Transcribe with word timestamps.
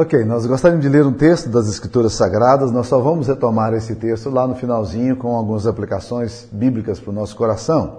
Ok, 0.00 0.24
nós 0.24 0.46
gostaríamos 0.46 0.82
de 0.82 0.88
ler 0.90 1.04
um 1.04 1.12
texto 1.12 1.50
das 1.50 1.68
Escrituras 1.68 2.14
Sagradas, 2.14 2.72
nós 2.72 2.86
só 2.86 2.98
vamos 2.98 3.28
retomar 3.28 3.74
esse 3.74 3.94
texto 3.94 4.30
lá 4.30 4.46
no 4.46 4.54
finalzinho 4.54 5.14
com 5.14 5.36
algumas 5.36 5.66
aplicações 5.66 6.48
bíblicas 6.50 6.98
para 6.98 7.10
o 7.10 7.12
nosso 7.12 7.36
coração. 7.36 7.98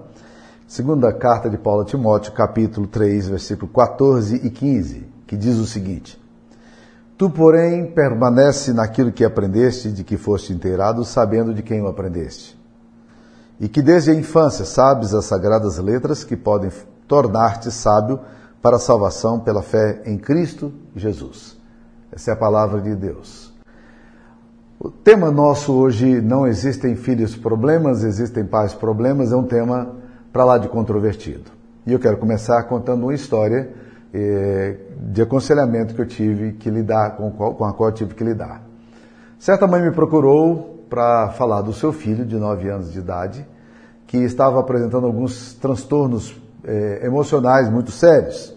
Segunda 0.68 1.14
carta 1.14 1.48
de 1.48 1.60
Paulo 1.60 1.82
a 1.84 1.86
Timóteo, 1.86 2.34
capítulo 2.34 2.88
3, 2.88 3.30
versículo 3.30 3.72
14 3.72 4.38
e 4.38 4.50
15, 4.50 5.08
que 5.28 5.38
diz 5.38 5.58
o 5.58 5.68
seguinte: 5.68 6.20
Tu, 7.20 7.30
porém, 7.30 7.86
permanece 7.86 8.74
naquilo 8.74 9.12
que 9.12 9.24
aprendeste, 9.24 9.92
de 9.92 10.04
que 10.04 10.18
foste 10.18 10.54
inteirado, 10.54 11.06
sabendo 11.06 11.54
de 11.54 11.62
quem 11.62 11.84
o 11.84 11.88
aprendeste. 11.88 12.60
E 13.60 13.70
que 13.70 13.80
desde 13.80 14.10
a 14.10 14.16
infância 14.16 14.66
sabes 14.66 15.14
as 15.14 15.26
sagradas 15.26 15.78
letras 15.78 16.24
que 16.24 16.36
podem 16.36 16.72
tornar-te 17.08 17.70
sábio 17.70 18.20
para 18.60 18.78
a 18.78 18.80
salvação 18.80 19.40
pela 19.40 19.62
fé 19.62 20.02
em 20.04 20.18
Cristo 20.18 20.74
Jesus. 20.96 21.61
Essa 22.12 22.32
é 22.32 22.34
a 22.34 22.38
palavra 22.38 22.82
de 22.82 22.94
Deus. 22.94 23.54
O 24.78 24.90
tema 24.90 25.32
nosso 25.32 25.74
hoje, 25.74 26.20
não 26.20 26.46
existem 26.46 26.96
filhos 26.96 27.36
problemas, 27.36 28.04
existem 28.04 28.46
pais 28.46 28.74
problemas, 28.74 29.32
é 29.32 29.36
um 29.36 29.46
tema 29.46 29.96
para 30.34 30.44
lá 30.44 30.58
de 30.58 30.68
controvertido. 30.68 31.52
E 31.86 31.94
eu 31.94 32.00
quero 32.00 32.18
começar 32.18 32.62
contando 32.64 33.04
uma 33.04 33.14
história 33.14 33.70
eh, 34.14 34.76
de 34.98 35.22
aconselhamento 35.22 35.96
que 35.96 36.02
eu 36.02 36.08
tive 36.08 36.54
que 36.54 36.70
lidar, 36.70 37.16
com, 37.16 37.32
com 37.32 37.64
a 37.64 37.74
qual 37.74 37.90
eu 37.90 37.96
tive 37.96 38.14
que 38.14 38.24
lidar. 38.24 38.62
Certa 39.40 39.66
mãe 39.66 39.82
me 39.82 39.92
procurou 39.92 40.86
para 40.90 41.30
falar 41.30 41.62
do 41.62 41.72
seu 41.72 41.94
filho 41.94 42.26
de 42.26 42.36
9 42.36 42.70
anos 42.70 42.92
de 42.92 43.00
idade, 43.00 43.48
que 44.06 44.18
estava 44.18 44.60
apresentando 44.60 45.06
alguns 45.08 45.54
transtornos 45.54 46.36
eh, 46.66 47.02
emocionais 47.04 47.70
muito 47.70 47.92
sérios. 47.92 48.54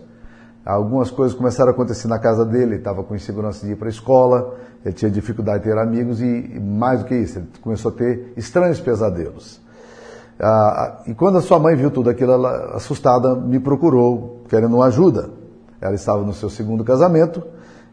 Algumas 0.65 1.11
coisas 1.11 1.37
começaram 1.37 1.71
a 1.71 1.73
acontecer 1.73 2.09
na 2.09 2.19
casa 2.19 2.45
dele, 2.45 2.65
ele 2.65 2.75
estava 2.77 3.03
com 3.05 3.15
insegurança 3.15 3.67
de 3.67 3.73
ir 3.73 3.77
para 3.77 3.89
a 3.89 3.91
escola, 3.91 4.55
ele 4.83 4.95
tinha 4.95 5.11
dificuldade 5.11 5.63
de 5.63 5.71
ter 5.71 5.79
amigos 5.79 6.23
e, 6.23 6.59
mais 6.59 7.01
do 7.01 7.07
que 7.07 7.15
isso, 7.15 7.39
ele 7.39 7.49
começou 7.61 7.91
a 7.91 7.95
ter 7.95 8.33
estranhos 8.35 8.81
pesadelos. 8.81 9.61
Ah, 10.41 11.03
e 11.07 11.15
quando 11.15 11.39
a 11.39 11.43
sua 11.43 11.59
mãe 11.59 11.77
viu 11.77 11.91
tudo 11.91 12.09
aquilo, 12.09 12.33
ela, 12.33 12.77
assustada, 12.77 13.35
me 13.35 13.61
procurou, 13.61 14.43
querendo 14.49 14.77
uma 14.77 14.87
ajuda. 14.87 15.31
Ela 15.81 15.95
estava 15.95 16.23
no 16.23 16.33
seu 16.33 16.49
segundo 16.49 16.83
casamento 16.83 17.43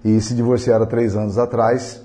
e 0.03 0.19
se 0.22 0.33
divorciara 0.33 0.86
três 0.86 1.16
anos 1.16 1.38
atrás. 1.38 2.02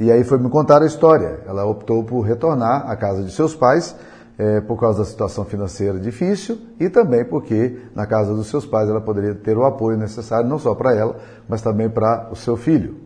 E 0.00 0.10
aí 0.10 0.24
foi 0.24 0.38
me 0.38 0.48
contar 0.48 0.82
a 0.82 0.86
história. 0.86 1.40
Ela 1.46 1.66
optou 1.66 2.02
por 2.02 2.22
retornar 2.22 2.90
à 2.90 2.96
casa 2.96 3.22
de 3.22 3.30
seus 3.30 3.54
pais 3.54 3.94
é, 4.38 4.60
por 4.60 4.78
causa 4.78 4.98
da 4.98 5.04
situação 5.04 5.44
financeira 5.44 5.98
difícil 5.98 6.58
e 6.78 6.90
também 6.90 7.24
porque 7.24 7.78
na 7.94 8.06
casa 8.06 8.34
dos 8.34 8.48
seus 8.48 8.66
pais 8.66 8.88
ela 8.88 9.00
poderia 9.00 9.34
ter 9.34 9.56
o 9.56 9.64
apoio 9.64 9.96
necessário 9.96 10.48
não 10.48 10.58
só 10.58 10.74
para 10.74 10.94
ela, 10.94 11.16
mas 11.48 11.62
também 11.62 11.88
para 11.88 12.28
o 12.30 12.36
seu 12.36 12.56
filho. 12.56 12.96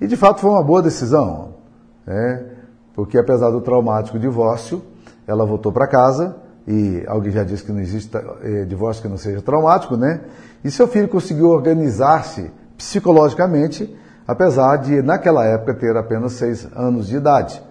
E 0.00 0.06
de 0.06 0.16
fato 0.16 0.40
foi 0.40 0.50
uma 0.50 0.62
boa 0.62 0.82
decisão, 0.82 1.54
né? 2.06 2.44
porque 2.94 3.18
apesar 3.18 3.50
do 3.50 3.60
traumático 3.60 4.18
divórcio, 4.18 4.82
ela 5.26 5.44
voltou 5.44 5.72
para 5.72 5.86
casa 5.86 6.36
e 6.66 7.04
alguém 7.06 7.32
já 7.32 7.44
disse 7.44 7.64
que 7.64 7.72
não 7.72 7.80
existe 7.80 8.10
é, 8.42 8.64
divórcio 8.64 9.02
que 9.02 9.08
não 9.08 9.18
seja 9.18 9.42
traumático, 9.42 9.96
né? 9.96 10.20
E 10.64 10.70
seu 10.70 10.88
filho 10.88 11.08
conseguiu 11.08 11.48
organizar-se 11.48 12.50
psicologicamente, 12.76 13.94
apesar 14.26 14.76
de 14.76 15.02
naquela 15.02 15.44
época 15.44 15.74
ter 15.74 15.96
apenas 15.96 16.32
seis 16.32 16.66
anos 16.74 17.06
de 17.06 17.16
idade. 17.16 17.62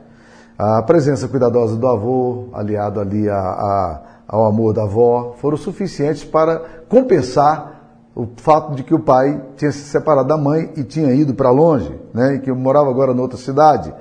A 0.57 0.81
presença 0.83 1.27
cuidadosa 1.27 1.75
do 1.75 1.87
avô, 1.87 2.45
aliado 2.53 2.99
ali 2.99 3.27
a, 3.29 3.37
a, 3.37 4.01
ao 4.27 4.45
amor 4.45 4.73
da 4.73 4.83
avó, 4.83 5.35
foram 5.37 5.57
suficientes 5.57 6.23
para 6.23 6.61
compensar 6.87 7.73
o 8.15 8.27
fato 8.37 8.75
de 8.75 8.83
que 8.83 8.93
o 8.93 8.99
pai 8.99 9.41
tinha 9.57 9.71
se 9.71 9.79
separado 9.79 10.27
da 10.27 10.37
mãe 10.37 10.71
e 10.77 10.83
tinha 10.83 11.11
ido 11.13 11.33
para 11.33 11.49
longe, 11.49 11.99
né, 12.13 12.35
e 12.35 12.39
que 12.39 12.51
morava 12.51 12.89
agora 12.89 13.11
em 13.11 13.19
outra 13.19 13.37
cidade. 13.37 13.91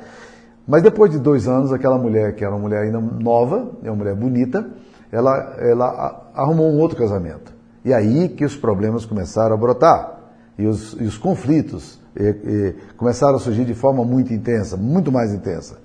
Mas 0.66 0.82
depois 0.82 1.10
de 1.10 1.18
dois 1.18 1.48
anos, 1.48 1.72
aquela 1.72 1.96
mulher, 1.96 2.34
que 2.34 2.44
era 2.44 2.54
uma 2.54 2.60
mulher 2.60 2.82
ainda 2.82 3.00
nova, 3.00 3.70
é 3.82 3.90
uma 3.90 3.96
mulher 3.96 4.14
bonita, 4.14 4.64
ela, 5.10 5.56
ela 5.58 6.30
arrumou 6.34 6.70
um 6.70 6.78
outro 6.78 6.96
casamento. 6.96 7.52
E 7.84 7.92
aí 7.92 8.28
que 8.28 8.44
os 8.44 8.56
problemas 8.56 9.04
começaram 9.04 9.54
a 9.54 9.58
brotar. 9.58 10.20
E 10.58 10.66
os, 10.66 10.92
e 11.00 11.04
os 11.04 11.16
conflitos 11.16 11.98
e, 12.14 12.22
e, 12.22 12.74
começaram 12.96 13.36
a 13.36 13.38
surgir 13.38 13.64
de 13.64 13.74
forma 13.74 14.04
muito 14.04 14.32
intensa, 14.32 14.76
muito 14.76 15.10
mais 15.10 15.32
intensa. 15.32 15.78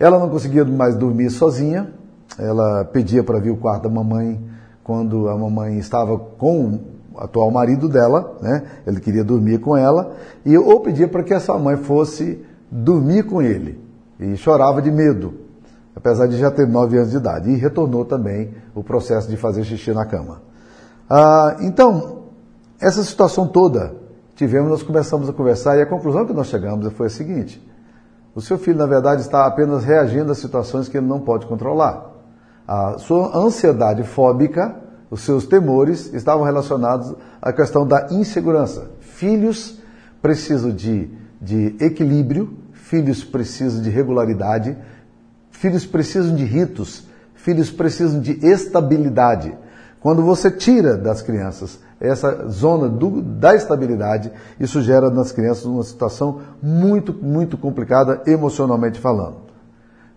Ela 0.00 0.18
não 0.18 0.30
conseguia 0.30 0.64
mais 0.64 0.96
dormir 0.96 1.28
sozinha, 1.28 1.92
ela 2.38 2.86
pedia 2.86 3.22
para 3.22 3.38
vir 3.38 3.50
o 3.50 3.56
quarto 3.58 3.82
da 3.82 3.90
mamãe 3.90 4.40
quando 4.82 5.28
a 5.28 5.36
mamãe 5.36 5.78
estava 5.78 6.18
com 6.18 6.80
o 7.12 7.18
atual 7.18 7.50
marido 7.50 7.86
dela, 7.86 8.38
né? 8.40 8.62
ele 8.86 8.98
queria 8.98 9.22
dormir 9.22 9.58
com 9.58 9.76
ela, 9.76 10.16
e 10.44 10.56
ou 10.56 10.80
pedia 10.80 11.06
para 11.06 11.22
que 11.22 11.34
essa 11.34 11.56
mãe 11.58 11.76
fosse 11.76 12.42
dormir 12.70 13.24
com 13.24 13.42
ele, 13.42 13.78
e 14.18 14.36
chorava 14.38 14.80
de 14.80 14.90
medo, 14.90 15.34
apesar 15.94 16.26
de 16.26 16.38
já 16.38 16.50
ter 16.50 16.66
nove 16.66 16.96
anos 16.96 17.10
de 17.10 17.18
idade, 17.18 17.50
e 17.50 17.56
retornou 17.56 18.06
também 18.06 18.54
o 18.74 18.82
processo 18.82 19.28
de 19.28 19.36
fazer 19.36 19.64
xixi 19.64 19.92
na 19.92 20.06
cama. 20.06 20.40
Ah, 21.08 21.58
então, 21.60 22.22
essa 22.80 23.02
situação 23.02 23.46
toda 23.46 23.94
tivemos, 24.34 24.70
nós 24.70 24.82
começamos 24.82 25.28
a 25.28 25.32
conversar, 25.32 25.76
e 25.76 25.82
a 25.82 25.86
conclusão 25.86 26.24
que 26.24 26.32
nós 26.32 26.46
chegamos 26.46 26.90
foi 26.94 27.08
a 27.08 27.10
seguinte, 27.10 27.62
o 28.40 28.42
seu 28.42 28.56
filho, 28.56 28.78
na 28.78 28.86
verdade, 28.86 29.20
está 29.20 29.44
apenas 29.44 29.84
reagindo 29.84 30.32
a 30.32 30.34
situações 30.34 30.88
que 30.88 30.96
ele 30.96 31.06
não 31.06 31.20
pode 31.20 31.44
controlar. 31.44 32.10
A 32.66 32.96
sua 32.96 33.36
ansiedade 33.36 34.02
fóbica, 34.02 34.76
os 35.10 35.20
seus 35.20 35.44
temores 35.44 36.10
estavam 36.14 36.42
relacionados 36.42 37.14
à 37.42 37.52
questão 37.52 37.86
da 37.86 38.08
insegurança. 38.10 38.92
Filhos 39.00 39.78
precisam 40.22 40.70
de, 40.70 41.10
de 41.38 41.76
equilíbrio, 41.80 42.56
filhos 42.72 43.22
precisam 43.22 43.82
de 43.82 43.90
regularidade, 43.90 44.74
filhos 45.50 45.84
precisam 45.84 46.34
de 46.34 46.44
ritos, 46.46 47.06
filhos 47.34 47.70
precisam 47.70 48.22
de 48.22 48.42
estabilidade. 48.42 49.54
Quando 50.00 50.22
você 50.22 50.50
tira 50.50 50.96
das 50.96 51.20
crianças 51.20 51.78
essa 52.00 52.48
zona 52.48 52.88
do, 52.88 53.20
da 53.20 53.54
estabilidade, 53.54 54.32
isso 54.58 54.80
gera 54.80 55.10
nas 55.10 55.30
crianças 55.32 55.66
uma 55.66 55.82
situação 55.82 56.40
muito, 56.62 57.12
muito 57.12 57.58
complicada 57.58 58.22
emocionalmente 58.26 58.98
falando. 58.98 59.50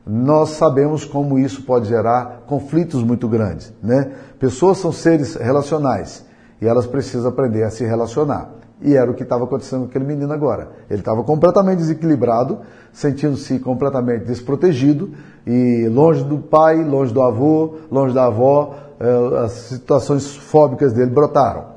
Nós 0.05 0.51
sabemos 0.51 1.05
como 1.05 1.37
isso 1.37 1.63
pode 1.63 1.87
gerar 1.87 2.43
conflitos 2.47 3.03
muito 3.03 3.27
grandes, 3.27 3.73
né? 3.81 4.11
Pessoas 4.39 4.77
são 4.77 4.91
seres 4.91 5.35
relacionais 5.35 6.25
e 6.61 6.67
elas 6.67 6.85
precisam 6.85 7.29
aprender 7.29 7.63
a 7.63 7.69
se 7.69 7.85
relacionar. 7.85 8.49
E 8.81 8.95
era 8.95 9.09
o 9.09 9.13
que 9.13 9.23
estava 9.23 9.45
acontecendo 9.45 9.81
com 9.81 9.85
aquele 9.87 10.03
menino 10.03 10.31
agora. 10.33 10.71
Ele 10.89 10.99
estava 10.99 11.23
completamente 11.23 11.77
desequilibrado, 11.77 12.59
sentindo-se 12.91 13.59
completamente 13.59 14.25
desprotegido 14.25 15.11
e 15.47 15.87
longe 15.89 16.21
do 16.23 16.37
pai, 16.37 16.83
longe 16.83 17.13
do 17.13 17.21
avô, 17.21 17.75
longe 17.89 18.13
da 18.13 18.25
avó, 18.25 18.75
eh, 18.99 19.43
as 19.45 19.51
situações 19.51 20.35
fóbicas 20.35 20.91
dele 20.91 21.11
brotaram. 21.11 21.72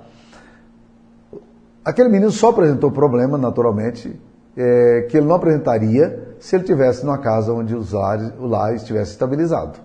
Aquele 1.86 2.08
menino 2.08 2.32
só 2.32 2.48
apresentou 2.48 2.90
problema, 2.90 3.38
naturalmente, 3.38 4.20
é, 4.56 5.06
que 5.08 5.16
ele 5.16 5.26
não 5.26 5.36
apresentaria 5.36 6.34
se 6.40 6.56
ele 6.56 6.64
tivesse 6.64 7.06
numa 7.06 7.18
casa 7.18 7.52
onde 7.52 7.76
os 7.76 7.92
lares, 7.92 8.32
o 8.40 8.46
lar 8.48 8.74
estivesse 8.74 9.12
estabilizado. 9.12 9.78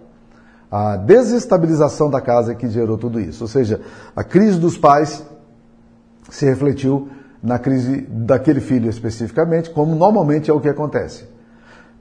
A 0.72 0.96
desestabilização 0.98 2.10
da 2.10 2.20
casa 2.20 2.54
é 2.54 2.56
que 2.56 2.68
gerou 2.68 2.98
tudo 2.98 3.20
isso. 3.20 3.44
Ou 3.44 3.48
seja, 3.48 3.82
a 4.16 4.24
crise 4.24 4.60
dos 4.60 4.80
pais 4.80 5.24
se 6.28 6.44
refletiu 6.44 7.08
na 7.44 7.60
crise 7.60 8.02
daquele 8.10 8.62
filho 8.62 8.90
especificamente, 8.90 9.70
como 9.70 9.94
normalmente 9.94 10.50
é 10.50 10.54
o 10.56 10.60
que 10.60 10.70
acontece. 10.70 11.30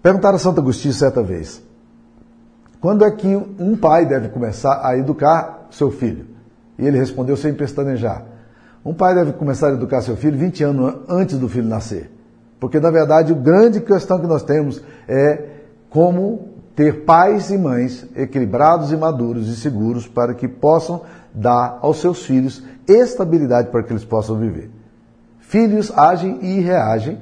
Perguntaram 0.03 0.37
a 0.37 0.39
Santo 0.39 0.62
Agostinho 0.62 0.94
certa 0.94 1.22
vez: 1.22 1.62
quando 2.81 3.05
é 3.05 3.10
que 3.10 3.37
um 3.37 3.77
pai 3.77 4.06
deve 4.06 4.31
começar 4.31 4.81
a 4.83 4.97
educar 4.97 5.66
seu 5.71 5.91
filho? 5.91 6.25
E 6.78 6.87
ele 6.87 6.97
respondeu 6.97 7.37
sem 7.37 7.53
pestanejar: 7.53 8.25
um 8.85 8.95
pai 8.95 9.15
deve 9.15 9.33
começar 9.33 9.69
a 9.69 9.73
educar 9.73 10.01
seu 10.01 10.17
filho 10.17 10.39
20 10.39 10.65
anos 10.65 10.95
antes 11.09 11.39
do 11.39 11.49
filho 11.49 11.69
nascer. 11.69 12.11
Porque, 12.59 12.79
na 12.81 12.91
verdade, 12.91 13.33
a 13.33 13.37
grande 13.37 13.81
questão 13.81 14.19
que 14.19 14.27
nós 14.27 14.43
temos 14.43 14.83
é 15.09 15.49
como 15.89 16.49
ter 16.75 17.04
pais 17.04 17.51
e 17.51 17.59
mães 17.59 18.07
equilibrados 18.16 18.93
e 18.93 18.97
maduros 18.97 19.49
e 19.49 19.57
seguros 19.57 20.07
para 20.07 20.34
que 20.34 20.49
possam 20.49 21.03
dar 21.34 21.78
aos 21.83 22.01
seus 22.01 22.25
filhos 22.25 22.63
estabilidade 22.87 23.69
para 23.69 23.83
que 23.83 23.93
eles 23.93 24.04
possam 24.04 24.37
viver. 24.37 24.71
Filhos 25.41 25.93
agem 25.97 26.39
e 26.43 26.60
reagem 26.60 27.19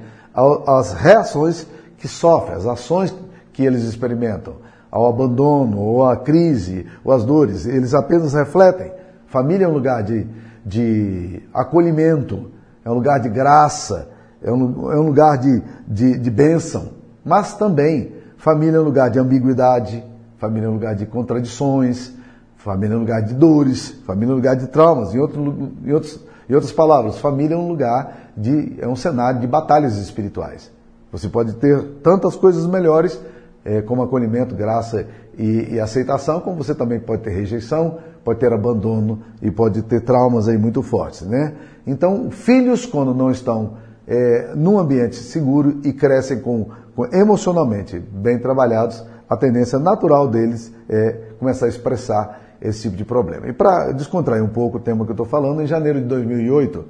às 0.66 0.92
reações 0.92 1.66
que 1.98 2.06
sofrem, 2.06 2.56
às 2.56 2.66
ações 2.66 3.14
que 3.52 3.64
eles 3.64 3.82
experimentam, 3.82 4.56
ao 4.90 5.06
abandono, 5.06 5.78
ou 5.78 6.04
à 6.04 6.16
crise, 6.16 6.86
ou 7.04 7.12
às 7.12 7.24
dores. 7.24 7.66
Eles 7.66 7.94
apenas 7.94 8.34
refletem. 8.34 8.92
Família 9.26 9.64
é 9.64 9.68
um 9.68 9.72
lugar 9.72 10.02
de, 10.02 10.26
de 10.68 11.42
acolhimento, 11.52 12.50
é 12.84 12.90
um 12.90 12.94
lugar 12.94 13.18
de 13.18 13.28
graça, 13.28 14.08
é 14.42 14.52
um, 14.52 14.92
é 14.92 14.98
um 14.98 15.06
lugar 15.06 15.38
de, 15.38 15.62
de, 15.86 16.18
de 16.18 16.30
bênção. 16.30 16.90
Mas 17.24 17.54
também, 17.54 18.12
família 18.36 18.76
é 18.76 18.80
um 18.80 18.84
lugar 18.84 19.10
de 19.10 19.18
ambiguidade, 19.18 20.04
família 20.36 20.66
é 20.66 20.70
um 20.70 20.74
lugar 20.74 20.94
de 20.94 21.06
contradições, 21.06 22.12
família 22.56 22.94
é 22.94 22.96
um 22.96 23.00
lugar 23.00 23.22
de 23.22 23.34
dores, 23.34 23.90
família 24.06 24.30
é 24.30 24.34
um 24.34 24.36
lugar 24.36 24.56
de 24.56 24.66
traumas. 24.68 25.14
Em, 25.14 25.18
outro, 25.18 25.72
em, 25.84 25.92
outros, 25.92 26.20
Em 26.48 26.54
outras 26.54 26.72
palavras, 26.72 27.18
família 27.18 27.54
é 27.54 27.58
um 27.58 27.68
lugar 27.68 28.30
de, 28.36 28.76
é 28.78 28.86
um 28.86 28.96
cenário 28.96 29.40
de 29.40 29.46
batalhas 29.46 29.96
espirituais. 29.96 30.70
Você 31.10 31.28
pode 31.28 31.54
ter 31.54 31.82
tantas 32.02 32.36
coisas 32.36 32.66
melhores, 32.66 33.18
é, 33.64 33.82
como 33.82 34.02
acolhimento, 34.02 34.54
graça 34.54 35.06
e, 35.36 35.74
e, 35.74 35.80
aceitação, 35.80 36.40
como 36.40 36.56
você 36.56 36.74
também 36.74 37.00
pode 37.00 37.22
ter 37.22 37.30
rejeição, 37.30 37.98
pode 38.24 38.40
ter 38.40 38.52
abandono 38.52 39.20
e 39.40 39.50
pode 39.50 39.82
ter 39.82 40.00
traumas 40.00 40.48
aí 40.48 40.58
muito 40.58 40.82
fortes, 40.82 41.22
né? 41.22 41.54
Então, 41.86 42.30
filhos 42.30 42.84
quando 42.84 43.14
não 43.14 43.30
estão 43.30 43.74
é, 44.06 44.52
num 44.54 44.78
ambiente 44.78 45.16
seguro 45.16 45.80
e 45.84 45.92
crescem 45.92 46.40
com, 46.40 46.68
com 46.94 47.06
emocionalmente 47.06 47.98
bem 47.98 48.38
trabalhados, 48.38 49.04
a 49.28 49.36
tendência 49.36 49.78
natural 49.78 50.28
deles 50.28 50.72
é 50.88 51.32
começar 51.38 51.66
a 51.66 51.68
expressar 51.68 52.40
esse 52.60 52.82
tipo 52.82 52.96
de 52.96 53.04
problema. 53.04 53.46
E 53.48 53.52
para 53.52 53.92
descontrair 53.92 54.42
um 54.42 54.48
pouco 54.48 54.78
o 54.78 54.80
tema 54.80 55.04
que 55.04 55.10
eu 55.10 55.14
estou 55.14 55.26
falando, 55.26 55.62
em 55.62 55.66
janeiro 55.66 56.00
de 56.00 56.06
2008 56.06 56.84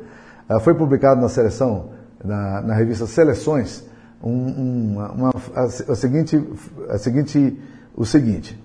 ah, 0.49 0.61
foi 0.61 0.75
publicado 0.75 1.21
na 1.21 1.29
seleção, 1.29 1.91
na, 2.25 2.63
na 2.63 2.75
revista 2.75 3.07
Seleções, 3.07 3.85
um, 4.23 4.97
uma, 4.97 5.31
a, 5.55 5.63
a, 5.65 5.95
seguinte, 5.95 6.43
a 6.89 6.99
seguinte, 6.99 7.61
o 7.95 8.05
seguinte, 8.05 8.59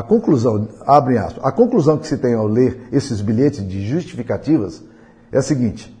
a 0.00 0.02
conclusão, 0.02 0.66
abre 0.86 1.18
aspas, 1.18 1.44
a 1.44 1.52
conclusão 1.52 1.98
que 1.98 2.06
se 2.06 2.16
tem 2.16 2.32
ao 2.32 2.46
ler 2.46 2.88
esses 2.90 3.20
bilhetes 3.20 3.66
de 3.68 3.86
justificativas 3.86 4.82
é 5.30 5.36
a 5.36 5.42
seguinte, 5.42 5.94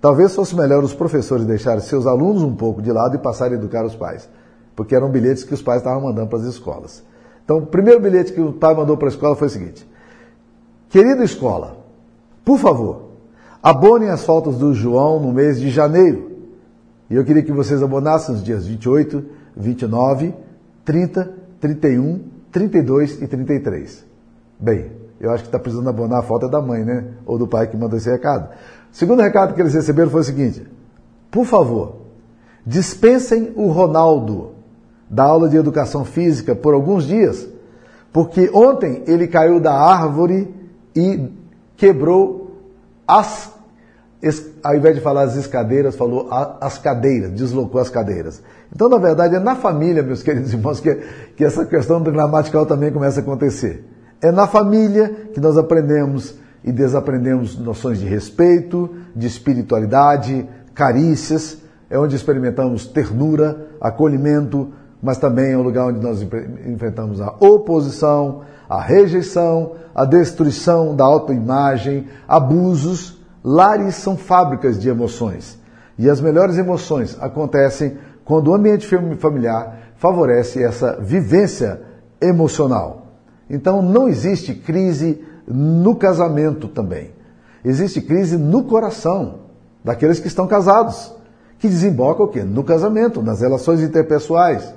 talvez 0.00 0.34
fosse 0.34 0.56
melhor 0.56 0.82
os 0.82 0.94
professores 0.94 1.44
deixarem 1.44 1.82
seus 1.82 2.06
alunos 2.06 2.42
um 2.42 2.56
pouco 2.56 2.80
de 2.80 2.90
lado 2.90 3.14
e 3.14 3.18
passarem 3.18 3.56
a 3.56 3.58
educar 3.58 3.84
os 3.84 3.94
pais, 3.94 4.26
porque 4.74 4.94
eram 4.94 5.10
bilhetes 5.10 5.44
que 5.44 5.52
os 5.52 5.60
pais 5.60 5.82
estavam 5.82 6.00
mandando 6.00 6.28
para 6.28 6.38
as 6.38 6.46
escolas. 6.46 7.02
Então, 7.44 7.58
o 7.58 7.66
primeiro 7.66 8.00
bilhete 8.00 8.32
que 8.32 8.40
o 8.40 8.54
pai 8.54 8.74
mandou 8.74 8.96
para 8.96 9.08
a 9.08 9.10
escola 9.10 9.36
foi 9.36 9.48
o 9.48 9.50
seguinte, 9.50 9.86
Querida 10.88 11.22
escola, 11.22 11.76
por 12.42 12.58
favor, 12.58 13.10
abonem 13.62 14.08
as 14.08 14.24
faltas 14.24 14.56
do 14.56 14.72
João 14.72 15.20
no 15.20 15.30
mês 15.30 15.60
de 15.60 15.68
janeiro. 15.68 16.32
E 17.10 17.16
eu 17.16 17.24
queria 17.24 17.42
que 17.42 17.52
vocês 17.52 17.82
abonassem 17.82 18.34
os 18.34 18.42
dias 18.42 18.66
28, 18.66 19.22
29, 19.54 20.34
30, 20.86 21.32
31, 21.60 22.31
32 22.52 23.22
e 23.22 23.26
33. 23.26 24.04
Bem, 24.60 24.92
eu 25.18 25.30
acho 25.30 25.44
que 25.44 25.48
está 25.48 25.58
precisando 25.58 25.88
abonar 25.88 26.20
a 26.20 26.22
falta 26.22 26.48
da 26.48 26.60
mãe, 26.60 26.84
né? 26.84 27.06
Ou 27.26 27.38
do 27.38 27.48
pai 27.48 27.66
que 27.66 27.76
mandou 27.76 27.96
esse 27.96 28.10
recado. 28.10 28.50
O 28.92 28.96
segundo 28.96 29.22
recado 29.22 29.54
que 29.54 29.60
eles 29.60 29.74
receberam 29.74 30.10
foi 30.10 30.20
o 30.20 30.24
seguinte: 30.24 30.66
por 31.30 31.46
favor, 31.46 31.96
dispensem 32.64 33.52
o 33.56 33.68
Ronaldo 33.68 34.52
da 35.08 35.24
aula 35.24 35.48
de 35.48 35.56
educação 35.56 36.04
física 36.04 36.54
por 36.54 36.74
alguns 36.74 37.06
dias, 37.06 37.48
porque 38.12 38.50
ontem 38.52 39.02
ele 39.06 39.26
caiu 39.26 39.58
da 39.58 39.74
árvore 39.74 40.54
e 40.94 41.28
quebrou 41.76 42.56
as, 43.06 43.52
ao 44.62 44.76
invés 44.76 44.94
de 44.94 45.00
falar 45.00 45.22
as 45.22 45.36
escadeiras, 45.36 45.96
falou 45.96 46.28
as 46.60 46.78
cadeiras, 46.78 47.32
deslocou 47.32 47.80
as 47.80 47.88
cadeiras. 47.88 48.42
Então, 48.74 48.88
na 48.88 48.98
verdade, 48.98 49.34
é 49.34 49.40
na 49.40 49.56
família, 49.56 50.02
meus 50.02 50.22
queridos 50.22 50.52
irmãos, 50.52 50.80
que, 50.80 50.94
que 51.36 51.44
essa 51.44 51.66
questão 51.66 52.00
do 52.00 52.12
gramatical 52.12 52.64
também 52.64 52.92
começa 52.92 53.20
a 53.20 53.22
acontecer. 53.22 53.84
É 54.20 54.30
na 54.30 54.46
família 54.46 55.08
que 55.34 55.40
nós 55.40 55.58
aprendemos 55.58 56.36
e 56.64 56.70
desaprendemos 56.70 57.58
noções 57.58 57.98
de 57.98 58.06
respeito, 58.06 58.88
de 59.14 59.26
espiritualidade, 59.26 60.48
carícias, 60.72 61.58
é 61.90 61.98
onde 61.98 62.16
experimentamos 62.16 62.86
ternura, 62.86 63.66
acolhimento, 63.80 64.72
mas 65.02 65.18
também 65.18 65.52
é 65.52 65.58
um 65.58 65.62
lugar 65.62 65.88
onde 65.88 66.00
nós 66.00 66.22
enfrentamos 66.64 67.20
a 67.20 67.34
oposição, 67.40 68.42
a 68.68 68.80
rejeição, 68.80 69.72
a 69.94 70.04
destruição 70.04 70.94
da 70.94 71.04
autoimagem, 71.04 72.06
abusos. 72.26 73.20
Lares 73.44 73.96
são 73.96 74.16
fábricas 74.16 74.78
de 74.80 74.88
emoções. 74.88 75.58
E 75.98 76.08
as 76.08 76.20
melhores 76.20 76.58
emoções 76.58 77.16
acontecem 77.20 77.98
quando 78.24 78.48
o 78.48 78.54
ambiente 78.54 78.86
familiar 79.18 79.92
favorece 79.96 80.62
essa 80.62 80.98
vivência 81.00 81.80
emocional. 82.20 83.06
Então 83.50 83.82
não 83.82 84.08
existe 84.08 84.54
crise 84.54 85.22
no 85.46 85.96
casamento 85.96 86.68
também. 86.68 87.10
Existe 87.64 88.00
crise 88.00 88.36
no 88.36 88.64
coração 88.64 89.40
daqueles 89.84 90.18
que 90.18 90.28
estão 90.28 90.46
casados, 90.46 91.12
que 91.58 91.68
desemboca 91.68 92.22
o 92.22 92.28
quê? 92.28 92.42
No 92.42 92.64
casamento, 92.64 93.22
nas 93.22 93.40
relações 93.40 93.80
interpessoais. 93.80 94.74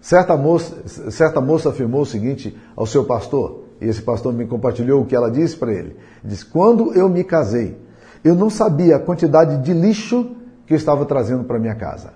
Certa 0.00 0.36
moça, 0.36 1.10
certa 1.10 1.40
moça 1.40 1.70
afirmou 1.70 2.02
o 2.02 2.06
seguinte 2.06 2.56
ao 2.74 2.86
seu 2.86 3.04
pastor, 3.04 3.64
e 3.80 3.86
esse 3.86 4.02
pastor 4.02 4.32
me 4.32 4.46
compartilhou 4.46 5.02
o 5.02 5.06
que 5.06 5.16
ela 5.16 5.30
disse 5.30 5.56
para 5.56 5.72
ele. 5.72 5.96
Diz: 6.22 6.44
Quando 6.44 6.92
eu 6.94 7.08
me 7.08 7.24
casei, 7.24 7.76
eu 8.26 8.34
não 8.34 8.50
sabia 8.50 8.96
a 8.96 9.00
quantidade 9.00 9.58
de 9.58 9.72
lixo 9.72 10.32
que 10.66 10.74
eu 10.74 10.76
estava 10.76 11.04
trazendo 11.04 11.44
para 11.44 11.58
minha 11.58 11.74
casa. 11.74 12.10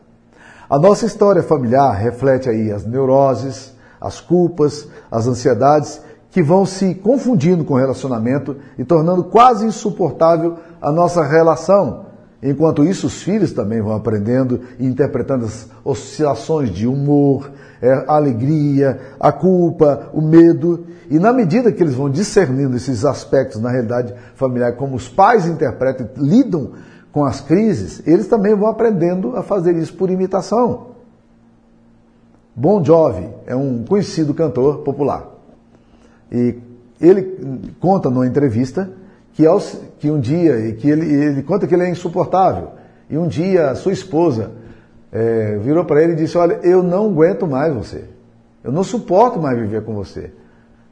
A 0.69 0.79
nossa 0.79 1.07
história 1.07 1.43
familiar 1.43 1.93
reflete 1.93 2.49
aí 2.49 2.71
as 2.73 2.85
neuroses, 2.85 3.73
as 4.01 4.21
culpas, 4.21 4.89
as 5.11 5.27
ansiedades 5.27 6.01
que 6.31 6.43
vão 6.43 6.65
se 6.65 6.95
confundindo 6.95 7.65
com 7.65 7.75
o 7.75 7.79
relacionamento 7.79 8.57
e 8.79 8.85
tornando 8.85 9.25
quase 9.25 9.67
insuportável 9.67 10.59
a 10.81 10.93
nossa 10.93 11.25
relação 11.25 12.07
Enquanto 12.43 12.85
isso, 12.85 13.07
os 13.07 13.23
filhos 13.23 13.53
também 13.53 13.83
vão 13.83 13.95
aprendendo 13.95 14.61
interpretando 14.79 15.45
as 15.45 15.69
oscilações 15.85 16.71
de 16.71 16.87
humor, 16.87 17.51
é, 17.83 17.93
a 17.93 18.17
alegria, 18.17 18.99
a 19.19 19.31
culpa, 19.31 20.11
o 20.15 20.23
medo. 20.23 20.87
E 21.11 21.19
na 21.19 21.33
medida 21.33 21.71
que 21.71 21.83
eles 21.83 21.95
vão 21.95 22.09
discernindo 22.09 22.77
esses 22.77 23.05
aspectos 23.05 23.61
na 23.61 23.71
realidade 23.71 24.15
familiar, 24.35 24.77
como 24.77 24.97
os 24.97 25.09
pais 25.09 25.47
interpretam 25.47 26.09
lidam 26.17 26.73
com 27.13 27.25
as 27.25 27.41
crises, 27.41 28.03
eles 28.07 28.27
também 28.27 28.55
vão 28.55 28.69
aprendendo 28.69 29.37
a 29.37 29.43
fazer 29.43 29.77
isso 29.77 29.93
por 29.95 30.11
imitação. 30.11 30.91
Bon 32.55 32.83
Jovi 32.83 33.29
é 33.47 33.55
um 33.55 33.85
conhecido 33.85 34.33
cantor 34.33 34.79
popular. 34.79 35.29
E 36.33 36.57
ele 37.01 37.75
conta 37.81 38.09
numa 38.09 38.27
entrevista 38.27 38.91
que, 39.41 39.77
que 39.99 40.11
um 40.11 40.21
dia, 40.21 40.73
que 40.73 40.89
ele, 40.89 41.13
ele 41.13 41.43
conta 41.43 41.67
que 41.67 41.75
ele 41.75 41.85
é 41.85 41.91
insuportável, 41.91 42.71
e 43.09 43.17
um 43.17 43.27
dia 43.27 43.71
a 43.71 43.75
sua 43.75 43.93
esposa 43.93 44.53
é, 45.13 45.59
virou 45.59 45.85
para 45.85 46.03
ele 46.03 46.13
e 46.13 46.17
disse: 46.17 46.37
Olha, 46.37 46.61
eu 46.63 46.83
não 46.83 47.07
aguento 47.07 47.47
mais 47.47 47.75
você, 47.75 48.05
eu 48.63 48.71
não 48.71 48.85
suporto 48.85 49.41
mais 49.41 49.59
viver 49.59 49.85
com 49.85 49.95
você, 49.95 50.33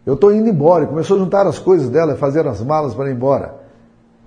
eu 0.06 0.14
estou 0.14 0.32
indo 0.32 0.48
embora. 0.48 0.84
E 0.84 0.86
começou 0.86 1.16
a 1.16 1.20
juntar 1.20 1.46
as 1.46 1.58
coisas 1.58 1.88
dela, 1.88 2.16
fazer 2.16 2.46
as 2.46 2.62
malas 2.62 2.94
para 2.94 3.10
ir 3.10 3.14
embora. 3.14 3.68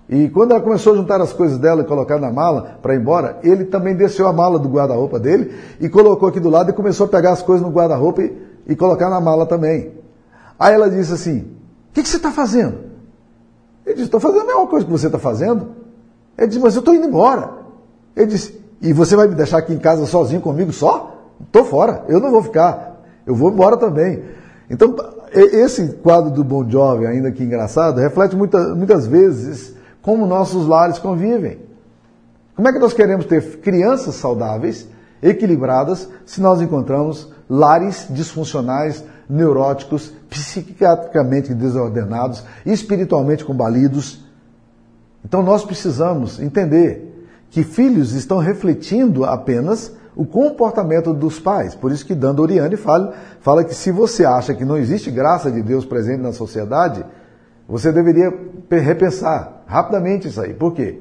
E 0.10 0.28
quando 0.30 0.52
ela 0.52 0.60
começou 0.60 0.94
a 0.94 0.96
juntar 0.98 1.22
as 1.22 1.32
coisas 1.32 1.58
dela 1.58 1.84
e 1.84 1.86
colocar 1.86 2.20
na 2.20 2.30
mala 2.30 2.78
para 2.82 2.94
ir 2.94 3.00
embora, 3.00 3.40
ele 3.44 3.64
também 3.64 3.96
desceu 3.96 4.28
a 4.28 4.34
mala 4.34 4.60
do 4.60 4.68
guarda-roupa 4.68 5.18
dele 5.18 5.54
e 5.80 5.88
colocou 5.88 6.28
aqui 6.28 6.40
do 6.40 6.50
lado 6.50 6.70
e 6.70 6.74
começou 6.74 7.06
a 7.06 7.10
pegar 7.10 7.32
as 7.32 7.42
coisas 7.42 7.66
no 7.66 7.72
guarda-roupa 7.72 8.22
e, 8.22 8.38
e, 8.68 8.76
colocar 8.76 9.10
na 9.10 9.22
mala 9.22 9.46
também. 9.46 9.94
Aí 10.60 10.74
ela 10.74 10.90
disse 10.90 11.14
assim: 11.14 11.40
O 11.40 11.94
que, 11.94 12.04
que 12.04 12.10
você 12.10 12.18
está 12.18 12.30
fazendo? 12.30 12.91
Ele 13.86 13.96
disse, 13.96 14.06
estou 14.06 14.20
fazendo 14.20 14.42
a 14.42 14.46
mesma 14.46 14.68
coisa 14.68 14.86
que 14.86 14.92
você 14.92 15.08
está 15.08 15.20
fazendo. 15.20 15.70
Ele 16.38 16.48
disse, 16.48 16.60
mas 16.60 16.76
eu 16.76 16.80
estou 16.80 16.94
indo 16.94 17.08
embora. 17.08 17.52
Ele 18.16 18.28
disse, 18.28 18.60
e 18.82 18.94
você 18.94 19.16
vai 19.16 19.28
me 19.28 19.36
deixar 19.36 19.60
aqui 19.60 19.74
em 19.74 19.80
casa 19.80 20.06
sozinho 20.06 20.42
comigo 20.42 20.72
só? 20.72 21.18
Estou 21.42 21.64
fora, 21.66 22.06
eu 22.08 22.20
não 22.20 22.32
vou 22.32 22.44
ficar. 22.44 23.02
Eu 23.26 23.36
vou 23.36 23.52
embora 23.52 23.78
também. 23.78 24.24
Então, 24.70 24.96
esse 25.34 25.94
quadro 26.04 26.32
do 26.32 26.44
Bon 26.44 26.68
Jovi, 26.70 27.06
ainda 27.06 27.32
que 27.32 27.44
engraçado, 27.44 28.00
reflete 28.00 28.36
muita, 28.36 28.74
muitas 28.76 29.06
vezes 29.06 29.76
como 30.02 30.26
nossos 30.26 30.68
lares 30.68 30.98
convivem. 30.98 31.60
Como 32.56 32.68
é 32.68 32.74
que 32.74 32.80
nós 32.80 32.94
queremos 32.94 33.26
ter 33.26 33.60
crianças 33.60 34.16
saudáveis, 34.16 34.88
equilibradas, 35.22 36.10
se 36.26 36.42
nós 36.42 36.62
encontramos 36.62 37.32
lares 37.50 38.08
disfuncionais, 38.10 39.04
neuróticos, 39.32 40.12
psiquiatricamente 40.30 41.54
desordenados, 41.54 42.44
espiritualmente 42.66 43.46
combalidos. 43.46 44.26
Então 45.24 45.42
nós 45.42 45.64
precisamos 45.64 46.40
entender 46.40 47.26
que 47.50 47.64
filhos 47.64 48.12
estão 48.14 48.40
refletindo 48.40 49.24
apenas 49.24 49.94
o 50.16 50.26
comportamento 50.26 51.14
dos 51.14 51.40
pais. 51.40 51.74
Por 51.74 51.92
isso 51.92 52.06
que 52.06 52.14
Dando 52.14 52.42
Oriane 52.42 52.76
fala, 52.76 53.14
fala 53.40 53.64
que 53.64 53.74
se 53.74 53.92
você 53.92 54.26
acha 54.26 54.54
que 54.54 54.66
não 54.66 54.78
existe 54.78 55.10
graça 55.10 55.50
de 55.50 55.62
Deus 55.62 55.86
presente 55.86 56.22
na 56.22 56.34
sociedade, 56.34 57.06
você 57.68 57.92
deveria 57.92 58.34
repensar 58.70 59.64
rapidamente 59.66 60.28
isso 60.28 60.42
aí. 60.42 60.54
Por 60.54 60.74
quê? 60.74 61.00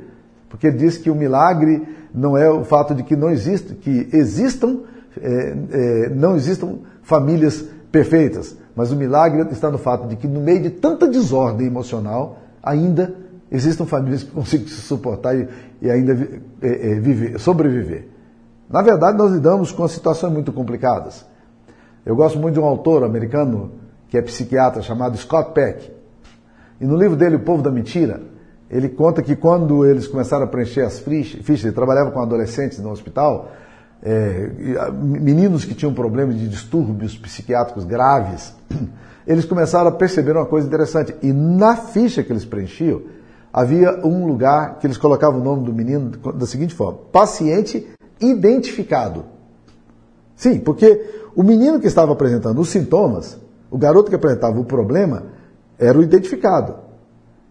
Porque 0.48 0.68
ele 0.68 0.76
diz 0.76 0.96
que 0.96 1.10
o 1.10 1.14
milagre 1.14 1.82
não 2.14 2.36
é 2.36 2.48
o 2.48 2.64
fato 2.64 2.94
de 2.94 3.02
que 3.02 3.16
não 3.16 3.30
existe, 3.30 3.74
que 3.74 4.08
existam, 4.12 4.80
é, 5.20 5.54
é, 5.72 6.08
não 6.10 6.36
existam 6.36 6.78
famílias 7.02 7.64
perfeitas, 7.90 8.56
mas 8.74 8.92
o 8.92 8.96
milagre 8.96 9.42
está 9.50 9.70
no 9.70 9.78
fato 9.78 10.06
de 10.06 10.16
que 10.16 10.26
no 10.26 10.40
meio 10.40 10.62
de 10.62 10.70
tanta 10.70 11.08
desordem 11.08 11.66
emocional, 11.66 12.38
ainda 12.62 13.14
existam 13.50 13.84
famílias 13.84 14.22
que 14.22 14.30
consigam 14.32 14.68
se 14.68 14.80
suportar 14.80 15.36
e, 15.36 15.48
e 15.82 15.90
ainda 15.90 16.12
é, 16.62 16.92
é, 16.92 17.00
viver, 17.00 17.38
sobreviver. 17.38 18.08
Na 18.68 18.82
verdade, 18.82 19.18
nós 19.18 19.32
lidamos 19.32 19.72
com 19.72 19.86
situações 19.88 20.32
muito 20.32 20.52
complicadas. 20.52 21.26
Eu 22.06 22.14
gosto 22.14 22.38
muito 22.38 22.54
de 22.54 22.60
um 22.60 22.64
autor 22.64 23.02
americano 23.02 23.72
que 24.08 24.16
é 24.16 24.22
psiquiatra 24.22 24.80
chamado 24.82 25.16
Scott 25.16 25.52
Peck. 25.52 25.90
E 26.80 26.86
no 26.86 26.96
livro 26.96 27.16
dele, 27.16 27.36
O 27.36 27.40
Povo 27.40 27.62
da 27.62 27.70
Mentira, 27.70 28.22
Ele 28.70 28.88
conta 28.88 29.20
que 29.20 29.34
quando 29.34 29.84
eles 29.84 30.06
começaram 30.06 30.44
a 30.44 30.46
preencher 30.46 30.82
as 30.82 31.00
fichas, 31.00 31.64
ele 31.64 31.72
trabalhava 31.72 32.12
com 32.12 32.20
adolescentes 32.20 32.78
no 32.78 32.90
hospital, 32.90 33.50
é, 34.02 34.50
meninos 34.92 35.64
que 35.64 35.74
tinham 35.74 35.92
problemas 35.92 36.36
de 36.36 36.48
distúrbios 36.48 37.16
psiquiátricos 37.16 37.84
graves, 37.84 38.54
eles 39.26 39.44
começaram 39.44 39.88
a 39.88 39.92
perceber 39.92 40.36
uma 40.36 40.46
coisa 40.46 40.66
interessante. 40.66 41.14
E 41.22 41.32
na 41.32 41.76
ficha 41.76 42.22
que 42.22 42.32
eles 42.32 42.44
preenchiam, 42.44 43.02
havia 43.52 44.00
um 44.04 44.26
lugar 44.26 44.78
que 44.78 44.86
eles 44.86 44.96
colocavam 44.96 45.40
o 45.40 45.44
nome 45.44 45.64
do 45.64 45.72
menino 45.72 46.10
da 46.34 46.46
seguinte 46.46 46.74
forma: 46.74 46.98
paciente 47.12 47.86
identificado. 48.20 49.24
Sim, 50.34 50.58
porque 50.58 51.28
o 51.36 51.42
menino 51.42 51.78
que 51.78 51.86
estava 51.86 52.12
apresentando 52.12 52.60
os 52.60 52.70
sintomas, 52.70 53.38
o 53.70 53.76
garoto 53.76 54.08
que 54.08 54.16
apresentava 54.16 54.58
o 54.58 54.64
problema, 54.64 55.24
era 55.78 55.98
o 55.98 56.02
identificado. 56.02 56.76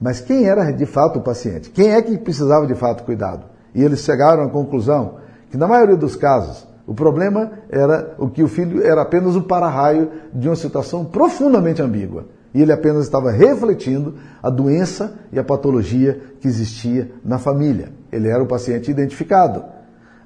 Mas 0.02 0.20
quem 0.22 0.46
era 0.46 0.72
de 0.72 0.86
fato 0.86 1.20
o 1.20 1.22
paciente? 1.22 1.70
Quem 1.70 1.92
é 1.92 2.02
que 2.02 2.18
precisava 2.18 2.66
de 2.66 2.74
fato 2.74 3.04
cuidado? 3.04 3.46
E 3.76 3.84
eles 3.84 4.00
chegaram 4.00 4.44
à 4.44 4.50
conclusão 4.50 5.16
que, 5.50 5.58
na 5.58 5.68
maioria 5.68 5.96
dos 5.96 6.16
casos, 6.16 6.68
o 6.86 6.94
problema 6.94 7.52
era 7.70 8.16
o 8.18 8.30
que 8.30 8.42
o 8.42 8.48
filho 8.48 8.84
era 8.84 9.02
apenas 9.02 9.36
o 9.36 9.44
para-raio 9.44 10.10
de 10.34 10.48
uma 10.48 10.56
situação 10.56 11.06
profundamente 11.06 11.82
ambígua. 11.82 12.26
E 12.54 12.62
ele 12.62 12.72
apenas 12.72 13.04
estava 13.04 13.30
refletindo 13.30 14.16
a 14.42 14.50
doença 14.50 15.14
e 15.32 15.38
a 15.38 15.44
patologia 15.44 16.20
que 16.40 16.48
existia 16.48 17.12
na 17.24 17.38
família. 17.38 17.90
Ele 18.12 18.28
era 18.28 18.42
o 18.42 18.48
paciente 18.48 18.90
identificado. 18.90 19.64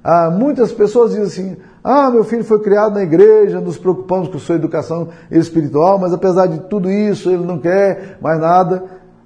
Ah, 0.02 0.30
muitas 0.30 0.72
pessoas 0.72 1.10
dizem 1.10 1.24
assim: 1.24 1.56
ah, 1.82 2.10
meu 2.10 2.24
filho 2.24 2.44
foi 2.44 2.60
criado 2.60 2.94
na 2.94 3.02
igreja, 3.02 3.60
nos 3.60 3.76
preocupamos 3.76 4.28
com 4.28 4.38
sua 4.38 4.54
educação 4.54 5.08
espiritual, 5.30 5.98
mas 5.98 6.14
apesar 6.14 6.46
de 6.46 6.60
tudo 6.60 6.90
isso, 6.90 7.30
ele 7.30 7.44
não 7.44 7.58
quer 7.58 8.16
mais 8.22 8.40
nada. 8.40 8.84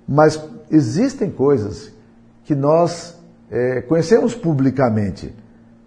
Mas 0.09 0.43
existem 0.71 1.31
coisas 1.31 1.93
que 2.45 2.55
nós 2.55 3.17
é, 3.51 3.83
conhecemos 3.83 4.35
publicamente, 4.35 5.35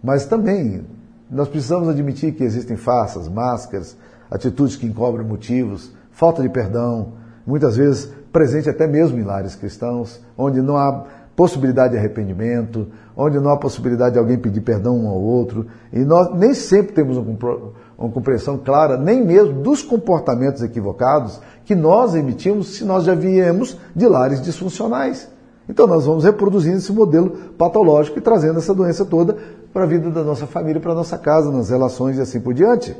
mas 0.04 0.26
também 0.26 0.86
nós 1.30 1.48
precisamos 1.48 1.88
admitir 1.88 2.34
que 2.34 2.44
existem 2.44 2.76
farsas, 2.76 3.30
máscaras, 3.30 3.96
atitudes 4.30 4.76
que 4.76 4.86
encobrem 4.86 5.26
motivos, 5.26 5.92
falta 6.12 6.42
de 6.42 6.50
perdão, 6.50 7.14
muitas 7.46 7.78
vezes 7.78 8.12
presente 8.32 8.70
até 8.70 8.88
mesmo 8.88 9.18
em 9.18 9.24
lares 9.24 9.56
cristãos, 9.56 10.22
onde 10.38 10.62
não 10.62 10.78
há 10.78 11.06
possibilidade 11.36 11.94
de 11.94 12.00
arrependimento, 12.00 12.88
onde 13.16 13.40
não 13.40 13.50
há 13.50 13.58
possibilidade 13.58 14.14
de 14.14 14.20
alguém 14.20 14.38
pedir 14.38 14.62
perdão 14.62 14.98
um 14.98 15.08
ao 15.08 15.20
outro, 15.20 15.68
e 15.92 16.00
nós 16.00 16.34
nem 16.38 16.54
sempre 16.54 16.94
temos 16.94 17.18
uma 17.18 18.10
compreensão 18.10 18.58
clara, 18.58 18.98
nem 18.98 19.26
mesmo 19.26 19.62
dos 19.62 19.82
comportamentos 19.82 20.62
equivocados 20.62 21.42
que 21.66 21.76
nós 21.76 22.16
emitimos 22.16 22.76
se 22.76 22.84
nós 22.84 23.04
já 23.04 23.16
viemos 23.16 23.78
de 23.96 24.08
lares 24.08 24.42
disfuncionais. 24.42 25.30
Então 25.70 25.88
nós 25.88 26.06
vamos 26.06 26.24
reproduzindo 26.24 26.78
esse 26.78 26.92
modelo 26.92 27.30
patológico 27.58 28.18
e 28.18 28.22
trazendo 28.22 28.60
essa 28.60 28.74
doença 28.74 29.06
toda 29.06 29.38
para 29.74 29.84
a 29.84 29.88
vida 29.88 30.10
da 30.10 30.24
nossa 30.24 30.46
família, 30.46 30.82
para 30.82 30.92
a 30.92 30.96
nossa 30.96 31.18
casa, 31.18 31.52
nas 31.52 31.70
relações 31.70 32.18
e 32.18 32.22
assim 32.22 32.40
por 32.40 32.54
diante. 32.54 32.96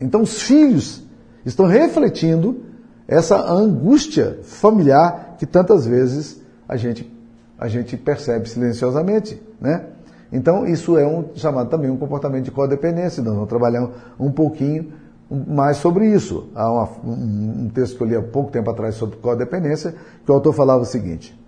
Então 0.00 0.22
os 0.22 0.42
filhos 0.42 1.02
estão 1.44 1.66
refletindo 1.66 2.62
essa 3.08 3.50
angústia 3.50 4.40
familiar 4.42 5.36
que 5.38 5.46
tantas 5.46 5.86
vezes 5.86 6.42
a 6.68 6.76
gente, 6.76 7.10
a 7.58 7.68
gente 7.68 7.96
percebe 7.96 8.48
silenciosamente, 8.48 9.40
né? 9.60 9.86
Então 10.32 10.66
isso 10.66 10.98
é 10.98 11.06
um 11.06 11.30
chamado 11.34 11.70
também 11.70 11.90
um 11.90 11.96
comportamento 11.96 12.44
de 12.44 12.50
codependência. 12.50 13.22
Nós 13.22 13.34
vamos 13.34 13.48
trabalhar 13.48 13.88
um 14.18 14.30
pouquinho 14.30 14.92
mais 15.30 15.76
sobre 15.76 16.08
isso. 16.08 16.48
Há 16.54 16.70
uma, 16.70 16.88
um, 17.04 17.70
texto 17.72 17.96
que 17.96 18.02
eu 18.02 18.08
li 18.08 18.16
há 18.16 18.22
pouco 18.22 18.50
tempo 18.50 18.70
atrás 18.70 18.96
sobre 18.96 19.16
codependência, 19.16 19.94
que 20.24 20.30
o 20.30 20.34
autor 20.34 20.52
falava 20.52 20.82
o 20.82 20.84
seguinte: 20.84 21.38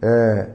é, 0.00 0.48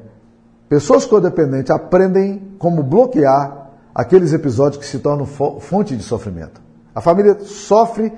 pessoas 0.70 1.06
codependentes 1.06 1.72
aprendem 1.72 2.56
como 2.58 2.84
bloquear 2.84 3.72
aqueles 3.94 4.34
episódios 4.34 4.78
que 4.78 4.86
se 4.86 5.00
tornam 5.00 5.26
fonte 5.26 5.96
de 5.96 6.04
sofrimento. 6.04 6.62
A 6.94 7.02
família 7.02 7.38
sofre 7.42 8.12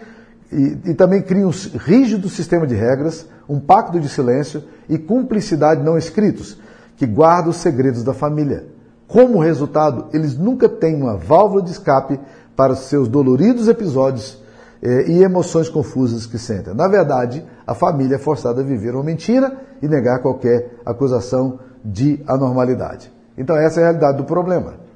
e, 0.51 0.77
e, 0.85 0.93
também 0.93 1.21
cria 1.21 1.47
um 1.47 1.51
rígido 1.51 2.29
sistema 2.29 2.65
de 2.65 2.73
regras, 2.73 3.27
um 3.49 3.59
pacto 3.59 3.99
de 3.99 4.07
silêncio 4.07 4.63
e 4.87 4.97
cumplicidade 4.97 5.83
não 5.83 5.97
escritos, 5.97 6.57
que 6.95 7.05
guarda 7.05 7.49
os 7.49 7.57
segredos 7.57 8.03
da 8.03 8.13
família. 8.13 8.65
Como 9.07 9.39
resultado, 9.39 10.07
eles 10.13 10.37
nunca 10.37 10.69
têm 10.69 10.95
uma 11.01 11.17
válvula 11.17 11.61
de 11.61 11.71
escape 11.71 12.19
para 12.55 12.73
os 12.73 12.79
seus 12.79 13.07
doloridos 13.07 13.67
episódios 13.67 14.41
eh, 14.81 15.09
e 15.09 15.23
emoções 15.23 15.69
confusas 15.69 16.25
que 16.25 16.37
sentem. 16.37 16.73
Na 16.73 16.87
verdade, 16.87 17.45
a 17.65 17.73
família 17.73 18.15
é 18.15 18.19
forçada 18.19 18.61
a 18.61 18.63
viver 18.63 18.93
uma 18.93 19.03
mentira 19.03 19.57
e 19.81 19.87
negar 19.87 20.21
qualquer 20.21 20.79
acusação 20.85 21.59
de 21.83 22.21
anormalidade. 22.27 23.11
Então, 23.37 23.55
essa 23.55 23.79
é 23.79 23.83
a 23.83 23.87
realidade 23.87 24.17
do 24.17 24.23
problema. 24.23 24.87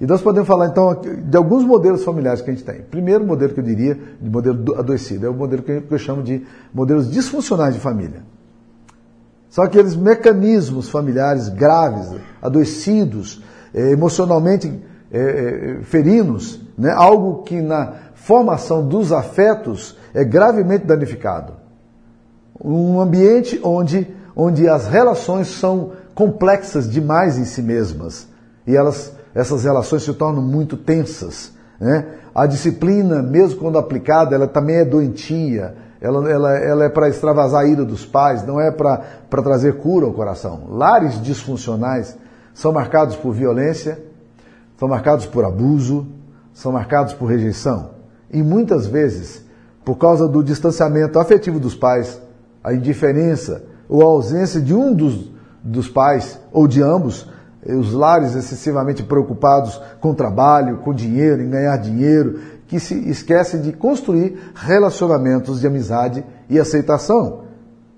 E 0.00 0.06
nós 0.06 0.20
podemos 0.20 0.46
falar 0.46 0.66
então 0.66 1.00
de 1.00 1.36
alguns 1.36 1.64
modelos 1.64 2.04
familiares 2.04 2.42
que 2.42 2.50
a 2.50 2.52
gente 2.52 2.64
tem. 2.64 2.82
Primeiro 2.82 3.24
modelo 3.24 3.54
que 3.54 3.60
eu 3.60 3.64
diria 3.64 3.98
de 4.20 4.28
modelo 4.28 4.78
adoecido 4.78 5.26
é 5.26 5.30
o 5.30 5.34
modelo 5.34 5.62
que 5.62 5.82
eu 5.88 5.98
chamo 5.98 6.22
de 6.22 6.46
modelos 6.72 7.10
disfuncionais 7.10 7.74
de 7.74 7.80
família. 7.80 8.22
São 9.48 9.64
aqueles 9.64 9.96
mecanismos 9.96 10.90
familiares 10.90 11.48
graves, 11.48 12.14
adoecidos, 12.42 13.42
eh, 13.72 13.92
emocionalmente 13.92 14.70
eh, 15.10 15.78
ferinos, 15.82 16.60
né? 16.76 16.92
algo 16.92 17.42
que 17.42 17.62
na 17.62 17.94
formação 18.26 18.86
dos 18.86 19.12
afetos 19.12 19.96
é 20.12 20.24
gravemente 20.24 20.84
danificado. 20.84 21.52
Um 22.60 23.00
ambiente 23.00 23.60
onde, 23.62 24.12
onde 24.34 24.68
as 24.68 24.88
relações 24.88 25.46
são 25.46 25.92
complexas 26.12 26.90
demais 26.90 27.38
em 27.38 27.44
si 27.44 27.62
mesmas 27.62 28.26
e 28.66 28.74
elas 28.76 29.14
essas 29.32 29.64
relações 29.64 30.02
se 30.02 30.12
tornam 30.14 30.42
muito 30.42 30.78
tensas. 30.78 31.52
Né? 31.78 32.06
A 32.34 32.46
disciplina, 32.46 33.22
mesmo 33.22 33.60
quando 33.60 33.78
aplicada, 33.78 34.34
ela 34.34 34.48
também 34.48 34.76
é 34.76 34.84
doentia, 34.84 35.76
ela, 36.00 36.28
ela, 36.30 36.58
ela 36.58 36.84
é 36.86 36.88
para 36.88 37.10
extravasar 37.10 37.60
a 37.60 37.66
ira 37.66 37.84
dos 37.84 38.06
pais, 38.06 38.46
não 38.46 38.58
é 38.58 38.70
para 38.70 39.04
trazer 39.42 39.76
cura 39.76 40.06
ao 40.06 40.12
coração. 40.14 40.68
Lares 40.70 41.20
disfuncionais 41.22 42.16
são 42.54 42.72
marcados 42.72 43.14
por 43.14 43.34
violência, 43.34 44.02
são 44.78 44.88
marcados 44.88 45.26
por 45.26 45.44
abuso, 45.44 46.06
são 46.54 46.72
marcados 46.72 47.12
por 47.12 47.26
rejeição. 47.26 47.95
E 48.32 48.42
muitas 48.42 48.86
vezes, 48.86 49.44
por 49.84 49.96
causa 49.96 50.26
do 50.28 50.42
distanciamento 50.42 51.18
afetivo 51.18 51.60
dos 51.60 51.74
pais, 51.74 52.20
a 52.62 52.74
indiferença 52.74 53.62
ou 53.88 54.02
a 54.02 54.06
ausência 54.06 54.60
de 54.60 54.74
um 54.74 54.92
dos, 54.92 55.30
dos 55.62 55.88
pais 55.88 56.38
ou 56.52 56.66
de 56.66 56.82
ambos, 56.82 57.28
os 57.64 57.92
lares 57.92 58.34
excessivamente 58.34 59.02
preocupados 59.02 59.80
com 60.00 60.14
trabalho, 60.14 60.78
com 60.78 60.94
dinheiro, 60.94 61.42
em 61.42 61.50
ganhar 61.50 61.76
dinheiro, 61.76 62.40
que 62.66 62.78
se 62.80 62.94
esquecem 63.08 63.60
de 63.60 63.72
construir 63.72 64.38
relacionamentos 64.54 65.60
de 65.60 65.66
amizade 65.66 66.24
e 66.48 66.58
aceitação. 66.58 67.44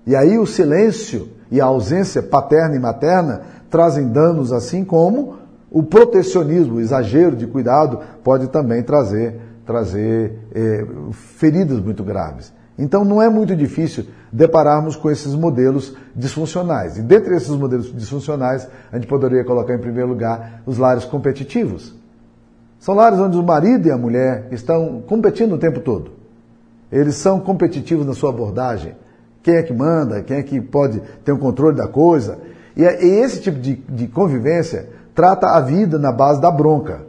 E 0.05 0.15
aí 0.15 0.37
o 0.37 0.45
silêncio 0.45 1.29
e 1.51 1.59
a 1.59 1.65
ausência 1.65 2.21
paterna 2.21 2.75
e 2.75 2.79
materna 2.79 3.41
trazem 3.69 4.07
danos, 4.07 4.51
assim 4.51 4.83
como 4.83 5.37
o 5.71 5.83
protecionismo, 5.83 6.75
o 6.75 6.81
exagero 6.81 7.35
de 7.35 7.45
cuidado, 7.45 7.99
pode 8.23 8.47
também 8.47 8.81
trazer, 8.81 9.39
trazer 9.69 10.33
eh, 10.51 10.83
feridas 11.11 11.79
muito 11.79 12.03
graves. 12.03 12.51
Então 12.75 13.05
não 13.05 13.21
é 13.21 13.29
muito 13.29 13.55
difícil 13.55 14.05
depararmos 14.33 14.95
com 14.95 15.11
esses 15.11 15.35
modelos 15.35 15.95
disfuncionais. 16.15 16.97
E 16.97 17.03
dentre 17.03 17.35
esses 17.35 17.55
modelos 17.55 17.93
disfuncionais, 17.95 18.67
a 18.91 18.95
gente 18.95 19.05
poderia 19.05 19.43
colocar 19.43 19.75
em 19.75 19.79
primeiro 19.79 20.09
lugar 20.09 20.63
os 20.65 20.79
lares 20.79 21.05
competitivos. 21.05 21.93
São 22.79 22.95
lares 22.95 23.19
onde 23.19 23.37
o 23.37 23.43
marido 23.43 23.87
e 23.87 23.91
a 23.91 23.97
mulher 23.97 24.47
estão 24.49 25.03
competindo 25.05 25.53
o 25.53 25.59
tempo 25.59 25.81
todo. 25.81 26.13
Eles 26.91 27.13
são 27.13 27.39
competitivos 27.39 28.07
na 28.07 28.15
sua 28.15 28.31
abordagem. 28.31 28.95
Quem 29.43 29.53
é 29.53 29.61
que 29.61 29.73
manda, 29.73 30.23
quem 30.23 30.37
é 30.37 30.43
que 30.43 30.59
pode 30.59 30.99
ter 31.23 31.31
o 31.31 31.35
um 31.35 31.39
controle 31.39 31.77
da 31.77 31.87
coisa. 31.87 32.39
E, 32.75 32.83
é, 32.83 33.05
esse 33.05 33.39
tipo 33.39 33.59
de, 33.59 33.75
de 33.75 34.07
convivência 34.07 34.89
trata 35.13 35.45
a 35.47 35.61
vida 35.61 35.99
na 35.99 36.11
base 36.11 36.41
da 36.41 36.49
bronca. 36.49 37.01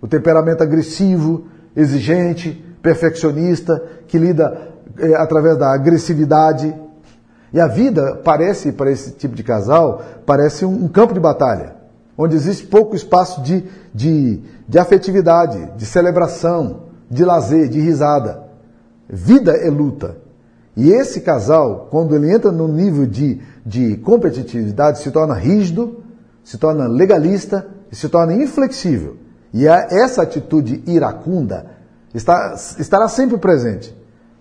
O 0.00 0.06
temperamento 0.06 0.62
agressivo, 0.62 1.46
exigente, 1.76 2.52
perfeccionista, 2.82 3.82
que 4.06 4.18
lida 4.18 4.70
é, 4.98 5.14
através 5.14 5.56
da 5.58 5.72
agressividade. 5.72 6.74
E 7.52 7.60
a 7.60 7.66
vida 7.66 8.20
parece, 8.24 8.72
para 8.72 8.90
esse 8.90 9.12
tipo 9.12 9.34
de 9.34 9.42
casal, 9.42 10.02
parece 10.24 10.64
um, 10.64 10.88
campo 10.88 11.14
de 11.14 11.20
batalha, 11.20 11.74
onde 12.16 12.36
existe 12.36 12.66
pouco 12.66 12.94
espaço 12.94 13.42
de, 13.42 13.64
de, 13.92 14.40
de 14.68 14.78
afetividade, 14.78 15.72
de 15.76 15.84
celebração, 15.84 16.84
de 17.10 17.24
lazer, 17.24 17.68
de 17.68 17.80
risada. 17.80 18.42
Vida 19.08 19.52
é 19.52 19.68
luta. 19.68 20.16
E 20.76 20.90
esse 20.92 21.20
casal, 21.20 21.88
quando 21.90 22.14
ele 22.14 22.32
entra 22.32 22.52
no 22.52 22.68
nível 22.68 23.04
de, 23.04 23.40
de 23.66 23.96
competitividade, 23.96 25.00
se 25.00 25.10
torna 25.10 25.34
rígido, 25.34 26.04
se 26.44 26.56
torna 26.56 26.86
legalista 26.86 27.66
e 27.90 27.96
se 27.96 28.08
torna 28.08 28.34
inflexível. 28.34 29.16
E 29.52 29.66
essa 29.66 30.22
atitude 30.22 30.82
iracunda 30.86 31.66
está, 32.14 32.54
estará 32.78 33.08
sempre 33.08 33.36
presente. 33.38 33.96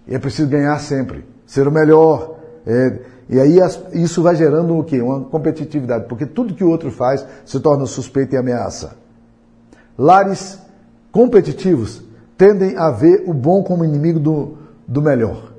E 0.08 0.16
é 0.16 0.20
preciso 0.20 0.48
ganhar 0.50 0.78
sempre, 0.80 1.26
ser 1.46 1.68
o 1.68 1.72
melhor. 1.72 2.38
É, 2.66 3.00
E 3.30 3.40
aí 3.40 3.60
isso 3.94 4.24
vai 4.24 4.36
gerando 4.36 4.78
o 4.78 4.84
quê? 4.84 5.02
Uma 5.02 5.22
competitividade, 5.22 6.06
porque 6.08 6.26
tudo 6.26 6.54
que 6.54 6.64
o 6.64 6.70
outro 6.70 6.92
faz 6.92 7.26
se 7.46 7.60
torna 7.60 7.86
suspeita 7.86 8.36
e 8.36 8.38
ameaça. 8.38 8.96
Lares 9.98 10.60
competitivos 11.12 12.04
tendem 12.38 12.78
a 12.78 12.90
ver 12.90 13.24
o 13.28 13.34
bom 13.34 13.64
como 13.64 13.84
inimigo 13.84 14.20
do, 14.20 14.58
do 14.88 15.02
melhor. 15.02 15.54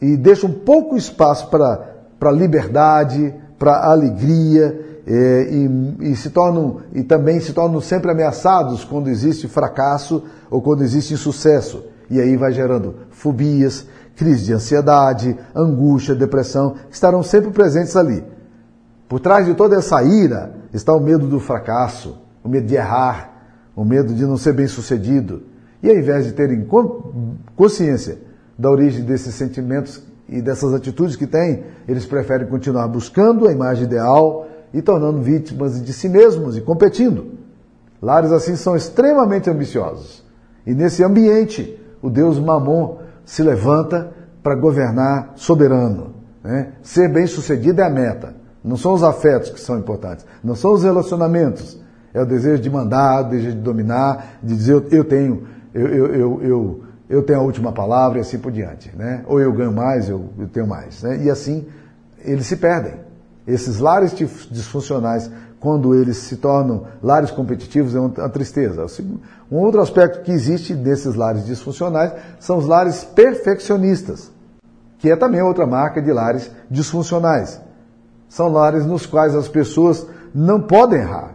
E 0.00 0.16
deixam 0.16 0.50
pouco 0.50 0.96
espaço 0.96 1.48
para 1.48 2.30
liberdade, 2.32 3.34
para 3.58 3.84
alegria, 3.90 4.91
e, 5.06 6.10
e, 6.10 6.16
se 6.16 6.30
tornam, 6.30 6.78
e 6.94 7.02
também 7.02 7.40
se 7.40 7.52
tornam 7.52 7.80
sempre 7.80 8.10
ameaçados 8.10 8.84
quando 8.84 9.08
existe 9.08 9.48
fracasso 9.48 10.22
ou 10.50 10.62
quando 10.62 10.82
existe 10.82 11.14
insucesso. 11.14 11.84
E 12.08 12.20
aí 12.20 12.36
vai 12.36 12.52
gerando 12.52 12.94
fobias, 13.10 13.86
crise 14.14 14.44
de 14.44 14.52
ansiedade, 14.52 15.36
angústia, 15.54 16.14
depressão, 16.14 16.76
estarão 16.90 17.22
sempre 17.22 17.50
presentes 17.50 17.96
ali. 17.96 18.22
Por 19.08 19.18
trás 19.18 19.46
de 19.46 19.54
toda 19.54 19.76
essa 19.76 20.02
ira 20.02 20.54
está 20.72 20.94
o 20.94 21.00
medo 21.00 21.26
do 21.26 21.40
fracasso, 21.40 22.18
o 22.42 22.48
medo 22.48 22.66
de 22.66 22.74
errar, 22.74 23.32
o 23.74 23.84
medo 23.84 24.14
de 24.14 24.24
não 24.24 24.36
ser 24.36 24.52
bem 24.52 24.66
sucedido. 24.66 25.42
E 25.82 25.90
ao 25.90 25.96
invés 25.96 26.26
de 26.26 26.32
terem 26.32 26.66
consciência 27.56 28.18
da 28.58 28.70
origem 28.70 29.04
desses 29.04 29.34
sentimentos 29.34 30.02
e 30.28 30.40
dessas 30.40 30.72
atitudes 30.72 31.16
que 31.16 31.26
têm, 31.26 31.64
eles 31.88 32.06
preferem 32.06 32.46
continuar 32.46 32.86
buscando 32.86 33.48
a 33.48 33.52
imagem 33.52 33.84
ideal 33.84 34.46
e 34.72 34.80
tornando 34.80 35.20
vítimas 35.20 35.82
de 35.82 35.92
si 35.92 36.08
mesmos 36.08 36.56
e 36.56 36.60
competindo. 36.60 37.38
Lares 38.00 38.32
assim 38.32 38.56
são 38.56 38.74
extremamente 38.74 39.48
ambiciosos. 39.48 40.24
E 40.66 40.74
nesse 40.74 41.04
ambiente, 41.04 41.78
o 42.00 42.10
Deus 42.10 42.38
Mamon 42.38 42.98
se 43.24 43.42
levanta 43.42 44.12
para 44.42 44.54
governar 44.54 45.32
soberano. 45.36 46.14
Né? 46.42 46.72
Ser 46.82 47.08
bem 47.08 47.26
sucedido 47.26 47.80
é 47.80 47.84
a 47.84 47.90
meta. 47.90 48.34
Não 48.64 48.76
são 48.76 48.92
os 48.92 49.02
afetos 49.02 49.50
que 49.50 49.60
são 49.60 49.78
importantes, 49.78 50.24
não 50.42 50.54
são 50.54 50.72
os 50.72 50.84
relacionamentos. 50.84 51.80
É 52.14 52.20
o 52.20 52.26
desejo 52.26 52.62
de 52.62 52.70
mandar, 52.70 53.26
o 53.26 53.30
desejo 53.30 53.56
de 53.56 53.62
dominar, 53.62 54.38
de 54.42 54.54
dizer 54.54 54.72
eu 54.90 55.04
tenho, 55.04 55.46
eu, 55.72 55.86
eu, 55.88 56.06
eu, 56.14 56.40
eu, 56.42 56.80
eu 57.08 57.22
tenho 57.22 57.40
a 57.40 57.42
última 57.42 57.72
palavra 57.72 58.18
e 58.18 58.20
assim 58.20 58.38
por 58.38 58.52
diante. 58.52 58.94
Né? 58.94 59.24
Ou 59.26 59.40
eu 59.40 59.52
ganho 59.52 59.72
mais, 59.72 60.08
eu, 60.08 60.26
eu 60.38 60.46
tenho 60.46 60.66
mais. 60.66 61.02
Né? 61.02 61.24
E 61.24 61.30
assim 61.30 61.66
eles 62.24 62.46
se 62.46 62.56
perdem. 62.56 62.94
Esses 63.46 63.78
lares 63.78 64.14
disfuncionais, 64.50 65.30
quando 65.58 65.94
eles 65.94 66.16
se 66.16 66.36
tornam 66.36 66.84
lares 67.02 67.30
competitivos, 67.30 67.94
é 67.94 68.00
uma 68.00 68.28
tristeza. 68.28 68.86
Um 69.50 69.58
outro 69.58 69.80
aspecto 69.80 70.22
que 70.22 70.32
existe 70.32 70.74
desses 70.74 71.14
lares 71.14 71.44
disfuncionais 71.44 72.12
são 72.38 72.58
os 72.58 72.66
lares 72.66 73.04
perfeccionistas, 73.04 74.30
que 74.98 75.10
é 75.10 75.16
também 75.16 75.42
outra 75.42 75.66
marca 75.66 76.00
de 76.00 76.12
lares 76.12 76.50
disfuncionais. 76.70 77.60
São 78.28 78.48
lares 78.48 78.86
nos 78.86 79.06
quais 79.06 79.34
as 79.34 79.48
pessoas 79.48 80.06
não 80.34 80.60
podem 80.60 81.00
errar. 81.00 81.34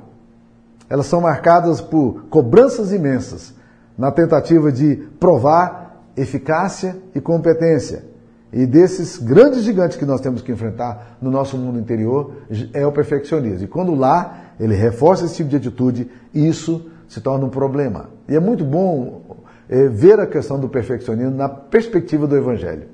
Elas 0.90 1.06
são 1.06 1.22
marcadas 1.22 1.82
por 1.82 2.24
cobranças 2.30 2.92
imensas, 2.94 3.54
na 3.98 4.12
tentativa 4.12 4.72
de 4.72 4.96
provar 5.20 6.04
eficácia 6.16 6.96
e 7.14 7.20
competência. 7.20 8.06
E 8.52 8.66
desses 8.66 9.18
grandes 9.18 9.64
gigantes 9.64 9.98
que 9.98 10.06
nós 10.06 10.22
temos 10.22 10.42
que 10.42 10.52
enfrentar 10.52 11.18
no 11.22 11.30
nosso 11.30 11.58
mundo 11.58 11.80
interior 11.80 12.34
é 12.74 12.86
o 12.86 12.92
perfeccionismo. 12.92 13.66
E 13.66 13.68
quando 13.68 13.94
lá 13.94 14.54
ele 14.60 14.74
reforça 14.74 15.26
esse 15.26 15.36
tipo 15.36 15.50
de 15.50 15.58
atitude, 15.58 16.10
isso 16.34 16.90
se 17.08 17.20
torna 17.20 17.46
um 17.46 17.50
problema. 17.50 18.10
E 18.28 18.36
é 18.36 18.40
muito 18.40 18.64
bom 18.64 19.22
é, 19.70 19.88
ver 19.88 20.20
a 20.20 20.26
questão 20.26 20.60
do 20.60 20.70
perfeccionismo 20.70 21.36
na 21.36 21.50
perspectiva 21.50 22.26
do 22.26 22.38
Evangelho. 22.38 22.88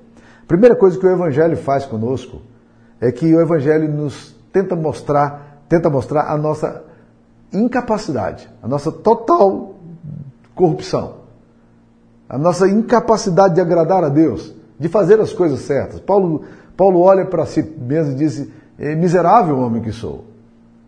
Primeira 0.48 0.76
coisa 0.76 0.98
que 0.98 1.06
o 1.06 1.12
Evangelho 1.12 1.56
faz 1.56 1.86
conosco 1.86 2.42
é 3.00 3.12
que 3.12 3.34
o 3.34 3.40
Evangelho 3.40 3.92
nos 3.92 4.36
tenta 4.52 4.76
mostrar, 4.76 5.64
tenta 5.70 5.90
mostrar 5.90 6.32
a 6.32 6.38
nossa 6.38 6.84
incapacidade, 7.52 8.50
a 8.62 8.68
nossa 8.68 8.92
total 8.92 9.76
corrupção, 10.56 11.18
a 12.28 12.38
nossa 12.38 12.68
incapacidade 12.68 13.56
de 13.56 13.62
agradar 13.62 14.04
a 14.04 14.10
Deus 14.10 14.54
de 14.84 14.90
fazer 14.90 15.18
as 15.22 15.32
coisas 15.32 15.62
certas. 15.62 16.02
Paulo, 16.02 16.42
Paulo 16.76 17.00
olha 17.00 17.26
para 17.26 17.46
si 17.46 17.64
mesmo 17.64 18.12
e 18.12 18.16
diz: 18.16 18.46
é 18.78 18.94
Miserável 18.94 19.58
homem 19.58 19.82
que 19.82 19.94
sou. 19.94 20.26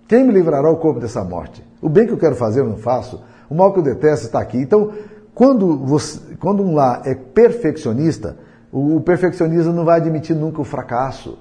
Quem 0.05 0.25
me 0.25 0.34
livrará 0.34 0.69
o 0.69 0.75
corpo 0.75 0.99
dessa 0.99 1.23
morte? 1.23 1.63
O 1.81 1.88
bem 1.88 2.05
que 2.05 2.12
eu 2.12 2.17
quero 2.17 2.36
fazer 2.36 2.60
eu 2.60 2.67
não 2.67 2.75
faço, 2.75 3.23
o 3.49 3.55
mal 3.55 3.71
que 3.71 3.79
eu 3.79 3.84
detesto 3.84 4.25
está 4.25 4.41
aqui. 4.41 4.58
Então, 4.58 4.91
quando, 5.34 5.77
você, 5.77 6.19
quando 6.41 6.62
um 6.62 6.75
lá 6.75 7.03
é 7.05 7.15
perfeccionista, 7.15 8.36
o, 8.69 8.97
o 8.97 9.01
perfeccionismo 9.01 9.71
não 9.71 9.86
vai 9.86 10.01
admitir 10.01 10.36
nunca 10.36 10.60
o 10.60 10.65
fracasso, 10.65 11.39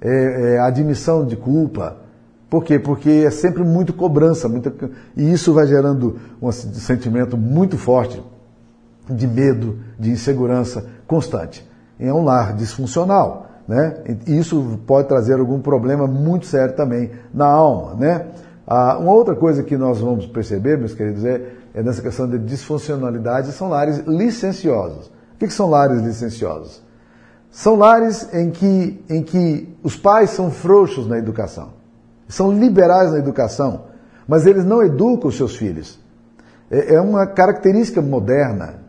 é, 0.00 0.54
é, 0.54 0.58
a 0.58 0.66
admissão 0.66 1.24
de 1.24 1.36
culpa. 1.36 1.98
Por 2.50 2.64
quê? 2.64 2.80
Porque 2.80 3.22
é 3.24 3.30
sempre 3.30 3.62
muito 3.62 3.92
cobrança, 3.92 4.50
e 5.16 5.32
isso 5.32 5.54
vai 5.54 5.68
gerando 5.68 6.18
um 6.42 6.50
sentimento 6.50 7.36
muito 7.36 7.78
forte 7.78 8.20
de 9.08 9.26
medo, 9.26 9.78
de 9.98 10.10
insegurança 10.10 10.86
constante. 11.06 11.68
É 11.98 12.12
um 12.12 12.24
lar 12.24 12.54
disfuncional, 12.54 13.46
né? 13.68 14.02
E 14.26 14.36
isso 14.38 14.80
pode 14.86 15.08
trazer 15.08 15.38
algum 15.38 15.60
problema 15.60 16.06
muito 16.06 16.46
sério 16.46 16.74
também 16.74 17.10
na 17.32 17.46
alma, 17.46 17.94
né? 17.94 18.26
Ah, 18.66 18.96
uma 18.98 19.12
outra 19.12 19.34
coisa 19.36 19.62
que 19.62 19.76
nós 19.76 20.00
vamos 20.00 20.26
perceber, 20.26 20.78
meus 20.78 20.94
queridos, 20.94 21.24
é, 21.24 21.52
é 21.74 21.82
nessa 21.82 22.00
questão 22.00 22.28
de 22.28 22.38
disfuncionalidade, 22.38 23.52
são 23.52 23.68
lares 23.68 23.98
licenciosos. 24.06 25.06
O 25.06 25.38
que, 25.38 25.46
que 25.46 25.52
são 25.52 25.68
lares 25.68 26.00
licenciosos? 26.00 26.82
São 27.50 27.76
lares 27.76 28.32
em 28.32 28.50
que, 28.50 29.04
em 29.08 29.22
que 29.22 29.76
os 29.82 29.96
pais 29.96 30.30
são 30.30 30.50
frouxos 30.50 31.06
na 31.06 31.18
educação, 31.18 31.74
são 32.26 32.52
liberais 32.52 33.12
na 33.12 33.18
educação, 33.18 33.84
mas 34.26 34.46
eles 34.46 34.64
não 34.64 34.82
educam 34.82 35.28
os 35.28 35.36
seus 35.36 35.54
filhos. 35.56 36.00
É, 36.70 36.94
é 36.94 37.00
uma 37.00 37.26
característica 37.26 38.00
moderna 38.00 38.83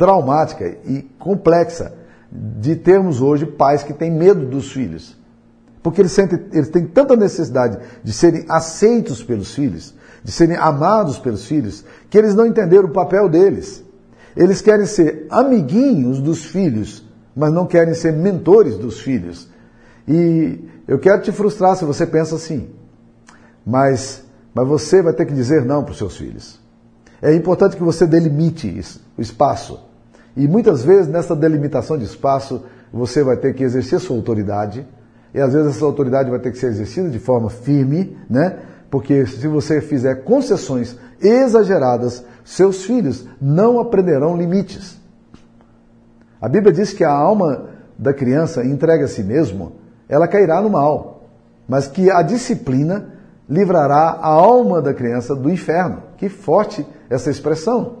traumática 0.00 0.78
e 0.86 1.02
complexa 1.18 1.92
de 2.32 2.74
termos 2.74 3.20
hoje 3.20 3.44
pais 3.44 3.82
que 3.82 3.92
têm 3.92 4.10
medo 4.10 4.46
dos 4.46 4.72
filhos. 4.72 5.14
Porque 5.82 6.00
eles, 6.00 6.12
sentem, 6.12 6.40
eles 6.54 6.70
têm 6.70 6.86
tanta 6.86 7.14
necessidade 7.14 7.78
de 8.02 8.10
serem 8.10 8.46
aceitos 8.48 9.22
pelos 9.22 9.54
filhos, 9.54 9.94
de 10.24 10.32
serem 10.32 10.56
amados 10.56 11.18
pelos 11.18 11.44
filhos, 11.44 11.84
que 12.08 12.16
eles 12.16 12.34
não 12.34 12.46
entenderam 12.46 12.88
o 12.88 12.92
papel 12.92 13.28
deles. 13.28 13.84
Eles 14.34 14.62
querem 14.62 14.86
ser 14.86 15.26
amiguinhos 15.28 16.18
dos 16.18 16.46
filhos, 16.46 17.06
mas 17.36 17.52
não 17.52 17.66
querem 17.66 17.92
ser 17.92 18.14
mentores 18.14 18.78
dos 18.78 19.00
filhos. 19.00 19.50
E 20.08 20.64
eu 20.88 20.98
quero 20.98 21.20
te 21.20 21.30
frustrar 21.30 21.76
se 21.76 21.84
você 21.84 22.06
pensa 22.06 22.36
assim. 22.36 22.70
Mas, 23.66 24.24
mas 24.54 24.66
você 24.66 25.02
vai 25.02 25.12
ter 25.12 25.26
que 25.26 25.34
dizer 25.34 25.62
não 25.62 25.84
para 25.84 25.92
os 25.92 25.98
seus 25.98 26.16
filhos. 26.16 26.58
É 27.20 27.34
importante 27.34 27.76
que 27.76 27.82
você 27.82 28.06
delimite 28.06 28.66
isso, 28.66 29.04
o 29.18 29.20
espaço. 29.20 29.89
E 30.40 30.48
muitas 30.48 30.82
vezes 30.82 31.06
nessa 31.06 31.36
delimitação 31.36 31.98
de 31.98 32.04
espaço 32.04 32.64
você 32.90 33.22
vai 33.22 33.36
ter 33.36 33.52
que 33.52 33.62
exercer 33.62 34.00
sua 34.00 34.16
autoridade. 34.16 34.88
E 35.34 35.38
às 35.38 35.52
vezes 35.52 35.76
essa 35.76 35.84
autoridade 35.84 36.30
vai 36.30 36.38
ter 36.38 36.50
que 36.50 36.56
ser 36.56 36.68
exercida 36.68 37.10
de 37.10 37.18
forma 37.18 37.50
firme, 37.50 38.16
né? 38.28 38.58
Porque 38.90 39.26
se 39.26 39.46
você 39.46 39.82
fizer 39.82 40.24
concessões 40.24 40.96
exageradas, 41.20 42.24
seus 42.42 42.86
filhos 42.86 43.26
não 43.38 43.78
aprenderão 43.78 44.34
limites. 44.34 44.98
A 46.40 46.48
Bíblia 46.48 46.72
diz 46.72 46.94
que 46.94 47.04
a 47.04 47.12
alma 47.12 47.66
da 47.98 48.14
criança 48.14 48.64
entregue 48.64 49.04
a 49.04 49.08
si 49.08 49.22
mesmo, 49.22 49.72
ela 50.08 50.26
cairá 50.26 50.62
no 50.62 50.70
mal, 50.70 51.28
mas 51.68 51.86
que 51.86 52.10
a 52.10 52.22
disciplina 52.22 53.12
livrará 53.46 54.18
a 54.22 54.28
alma 54.28 54.80
da 54.80 54.94
criança 54.94 55.36
do 55.36 55.50
inferno. 55.50 56.02
Que 56.16 56.30
forte 56.30 56.86
essa 57.10 57.28
expressão. 57.28 57.99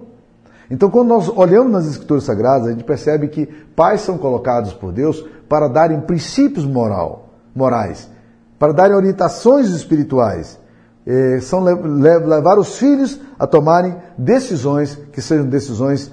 Então, 0.70 0.88
quando 0.88 1.08
nós 1.08 1.28
olhamos 1.28 1.72
nas 1.72 1.86
Escrituras 1.86 2.22
Sagradas, 2.22 2.68
a 2.68 2.70
gente 2.70 2.84
percebe 2.84 3.26
que 3.26 3.46
pais 3.74 4.02
são 4.02 4.16
colocados 4.16 4.72
por 4.72 4.92
Deus 4.92 5.24
para 5.48 5.66
darem 5.66 6.00
princípios 6.00 6.64
moral, 6.64 7.30
morais, 7.52 8.08
para 8.56 8.72
darem 8.72 8.94
orientações 8.94 9.68
espirituais, 9.70 10.60
eh, 11.04 11.40
são 11.40 11.60
levar 11.60 12.56
os 12.56 12.78
filhos 12.78 13.20
a 13.36 13.46
tomarem 13.46 13.96
decisões 14.16 14.94
que 15.12 15.20
sejam 15.20 15.46
decisões 15.46 16.12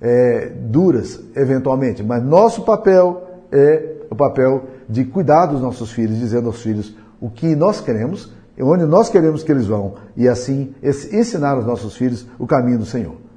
eh, 0.00 0.52
duras, 0.58 1.20
eventualmente. 1.36 2.02
Mas 2.02 2.22
nosso 2.22 2.62
papel 2.62 3.22
é 3.52 3.96
o 4.10 4.16
papel 4.16 4.64
de 4.88 5.04
cuidar 5.04 5.46
dos 5.46 5.60
nossos 5.60 5.92
filhos, 5.92 6.18
dizendo 6.18 6.46
aos 6.46 6.62
filhos 6.62 6.96
o 7.20 7.28
que 7.28 7.54
nós 7.54 7.80
queremos, 7.80 8.32
onde 8.58 8.86
nós 8.86 9.10
queremos 9.10 9.42
que 9.42 9.52
eles 9.52 9.66
vão, 9.66 9.96
e 10.16 10.26
assim 10.26 10.74
ensinar 10.82 11.52
aos 11.56 11.66
nossos 11.66 11.94
filhos 11.94 12.26
o 12.38 12.46
caminho 12.46 12.78
do 12.78 12.86
Senhor. 12.86 13.27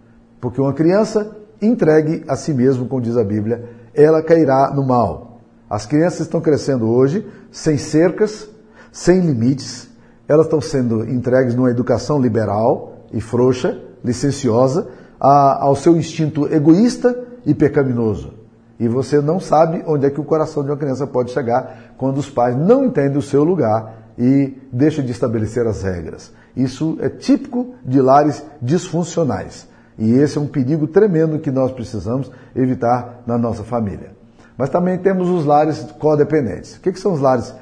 Porque 0.42 0.60
uma 0.60 0.74
criança 0.74 1.38
entregue 1.62 2.24
a 2.28 2.36
si 2.36 2.54
mesmo, 2.54 2.88
como 2.88 3.00
diz 3.00 3.16
a 3.16 3.24
Bíblia, 3.24 3.64
ela 3.94 4.24
cairá 4.24 4.74
no 4.76 4.86
mal. 4.86 5.40
As 5.70 5.86
crianças 5.86 6.22
estão 6.22 6.42
crescendo 6.42 6.90
hoje 6.90 7.26
sem 7.52 7.78
cercas, 7.78 8.50
sem 8.92 9.22
limites, 9.22 9.90
elas 10.28 10.48
estão 10.48 10.60
sendo 10.60 11.08
entregues 11.08 11.56
numa 11.56 11.70
educação 11.70 12.20
liberal 12.20 13.06
e 13.14 13.22
frouxa, 13.22 13.80
licenciosa, 14.04 14.88
a, 15.20 15.64
ao 15.64 15.76
seu 15.76 15.96
instinto 15.96 16.52
egoísta 16.52 17.16
e 17.46 17.54
pecaminoso. 17.54 18.34
E 18.80 18.88
você 18.88 19.22
não 19.22 19.40
sabe 19.40 19.84
onde 19.86 20.08
é 20.08 20.10
que 20.10 20.20
o 20.20 20.24
coração 20.24 20.64
de 20.64 20.72
uma 20.72 20.78
criança 20.78 21.06
pode 21.06 21.32
chegar 21.32 21.94
quando 21.98 22.18
os 22.18 22.30
pais 22.30 22.56
não 22.58 22.84
entendem 22.84 23.18
o 23.18 23.22
seu 23.22 23.44
lugar 23.44 24.14
e 24.18 24.58
deixam 24.74 25.06
de 25.06 25.12
estabelecer 25.12 25.68
as 25.68 25.84
regras. 25.84 26.34
Isso 26.56 26.98
é 27.00 27.08
típico 27.08 27.76
de 27.86 28.02
lares 28.02 28.44
disfuncionais. 28.62 29.68
E 29.98 30.14
esse 30.14 30.38
é 30.38 30.42
um 30.42 30.48
perigo 30.48 30.88
tremendo 30.88 31.40
que 31.40 31.52
nós 31.52 31.72
precisamos 31.72 32.32
evitar 32.56 33.22
na 33.26 33.38
nossa 33.38 33.64
família. 33.64 34.12
Mas 34.58 34.70
também 34.70 34.98
temos 34.98 35.30
os 35.30 35.46
lares 35.46 35.82
codependentes. 36.00 36.76
O 36.76 36.82
que, 36.82 36.94
são 36.96 37.14
os 37.14 37.20
lares 37.20 37.54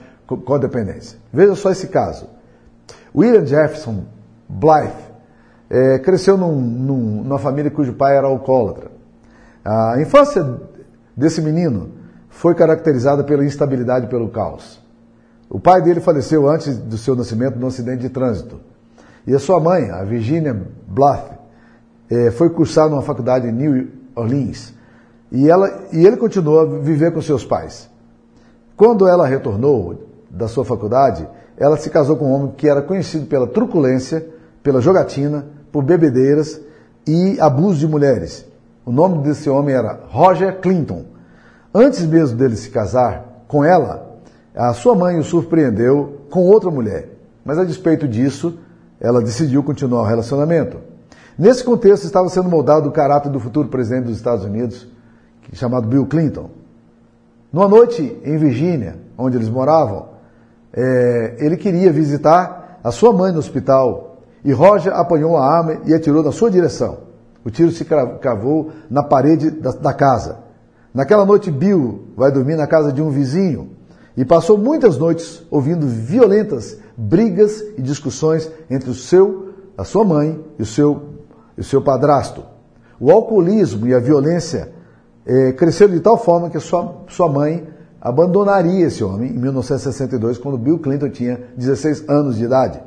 codependentes? 0.46 1.18
Veja 1.32 1.56
só 1.56 1.72
esse 1.72 1.88
caso. 1.88 2.28
William 3.16 3.46
Jefferson 3.46 4.04
Blythe 4.48 5.10
é, 5.70 6.00
cresceu 6.00 6.38
num, 6.38 6.60
num, 6.60 7.24
numa 7.24 7.40
família 7.40 7.72
cujo 7.72 7.94
pai 7.94 8.18
era 8.18 8.28
alcoólatra. 8.28 8.92
A 9.64 10.00
infância 10.02 10.60
desse 11.16 11.42
menino 11.42 11.92
foi 12.30 12.56
caracterizada 12.56 13.24
pela 13.24 13.46
instabilidade 13.46 14.06
e 14.06 14.10
pelo 14.10 14.30
caos. 14.30 14.82
O 15.50 15.60
pai 15.60 15.82
dele 15.82 16.00
faleceu 16.00 16.48
antes 16.48 16.78
do 16.78 16.98
seu 16.98 17.16
nascimento 17.16 17.58
num 17.58 17.68
acidente 17.68 18.02
de 18.02 18.10
trânsito. 18.10 18.60
E 19.26 19.34
a 19.34 19.40
sua 19.40 19.60
mãe, 19.60 19.90
a 19.90 20.04
Virginia 20.04 20.54
Blythe, 20.88 21.39
é, 22.10 22.32
foi 22.32 22.50
cursar 22.50 22.90
numa 22.90 23.02
faculdade 23.02 23.48
em 23.48 23.52
New 23.52 23.88
Orleans. 24.16 24.74
E, 25.32 25.50
ela, 25.50 25.88
e 25.94 26.06
ele 26.06 26.18
continuou 26.18 26.60
a 26.60 26.66
viver 26.66 27.12
com 27.14 27.22
seus 27.22 27.46
pais. 27.46 27.90
Quando 28.76 29.08
ela 29.08 29.28
retornou 29.28 30.08
da 30.30 30.48
sua 30.48 30.66
faculdade, 30.66 31.28
ela 31.58 31.78
se 31.78 31.90
casou 31.90 32.16
com 32.16 32.26
um 32.26 32.34
homem 32.34 32.54
que 32.56 32.68
era 32.68 32.82
conhecido 32.82 33.26
pela 33.26 33.46
truculência, 33.46 34.26
pela 34.64 34.82
jogatina, 34.82 35.46
por 35.72 35.84
bebedeiras 35.84 36.60
e 37.06 37.40
abuso 37.40 37.80
de 37.80 37.88
mulheres. 37.88 38.46
O 38.86 38.92
nome 38.92 39.24
desse 39.24 39.50
homem 39.50 39.76
era 39.76 40.00
Roger 40.08 40.60
Clinton. 40.62 41.06
Antes 41.74 42.06
mesmo 42.06 42.38
dele 42.38 42.56
se 42.56 42.70
casar 42.70 43.44
com 43.48 43.64
ela, 43.64 44.18
a 44.56 44.74
sua 44.74 44.96
mãe 44.96 45.20
o 45.20 45.24
surpreendeu 45.24 46.22
com 46.30 46.46
outra 46.46 46.72
mulher. 46.72 47.10
Mas 47.46 47.58
a 47.58 47.64
despeito 47.64 48.08
disso, 48.08 48.58
ela 49.00 49.22
decidiu 49.22 49.62
continuar 49.64 50.02
o 50.02 50.06
relacionamento. 50.06 50.78
Nesse 51.40 51.64
contexto 51.64 52.04
estava 52.04 52.28
sendo 52.28 52.50
moldado 52.50 52.90
o 52.90 52.92
caráter 52.92 53.32
do 53.32 53.40
futuro 53.40 53.70
presidente 53.70 54.08
dos 54.08 54.18
Estados 54.18 54.44
Unidos, 54.44 54.86
chamado 55.54 55.88
Bill 55.88 56.06
Clinton. 56.06 56.50
Numa 57.54 57.70
noite 57.70 58.20
em 58.26 58.38
Virgínia, 58.38 58.98
onde 59.18 59.38
eles 59.38 59.48
moravam, 59.48 60.10
é, 60.74 61.38
ele 61.40 61.56
queria 61.56 61.94
visitar 61.94 62.82
a 62.84 62.92
sua 62.92 63.14
mãe 63.14 63.32
no 63.32 63.40
hospital 63.40 64.18
e 64.44 64.52
Roger 64.52 64.94
apanhou 64.94 65.38
a 65.38 65.46
arma 65.46 65.78
e 65.86 65.94
atirou 65.94 66.22
na 66.22 66.34
sua 66.34 66.52
direção. 66.52 66.98
O 67.46 67.50
tiro 67.50 67.72
se 67.72 67.86
cravou 67.86 68.72
na 68.90 69.02
parede 69.02 69.50
da, 69.50 69.72
da 69.72 69.94
casa. 69.94 70.40
Naquela 70.94 71.26
noite, 71.26 71.50
Bill 71.50 72.10
vai 72.18 72.34
dormir 72.34 72.58
na 72.58 72.68
casa 72.68 72.92
de 72.92 73.02
um 73.02 73.12
vizinho 73.12 73.78
e 74.18 74.26
passou 74.26 74.58
muitas 74.58 74.98
noites 74.98 75.42
ouvindo 75.50 75.88
violentas 75.88 76.78
brigas 76.98 77.62
e 77.78 77.82
discussões 77.82 78.52
entre 78.70 78.90
o 78.90 78.94
seu, 78.94 79.54
a 79.78 79.86
sua 79.86 80.04
mãe 80.04 80.38
e 80.60 80.64
o 80.64 80.66
seu, 80.66 81.19
e 81.60 81.64
seu 81.64 81.82
padrasto. 81.82 82.44
O 83.00 83.12
alcoolismo 83.12 83.86
e 83.86 83.94
a 83.94 84.00
violência 84.00 84.72
é, 85.26 85.52
cresceram 85.52 85.94
de 85.94 86.00
tal 86.00 86.18
forma 86.18 86.50
que 86.50 86.60
sua, 86.60 87.04
sua 87.10 87.30
mãe 87.30 87.68
abandonaria 88.02 88.88
esse 88.88 89.04
homem 89.04 89.32
em 89.32 89.38
1962, 89.38 90.38
quando 90.38 90.58
Bill 90.58 90.80
Clinton 90.80 91.10
tinha 91.10 91.40
16 91.58 92.10
anos 92.10 92.38
de 92.38 92.46
idade. 92.46 92.82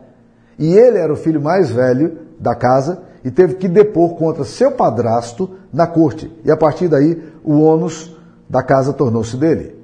E 0.59 0.75
ele 0.75 0.99
era 0.99 1.13
o 1.13 1.17
filho 1.17 1.41
mais 1.41 1.71
velho 1.71 2.19
da 2.41 2.55
casa 2.55 3.03
e 3.25 3.31
teve 3.31 3.55
que 3.55 3.69
depor 3.69 4.15
contra 4.17 4.45
seu 4.45 4.73
padrasto 4.73 5.51
na 5.73 5.87
corte. 5.87 6.31
E 6.45 6.51
a 6.51 6.57
partir 6.57 6.89
daí, 6.89 7.23
o 7.45 7.61
ônus 7.61 8.17
da 8.49 8.63
casa 8.63 8.93
tornou-se 8.93 9.37
dele. 9.37 9.77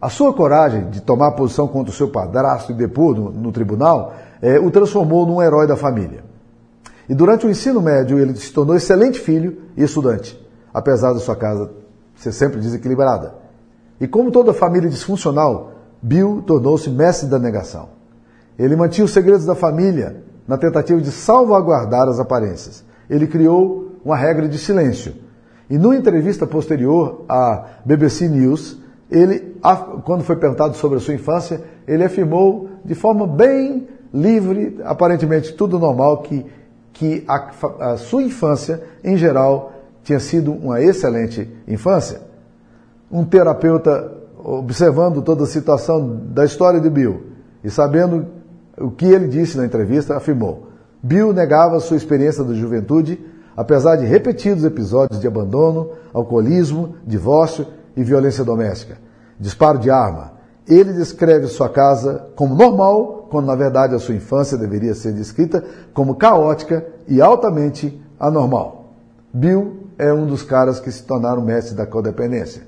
A 0.00 0.08
sua 0.08 0.32
coragem 0.32 0.90
de 0.90 1.00
tomar 1.00 1.32
posição 1.32 1.66
contra 1.66 1.90
o 1.90 1.96
seu 1.96 2.08
padrasto 2.08 2.70
e 2.70 2.74
depor 2.74 3.16
no, 3.16 3.30
no 3.30 3.50
tribunal 3.50 4.14
é, 4.40 4.58
o 4.58 4.70
transformou 4.70 5.26
num 5.26 5.42
herói 5.42 5.66
da 5.66 5.76
família. 5.76 6.27
E 7.08 7.14
durante 7.14 7.46
o 7.46 7.50
ensino 7.50 7.80
médio, 7.80 8.18
ele 8.18 8.36
se 8.36 8.52
tornou 8.52 8.76
excelente 8.76 9.18
filho 9.18 9.56
e 9.76 9.82
estudante, 9.82 10.38
apesar 10.72 11.12
da 11.12 11.18
sua 11.18 11.34
casa 11.34 11.70
ser 12.14 12.32
sempre 12.32 12.60
desequilibrada. 12.60 13.34
E 14.00 14.06
como 14.06 14.30
toda 14.30 14.52
família 14.52 14.90
disfuncional, 14.90 15.72
Bill 16.02 16.42
tornou-se 16.46 16.90
mestre 16.90 17.28
da 17.28 17.38
negação. 17.38 17.88
Ele 18.58 18.76
mantinha 18.76 19.04
os 19.04 19.12
segredos 19.12 19.46
da 19.46 19.54
família 19.54 20.22
na 20.46 20.56
tentativa 20.58 21.00
de 21.00 21.10
salvaguardar 21.10 22.08
as 22.08 22.20
aparências. 22.20 22.84
Ele 23.08 23.26
criou 23.26 23.92
uma 24.04 24.16
regra 24.16 24.48
de 24.48 24.58
silêncio. 24.58 25.14
E 25.70 25.76
numa 25.76 25.96
entrevista 25.96 26.46
posterior 26.46 27.24
à 27.28 27.64
BBC 27.84 28.28
News, 28.28 28.78
ele, 29.10 29.56
quando 30.04 30.22
foi 30.24 30.36
perguntado 30.36 30.74
sobre 30.76 30.98
a 30.98 31.00
sua 31.00 31.14
infância, 31.14 31.60
ele 31.86 32.04
afirmou 32.04 32.68
de 32.84 32.94
forma 32.94 33.26
bem 33.26 33.88
livre, 34.12 34.80
aparentemente 34.84 35.52
tudo 35.52 35.78
normal, 35.78 36.22
que, 36.22 36.44
que 36.98 37.24
a, 37.26 37.92
a 37.92 37.96
sua 37.96 38.22
infância, 38.22 38.82
em 39.02 39.16
geral, 39.16 39.72
tinha 40.02 40.20
sido 40.20 40.52
uma 40.52 40.80
excelente 40.82 41.48
infância 41.66 42.28
um 43.10 43.24
terapeuta 43.24 44.12
observando 44.38 45.22
toda 45.22 45.44
a 45.44 45.46
situação 45.46 46.20
da 46.30 46.44
história 46.44 46.80
de 46.80 46.88
Bill 46.88 47.22
e 47.64 47.70
sabendo 47.70 48.26
o 48.78 48.90
que 48.90 49.06
ele 49.06 49.26
disse 49.26 49.56
na 49.56 49.64
entrevista, 49.64 50.16
afirmou: 50.16 50.68
Bill 51.02 51.32
negava 51.32 51.80
sua 51.80 51.96
experiência 51.96 52.44
da 52.44 52.54
juventude, 52.54 53.18
apesar 53.56 53.96
de 53.96 54.06
repetidos 54.06 54.64
episódios 54.64 55.20
de 55.20 55.26
abandono, 55.26 55.90
alcoolismo, 56.12 56.94
divórcio 57.06 57.66
e 57.96 58.04
violência 58.04 58.44
doméstica, 58.44 58.98
disparo 59.40 59.78
de 59.78 59.90
arma. 59.90 60.32
Ele 60.66 60.92
descreve 60.92 61.46
sua 61.46 61.68
casa 61.68 62.26
como 62.36 62.54
normal, 62.54 63.17
quando 63.30 63.46
na 63.46 63.54
verdade 63.54 63.94
a 63.94 63.98
sua 63.98 64.14
infância 64.14 64.56
deveria 64.56 64.94
ser 64.94 65.12
descrita 65.12 65.64
como 65.92 66.14
caótica 66.14 66.84
e 67.06 67.20
altamente 67.20 68.00
anormal. 68.18 68.94
Bill 69.32 69.88
é 69.98 70.12
um 70.12 70.26
dos 70.26 70.42
caras 70.42 70.80
que 70.80 70.90
se 70.90 71.02
tornaram 71.02 71.42
mestres 71.42 71.74
da 71.74 71.86
codependência. 71.86 72.62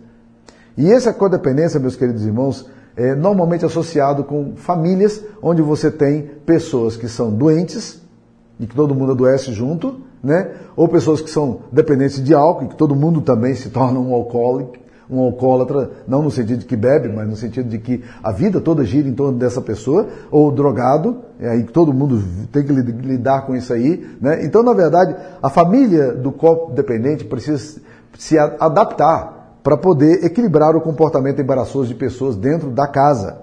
E 0.76 0.90
essa 0.90 1.12
codependência, 1.12 1.80
meus 1.80 1.96
queridos 1.96 2.24
irmãos, 2.24 2.68
é 2.96 3.14
normalmente 3.14 3.64
associado 3.64 4.24
com 4.24 4.56
famílias 4.56 5.22
onde 5.42 5.62
você 5.62 5.90
tem 5.90 6.22
pessoas 6.44 6.96
que 6.96 7.08
são 7.08 7.30
doentes 7.30 8.00
e 8.58 8.66
que 8.66 8.74
todo 8.74 8.94
mundo 8.94 9.12
adoece 9.12 9.52
junto, 9.52 10.00
né? 10.22 10.50
Ou 10.76 10.86
pessoas 10.88 11.20
que 11.20 11.30
são 11.30 11.60
dependentes 11.72 12.22
de 12.22 12.34
álcool 12.34 12.64
e 12.64 12.68
que 12.68 12.76
todo 12.76 12.94
mundo 12.94 13.20
também 13.22 13.54
se 13.54 13.70
torna 13.70 13.98
um 13.98 14.12
alcoólico, 14.12 14.74
um 15.10 15.20
alcoólatra, 15.20 15.90
não 16.06 16.22
no 16.22 16.30
sentido 16.30 16.60
de 16.60 16.66
que 16.66 16.76
bebe, 16.76 17.08
mas 17.08 17.28
no 17.28 17.36
sentido 17.36 17.68
de 17.68 17.78
que 17.78 18.02
a 18.22 18.30
vida 18.30 18.60
toda 18.60 18.84
gira 18.84 19.08
em 19.08 19.14
torno 19.14 19.38
dessa 19.38 19.60
pessoa, 19.60 20.06
ou 20.30 20.50
drogado, 20.52 21.18
é 21.38 21.50
aí 21.50 21.64
todo 21.64 21.92
mundo 21.92 22.22
tem 22.52 22.64
que 22.64 22.72
lidar 22.72 23.46
com 23.46 23.56
isso 23.56 23.72
aí, 23.72 24.06
né? 24.20 24.44
Então, 24.44 24.62
na 24.62 24.72
verdade, 24.72 25.16
a 25.42 25.50
família 25.50 26.12
do 26.12 26.30
corpo 26.30 26.72
dependente 26.72 27.24
precisa 27.24 27.80
se 28.18 28.38
adaptar 28.38 29.58
para 29.62 29.76
poder 29.76 30.24
equilibrar 30.24 30.74
o 30.76 30.80
comportamento 30.80 31.40
embaraçoso 31.40 31.88
de 31.88 31.94
pessoas 31.94 32.36
dentro 32.36 32.70
da 32.70 32.86
casa. 32.86 33.42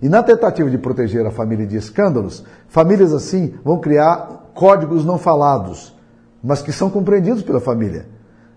E 0.00 0.08
na 0.08 0.22
tentativa 0.22 0.68
de 0.68 0.76
proteger 0.76 1.24
a 1.26 1.30
família 1.30 1.66
de 1.66 1.76
escândalos, 1.76 2.44
famílias 2.68 3.14
assim 3.14 3.54
vão 3.64 3.78
criar 3.78 4.50
códigos 4.54 5.04
não 5.04 5.18
falados, 5.18 5.94
mas 6.42 6.62
que 6.62 6.72
são 6.72 6.90
compreendidos 6.90 7.42
pela 7.42 7.60
família, 7.60 8.06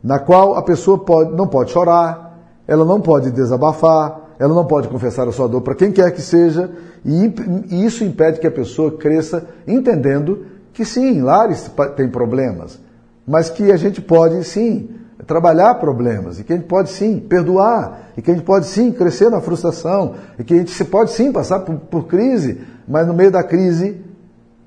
na 0.03 0.19
qual 0.19 0.55
a 0.55 0.61
pessoa 0.61 0.97
pode, 0.97 1.31
não 1.33 1.47
pode 1.47 1.71
chorar, 1.71 2.28
ela 2.69 2.85
não 2.85 3.01
pode 3.01 3.31
desabafar, 3.31 4.35
ela 4.37 4.53
não 4.53 4.63
pode 4.63 4.87
confessar 4.89 5.27
a 5.27 5.31
sua 5.31 5.47
dor 5.47 5.61
para 5.61 5.73
quem 5.73 5.91
quer 5.91 6.11
que 6.11 6.21
seja, 6.21 6.69
e, 7.03 7.33
e 7.71 7.83
isso 7.83 8.03
impede 8.03 8.39
que 8.39 8.45
a 8.45 8.51
pessoa 8.51 8.91
cresça 8.91 9.43
entendendo 9.67 10.45
que 10.71 10.85
sim, 10.85 11.19
lares 11.19 11.69
tem 11.95 12.07
problemas, 12.07 12.79
mas 13.25 13.49
que 13.49 13.71
a 13.71 13.75
gente 13.75 13.99
pode 14.03 14.43
sim 14.43 14.87
trabalhar 15.25 15.73
problemas, 15.75 16.39
e 16.39 16.43
que 16.43 16.53
a 16.53 16.55
gente 16.55 16.67
pode 16.67 16.91
sim 16.91 17.19
perdoar, 17.19 18.11
e 18.15 18.21
que 18.21 18.29
a 18.29 18.35
gente 18.35 18.45
pode 18.45 18.67
sim 18.67 18.91
crescer 18.91 19.31
na 19.31 19.41
frustração, 19.41 20.13
e 20.37 20.43
que 20.43 20.53
a 20.53 20.57
gente 20.57 20.85
pode 20.85 21.09
sim 21.09 21.31
passar 21.31 21.61
por, 21.61 21.75
por 21.75 22.05
crise, 22.05 22.61
mas 22.87 23.07
no 23.07 23.15
meio 23.15 23.31
da 23.31 23.43
crise, 23.43 23.99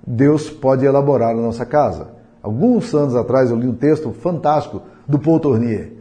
Deus 0.05 0.51
pode 0.51 0.85
elaborar 0.85 1.31
a 1.31 1.41
nossa 1.41 1.65
casa. 1.65 2.09
Alguns 2.43 2.93
anos 2.95 3.15
atrás 3.15 3.49
eu 3.49 3.57
li 3.57 3.69
um 3.69 3.75
texto 3.75 4.11
fantástico 4.11 4.83
do 5.07 5.21
Paul 5.21 5.39
Tournier, 5.39 5.93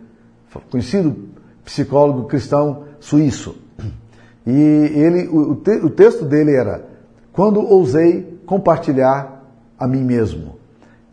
conhecido 0.72 1.31
psicólogo 1.63 2.28
cristão 2.28 2.84
suíço. 3.00 3.56
E 4.45 4.52
ele, 4.52 5.28
o, 5.28 5.56
te, 5.56 5.71
o 5.71 5.89
texto 5.89 6.26
dele 6.26 6.56
era: 6.56 6.84
Quando 7.32 7.60
ousei 7.62 8.39
compartilhar 8.45 9.43
a 9.78 9.88
mim 9.88 10.04
mesmo. 10.04 10.60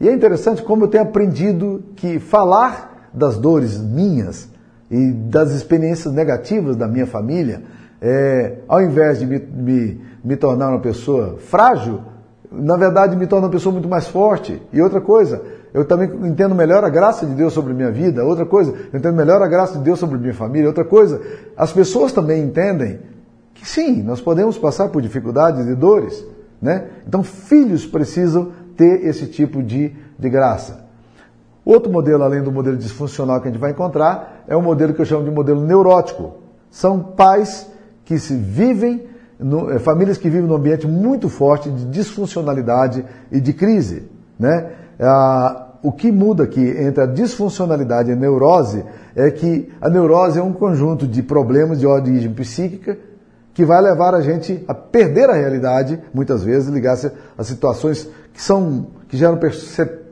E 0.01 0.09
é 0.09 0.13
interessante 0.13 0.63
como 0.63 0.85
eu 0.85 0.89
tenho 0.89 1.03
aprendido 1.03 1.83
que 1.97 2.19
falar 2.19 3.11
das 3.13 3.37
dores 3.37 3.79
minhas 3.79 4.49
e 4.91 5.13
das 5.13 5.53
experiências 5.53 6.13
negativas 6.13 6.77
da 6.77 6.87
minha 6.87 7.07
família, 7.07 7.63
é, 8.01 8.59
ao 8.69 8.81
invés 8.81 9.19
de 9.19 9.27
me, 9.27 9.39
me, 9.39 10.01
me 10.23 10.37
tornar 10.37 10.71
uma 10.71 10.81
pessoa 10.81 11.39
frágil, 11.39 12.01
na 12.51 12.77
verdade 12.77 13.17
me 13.17 13.27
torna 13.27 13.47
uma 13.47 13.53
pessoa 13.53 13.73
muito 13.73 13.89
mais 13.89 14.07
forte. 14.07 14.63
E 14.73 14.81
outra 14.81 15.01
coisa, 15.01 15.43
eu 15.73 15.85
também 15.85 16.11
entendo 16.29 16.55
melhor 16.55 16.85
a 16.85 16.89
graça 16.89 17.27
de 17.27 17.35
Deus 17.35 17.53
sobre 17.53 17.75
minha 17.75 17.91
vida. 17.91 18.25
Outra 18.25 18.47
coisa, 18.47 18.73
eu 18.93 18.99
entendo 18.99 19.15
melhor 19.15 19.43
a 19.43 19.49
graça 19.49 19.79
de 19.79 19.85
Deus 19.85 19.99
sobre 19.99 20.19
minha 20.19 20.35
família. 20.35 20.69
Outra 20.69 20.85
coisa, 20.85 21.21
as 21.57 21.73
pessoas 21.73 22.13
também 22.13 22.43
entendem 22.43 23.01
que 23.55 23.69
sim, 23.69 24.03
nós 24.03 24.21
podemos 24.21 24.57
passar 24.57 24.89
por 24.89 25.03
dificuldades 25.03 25.67
e 25.67 25.75
dores. 25.75 26.25
Né? 26.61 26.89
Então, 27.07 27.23
filhos 27.23 27.87
precisam 27.87 28.53
ter 28.77 29.05
esse 29.05 29.27
tipo 29.27 29.63
de, 29.63 29.93
de 30.19 30.31
graça. 30.31 30.87
Outro 31.65 31.93
modelo, 31.93 32.23
além 32.23 32.43
do 32.43 32.51
modelo 32.51 32.77
disfuncional 32.77 33.41
que 33.41 33.49
a 33.49 33.51
gente 33.51 33.61
vai 33.61 33.73
encontrar, 33.73 34.45
é 34.49 34.57
um 34.57 34.63
modelo 34.63 34.95
que 34.95 35.03
eu 35.03 35.05
chamo 35.05 35.25
de 35.25 35.31
modelo 35.31 35.61
neurótico. 35.61 36.37
São 36.71 37.01
pais 37.01 37.71
que 38.05 38.19
se 38.19 38.35
vivem, 38.35 39.07
no, 39.39 39.71
é, 39.71 39.79
famílias 39.79 40.17
que 40.17 40.31
vivem 40.31 40.49
num 40.49 40.55
ambiente 40.55 40.87
muito 40.87 41.29
forte 41.29 41.71
de 41.71 41.85
disfuncionalidade 41.87 43.05
e 43.31 43.41
de 43.41 43.53
crise. 43.53 44.09
Né? 44.39 44.71
Ah, 45.01 45.69
o 45.83 45.93
que 45.93 46.11
muda 46.11 46.45
aqui 46.45 46.61
entre 46.61 47.03
a 47.03 47.07
disfuncionalidade 47.07 48.11
e 48.11 48.13
a 48.13 48.17
neurose 48.17 48.85
é 49.15 49.31
que 49.31 49.73
a 49.81 49.89
neurose 49.89 50.39
é 50.39 50.43
um 50.43 50.53
conjunto 50.53 51.07
de 51.07 51.23
problemas 51.23 51.79
de 51.79 51.87
origem 51.87 52.33
psíquica 52.33 52.99
que 53.55 53.65
vai 53.65 53.81
levar 53.81 54.15
a 54.15 54.21
gente 54.21 54.65
a 54.69 54.75
perder 54.75 55.31
a 55.31 55.35
realidade, 55.35 56.01
muitas 56.15 56.45
vezes, 56.45 56.69
ligar-se 56.69 57.11
a 57.37 57.43
situações 57.43 58.09
que 58.33 58.41
são 58.41 58.87
que 59.09 59.17
geram 59.17 59.39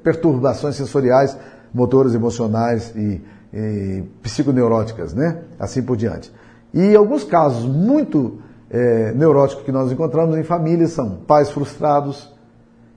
perturbações 0.02 0.74
sensoriais, 0.74 1.36
motoras, 1.72 2.14
emocionais 2.14 2.92
e, 2.96 3.22
e 3.52 4.04
psiconeuróticas, 4.22 5.14
né? 5.14 5.42
Assim 5.58 5.82
por 5.82 5.96
diante. 5.96 6.32
E 6.74 6.96
alguns 6.96 7.22
casos 7.22 7.64
muito 7.64 8.38
é, 8.70 9.12
neuróticos 9.12 9.64
que 9.64 9.72
nós 9.72 9.92
encontramos 9.92 10.36
em 10.36 10.42
famílias 10.42 10.90
são 10.90 11.10
pais 11.26 11.50
frustrados, 11.50 12.34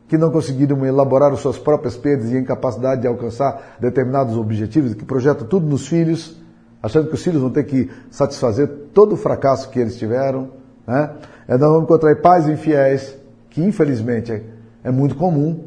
que 0.09 0.17
não 0.17 0.31
conseguiram 0.31 0.83
elaborar 0.83 1.31
as 1.31 1.39
suas 1.39 1.59
próprias 1.59 1.95
perdas 1.95 2.31
e 2.31 2.37
incapacidade 2.37 3.01
de 3.01 3.07
alcançar 3.07 3.77
determinados 3.79 4.35
objetivos, 4.35 4.95
que 4.95 5.05
projetam 5.05 5.47
tudo 5.47 5.67
nos 5.67 5.87
filhos, 5.87 6.35
achando 6.81 7.07
que 7.07 7.13
os 7.13 7.23
filhos 7.23 7.39
vão 7.39 7.51
ter 7.51 7.63
que 7.65 7.91
satisfazer 8.09 8.67
todo 8.91 9.13
o 9.13 9.15
fracasso 9.15 9.69
que 9.69 9.79
eles 9.79 9.95
tiveram. 9.97 10.49
Né? 10.87 11.11
É, 11.47 11.51
nós 11.59 11.69
vamos 11.69 11.83
encontrar 11.83 12.15
pais 12.15 12.49
infiéis, 12.49 13.15
que 13.51 13.63
infelizmente 13.63 14.31
é, 14.31 14.41
é 14.85 14.91
muito 14.91 15.13
comum, 15.13 15.65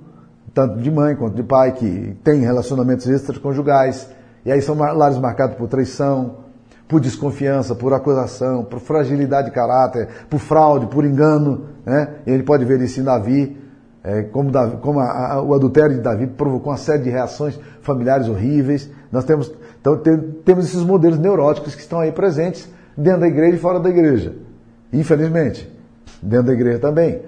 tanto 0.52 0.80
de 0.80 0.90
mãe 0.90 1.14
quanto 1.14 1.36
de 1.36 1.44
pai, 1.44 1.72
que 1.72 2.16
têm 2.24 2.40
relacionamentos 2.40 3.06
extraconjugais, 3.06 4.08
e 4.44 4.50
aí 4.50 4.60
são 4.60 4.76
lares 4.76 5.18
marcados 5.18 5.56
por 5.56 5.68
traição, 5.68 6.38
por 6.88 7.00
desconfiança, 7.00 7.76
por 7.76 7.94
acusação, 7.94 8.64
por 8.64 8.80
fragilidade 8.80 9.50
de 9.50 9.54
caráter, 9.54 10.08
por 10.28 10.40
fraude, 10.40 10.86
por 10.86 11.04
engano. 11.04 11.66
Né? 11.86 12.16
E 12.26 12.32
gente 12.32 12.42
pode 12.44 12.64
ver 12.64 12.80
isso 12.80 12.98
em 13.00 13.04
Davi, 13.04 13.61
é, 14.04 14.22
como, 14.22 14.50
Davi, 14.50 14.76
como 14.78 15.00
a, 15.00 15.32
a, 15.34 15.42
o 15.42 15.54
adultério 15.54 15.94
de 15.96 16.00
Davi 16.00 16.26
provocou 16.26 16.72
uma 16.72 16.78
série 16.78 17.02
de 17.02 17.10
reações 17.10 17.58
familiares 17.82 18.28
horríveis. 18.28 18.90
Nós 19.10 19.24
temos 19.24 19.52
então 19.82 19.96
tem, 19.96 20.16
temos 20.44 20.66
esses 20.66 20.82
modelos 20.82 21.18
neuróticos 21.18 21.74
que 21.74 21.80
estão 21.80 21.98
aí 21.98 22.12
presentes 22.12 22.68
dentro 22.96 23.20
da 23.20 23.26
igreja 23.26 23.56
e 23.56 23.58
fora 23.58 23.80
da 23.80 23.90
igreja. 23.90 24.32
Infelizmente, 24.92 25.68
dentro 26.22 26.46
da 26.46 26.52
igreja 26.52 26.78
também. 26.78 27.20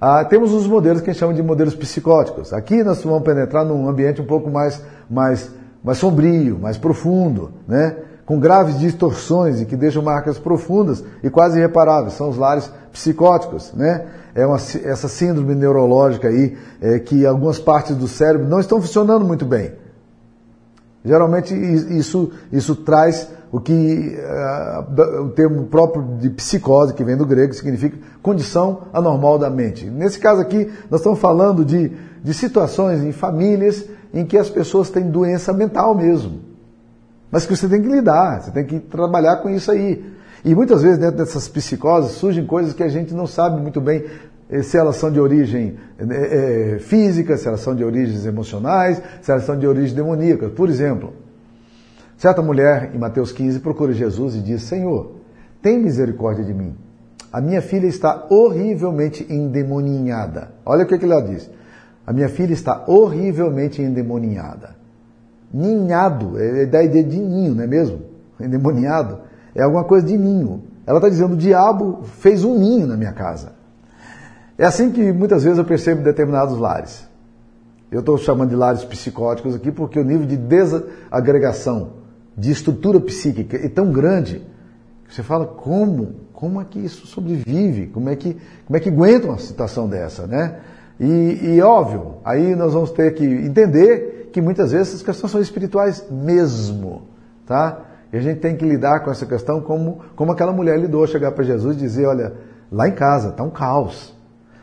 Ah, 0.00 0.24
temos 0.24 0.52
os 0.52 0.66
modelos 0.66 1.00
que 1.00 1.10
a 1.10 1.12
gente 1.12 1.20
chama 1.20 1.32
de 1.32 1.42
modelos 1.42 1.76
psicóticos. 1.76 2.52
Aqui 2.52 2.82
nós 2.82 3.02
vamos 3.02 3.22
penetrar 3.22 3.64
num 3.64 3.88
ambiente 3.88 4.20
um 4.20 4.26
pouco 4.26 4.50
mais, 4.50 4.82
mais, 5.08 5.50
mais 5.82 5.98
sombrio, 5.98 6.58
mais 6.58 6.76
profundo, 6.76 7.52
né? 7.68 7.96
com 8.26 8.40
graves 8.40 8.80
distorções 8.80 9.60
e 9.60 9.64
que 9.64 9.76
deixam 9.76 10.02
marcas 10.02 10.36
profundas 10.36 11.04
e 11.22 11.30
quase 11.30 11.58
irreparáveis. 11.58 12.14
São 12.14 12.28
os 12.28 12.36
lares 12.36 12.70
psicóticos. 12.92 13.72
Né? 13.72 14.04
É 14.36 14.44
uma, 14.46 14.58
essa 14.84 15.08
síndrome 15.08 15.54
neurológica 15.54 16.28
aí, 16.28 16.58
é, 16.78 16.98
que 16.98 17.24
algumas 17.24 17.58
partes 17.58 17.96
do 17.96 18.06
cérebro 18.06 18.46
não 18.46 18.60
estão 18.60 18.78
funcionando 18.82 19.24
muito 19.24 19.46
bem. 19.46 19.72
Geralmente 21.02 21.54
isso, 21.54 22.30
isso 22.52 22.76
traz 22.76 23.30
o 23.50 23.58
que 23.60 24.18
uh, 24.18 25.22
o 25.22 25.30
termo 25.30 25.64
próprio 25.66 26.02
de 26.18 26.28
psicose, 26.28 26.92
que 26.92 27.02
vem 27.02 27.16
do 27.16 27.24
grego, 27.24 27.54
significa 27.54 27.96
condição 28.20 28.82
anormal 28.92 29.38
da 29.38 29.48
mente. 29.48 29.86
Nesse 29.86 30.18
caso 30.18 30.42
aqui, 30.42 30.70
nós 30.90 31.00
estamos 31.00 31.18
falando 31.18 31.64
de, 31.64 31.92
de 32.22 32.34
situações 32.34 33.02
em 33.02 33.12
famílias 33.12 33.86
em 34.12 34.26
que 34.26 34.36
as 34.36 34.50
pessoas 34.50 34.90
têm 34.90 35.08
doença 35.08 35.50
mental 35.52 35.94
mesmo. 35.94 36.40
Mas 37.30 37.46
que 37.46 37.56
você 37.56 37.68
tem 37.68 37.80
que 37.80 37.88
lidar, 37.88 38.42
você 38.42 38.50
tem 38.50 38.66
que 38.66 38.80
trabalhar 38.80 39.36
com 39.36 39.48
isso 39.48 39.70
aí. 39.70 40.15
E 40.46 40.54
muitas 40.54 40.80
vezes 40.80 40.96
dentro 40.96 41.16
dessas 41.16 41.48
psicoses 41.48 42.12
surgem 42.12 42.46
coisas 42.46 42.72
que 42.72 42.84
a 42.84 42.88
gente 42.88 43.12
não 43.12 43.26
sabe 43.26 43.60
muito 43.60 43.80
bem 43.80 44.04
eh, 44.48 44.62
se 44.62 44.78
elas 44.78 44.94
são 44.94 45.10
de 45.10 45.18
origem 45.18 45.76
é, 45.98 46.78
física, 46.78 47.36
se 47.36 47.48
elas 47.48 47.58
são 47.58 47.74
de 47.74 47.82
origens 47.82 48.24
emocionais, 48.24 49.02
se 49.20 49.32
elas 49.32 49.42
são 49.42 49.58
de 49.58 49.66
origem 49.66 49.96
demoníaca. 49.96 50.48
Por 50.48 50.68
exemplo, 50.68 51.14
certa 52.16 52.42
mulher 52.42 52.92
em 52.94 52.98
Mateus 52.98 53.32
15 53.32 53.58
procura 53.58 53.92
Jesus 53.92 54.36
e 54.36 54.38
diz: 54.40 54.62
Senhor, 54.62 55.16
tem 55.60 55.82
misericórdia 55.82 56.44
de 56.44 56.54
mim. 56.54 56.76
A 57.32 57.40
minha 57.40 57.60
filha 57.60 57.88
está 57.88 58.28
horrivelmente 58.30 59.26
endemoninhada. 59.28 60.52
Olha 60.64 60.84
o 60.84 60.86
que, 60.86 60.96
que 60.96 61.04
ela 61.06 61.22
diz. 61.22 61.50
A 62.06 62.12
minha 62.12 62.28
filha 62.28 62.52
está 62.52 62.84
horrivelmente 62.86 63.82
endemoninhada. 63.82 64.76
Ninhado, 65.52 66.40
é 66.40 66.66
da 66.66 66.84
ideia 66.84 67.02
de 67.02 67.18
ninho, 67.18 67.52
não 67.52 67.64
é 67.64 67.66
mesmo? 67.66 68.02
Endemoniado 68.38 69.25
é 69.56 69.62
alguma 69.62 69.84
coisa 69.84 70.06
de 70.06 70.16
ninho. 70.16 70.62
Ela 70.86 70.98
está 70.98 71.08
dizendo: 71.08 71.34
o 71.34 71.36
diabo 71.36 72.02
fez 72.18 72.44
um 72.44 72.56
ninho 72.58 72.86
na 72.86 72.96
minha 72.96 73.12
casa. 73.12 73.52
É 74.58 74.64
assim 74.64 74.90
que 74.92 75.12
muitas 75.12 75.42
vezes 75.42 75.58
eu 75.58 75.64
percebo 75.64 76.02
determinados 76.02 76.58
lares. 76.58 77.06
Eu 77.90 78.00
estou 78.00 78.18
chamando 78.18 78.50
de 78.50 78.56
lares 78.56 78.84
psicóticos 78.84 79.54
aqui 79.54 79.70
porque 79.70 79.98
o 79.98 80.04
nível 80.04 80.26
de 80.26 80.36
desagregação, 80.36 81.92
de 82.36 82.50
estrutura 82.50 83.00
psíquica 83.00 83.56
é 83.56 83.68
tão 83.68 83.90
grande 83.90 84.42
que 85.06 85.14
você 85.14 85.22
fala 85.22 85.46
como, 85.46 86.14
como 86.32 86.60
é 86.60 86.64
que 86.64 86.78
isso 86.78 87.06
sobrevive, 87.06 87.86
como 87.88 88.08
é 88.08 88.16
que, 88.16 88.36
como 88.66 88.76
é 88.76 88.80
que 88.80 88.88
aguenta 88.88 89.28
uma 89.28 89.38
situação 89.38 89.88
dessa, 89.88 90.26
né? 90.26 90.58
E, 90.98 91.54
e 91.54 91.62
óbvio, 91.62 92.16
aí 92.24 92.56
nós 92.56 92.72
vamos 92.72 92.90
ter 92.90 93.14
que 93.14 93.24
entender 93.24 94.30
que 94.32 94.40
muitas 94.40 94.72
vezes 94.72 94.88
essas 94.88 95.02
questões 95.02 95.30
são 95.30 95.40
espirituais 95.40 96.04
mesmo, 96.10 97.02
tá? 97.46 97.85
E 98.12 98.16
a 98.16 98.20
gente 98.20 98.40
tem 98.40 98.56
que 98.56 98.64
lidar 98.64 99.00
com 99.00 99.10
essa 99.10 99.26
questão 99.26 99.60
como, 99.60 100.00
como 100.14 100.32
aquela 100.32 100.52
mulher 100.52 100.78
lidou, 100.78 101.06
chegar 101.06 101.32
para 101.32 101.44
Jesus 101.44 101.76
e 101.76 101.80
dizer, 101.80 102.06
olha, 102.06 102.34
lá 102.70 102.88
em 102.88 102.92
casa 102.92 103.30
está 103.30 103.42
um 103.42 103.50
caos. 103.50 104.14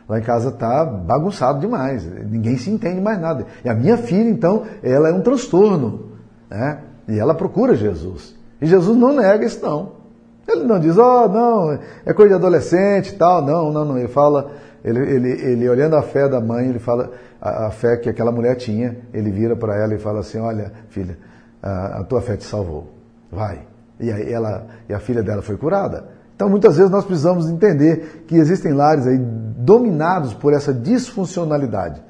Lá 0.08 0.20
em 0.20 0.22
casa 0.22 0.50
está 0.50 0.84
bagunçado 0.84 1.60
demais, 1.60 2.06
ninguém 2.30 2.58
se 2.58 2.70
entende 2.70 3.00
mais 3.00 3.20
nada. 3.20 3.46
E 3.64 3.70
a 3.70 3.74
minha 3.74 3.98
filha, 3.98 4.30
então, 4.30 4.64
ela 4.82 5.10
é 5.10 5.14
um 5.14 5.22
transtorno. 5.22 6.12
Né? 6.50 6.80
E 7.08 7.20
ela 7.20 7.34
procura 7.34 7.76
Jesus. 7.76 8.36
E 8.62 8.66
Jesus 8.66 8.98
não 8.98 9.16
nega 9.16 9.46
isso, 9.46 9.64
não. 9.64 10.04
Ele 10.48 10.64
não 10.66 10.78
diz, 10.78 10.98
oh, 10.98 11.28
não, 11.30 11.80
é 12.06 12.14
coisa 12.14 12.30
de 12.30 12.36
adolescente 12.36 13.10
e 13.10 13.16
tal. 13.16 13.42
Não, 13.42 13.72
não, 13.72 13.86
não. 13.86 13.98
Ele 13.98 14.10
fala, 14.10 14.52
ele, 14.84 15.00
ele, 15.00 15.30
ele 15.32 15.70
olhando 15.70 15.96
a 15.96 16.02
fé 16.02 16.28
da 16.28 16.42
mãe, 16.42 16.68
ele 16.68 16.80
fala, 16.80 17.12
a, 17.42 17.68
a 17.68 17.72
fé 17.72 17.98
que 17.98 18.10
aquela 18.10 18.32
mulher 18.32 18.56
tinha, 18.56 18.98
ele 19.14 19.30
vira 19.32 19.56
para 19.56 19.76
ela 19.76 19.94
e 19.94 20.00
fala 20.00 20.20
assim: 20.20 20.40
Olha, 20.40 20.72
filha, 20.90 21.18
a, 21.62 22.00
a 22.00 22.04
tua 22.06 22.22
fé 22.22 22.38
te 22.38 22.46
salvou. 22.46 22.88
Vai. 23.34 23.62
E, 24.00 24.12
aí 24.12 24.32
ela, 24.32 24.68
e 24.88 24.94
a 24.94 25.00
filha 25.00 25.24
dela 25.24 25.42
foi 25.42 25.58
curada. 25.58 26.06
Então, 26.36 26.50
muitas 26.50 26.78
vezes 26.78 26.92
nós 26.92 27.06
precisamos 27.06 27.50
entender 27.50 28.26
que 28.28 28.36
existem 28.36 28.74
lares 28.74 29.06
aí 29.06 29.18
dominados 29.18 30.34
por 30.34 30.54
essa 30.54 30.74
disfuncionalidade. 30.74 32.02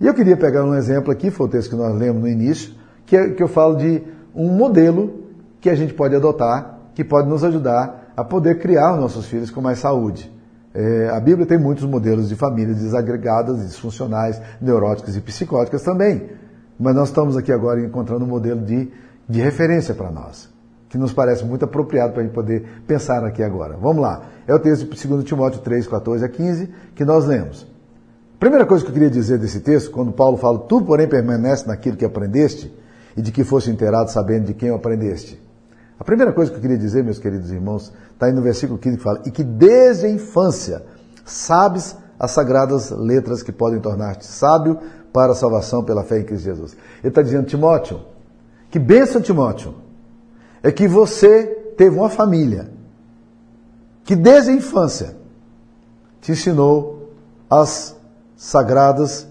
E 0.00 0.06
eu 0.06 0.14
queria 0.14 0.36
pegar 0.36 0.64
um 0.64 0.74
exemplo 0.74 1.10
aqui, 1.10 1.30
foi 1.30 1.46
o 1.46 1.48
texto 1.48 1.70
que 1.70 1.76
nós 1.76 1.96
lemos 1.96 2.20
no 2.20 2.28
início, 2.28 2.74
que, 3.06 3.16
é, 3.16 3.30
que 3.30 3.42
eu 3.42 3.48
falo 3.48 3.76
de 3.76 4.02
um 4.34 4.48
modelo 4.48 5.24
que 5.60 5.70
a 5.70 5.74
gente 5.74 5.94
pode 5.94 6.14
adotar, 6.14 6.78
que 6.94 7.02
pode 7.02 7.28
nos 7.28 7.42
ajudar 7.44 8.12
a 8.16 8.22
poder 8.22 8.58
criar 8.58 8.94
os 8.94 9.00
nossos 9.00 9.26
filhos 9.26 9.50
com 9.50 9.60
mais 9.60 9.78
saúde. 9.78 10.30
É, 10.74 11.08
a 11.10 11.20
Bíblia 11.20 11.46
tem 11.46 11.58
muitos 11.58 11.84
modelos 11.84 12.28
de 12.28 12.36
famílias 12.36 12.78
desagregadas, 12.78 13.66
disfuncionais, 13.66 14.40
neuróticas 14.60 15.16
e 15.16 15.20
psicóticas 15.20 15.82
também. 15.82 16.30
Mas 16.78 16.94
nós 16.94 17.08
estamos 17.08 17.36
aqui 17.36 17.52
agora 17.52 17.80
encontrando 17.80 18.24
um 18.24 18.28
modelo 18.28 18.60
de, 18.60 18.90
de 19.28 19.40
referência 19.40 19.94
para 19.94 20.10
nós 20.10 20.51
que 20.92 20.98
nos 20.98 21.10
parece 21.10 21.42
muito 21.42 21.64
apropriado 21.64 22.12
para 22.12 22.20
a 22.20 22.24
gente 22.26 22.34
poder 22.34 22.82
pensar 22.86 23.24
aqui 23.24 23.42
agora. 23.42 23.78
Vamos 23.78 24.02
lá. 24.02 24.24
É 24.46 24.54
o 24.54 24.58
texto 24.58 24.84
de 24.84 25.08
2 25.08 25.24
Timóteo 25.24 25.62
3, 25.62 25.86
14 25.86 26.22
a 26.22 26.28
15, 26.28 26.68
que 26.94 27.02
nós 27.02 27.24
lemos. 27.24 27.66
Primeira 28.38 28.66
coisa 28.66 28.84
que 28.84 28.90
eu 28.90 28.92
queria 28.92 29.08
dizer 29.08 29.38
desse 29.38 29.60
texto, 29.60 29.90
quando 29.90 30.12
Paulo 30.12 30.36
fala, 30.36 30.58
tu, 30.58 30.82
porém, 30.82 31.08
permanece 31.08 31.66
naquilo 31.66 31.96
que 31.96 32.04
aprendeste 32.04 32.70
e 33.16 33.22
de 33.22 33.32
que 33.32 33.42
fosse 33.42 33.70
inteirado 33.70 34.10
sabendo 34.10 34.48
de 34.48 34.52
quem 34.52 34.70
o 34.70 34.74
aprendeste. 34.74 35.42
A 35.98 36.04
primeira 36.04 36.30
coisa 36.30 36.50
que 36.50 36.58
eu 36.58 36.60
queria 36.60 36.76
dizer, 36.76 37.02
meus 37.02 37.18
queridos 37.18 37.50
irmãos, 37.50 37.90
está 38.12 38.26
aí 38.26 38.32
no 38.34 38.42
versículo 38.42 38.78
15 38.78 38.96
que 38.98 39.02
fala, 39.02 39.22
e 39.24 39.30
que 39.30 39.42
desde 39.42 40.04
a 40.04 40.10
infância 40.10 40.82
sabes 41.24 41.96
as 42.18 42.32
sagradas 42.32 42.90
letras 42.90 43.42
que 43.42 43.50
podem 43.50 43.80
tornar-te 43.80 44.26
sábio 44.26 44.78
para 45.10 45.32
a 45.32 45.34
salvação 45.34 45.82
pela 45.82 46.04
fé 46.04 46.18
em 46.18 46.24
Cristo 46.24 46.44
Jesus. 46.44 46.76
Ele 47.00 47.08
está 47.08 47.22
dizendo, 47.22 47.46
Timóteo, 47.46 47.98
que 48.68 48.78
benção, 48.78 49.22
Timóteo, 49.22 49.74
é 50.62 50.70
que 50.70 50.86
você 50.86 51.44
teve 51.76 51.96
uma 51.96 52.08
família 52.08 52.70
que 54.04 54.14
desde 54.14 54.50
a 54.50 54.54
infância 54.54 55.16
te 56.20 56.32
ensinou 56.32 57.10
as 57.50 57.96
sagradas 58.36 59.26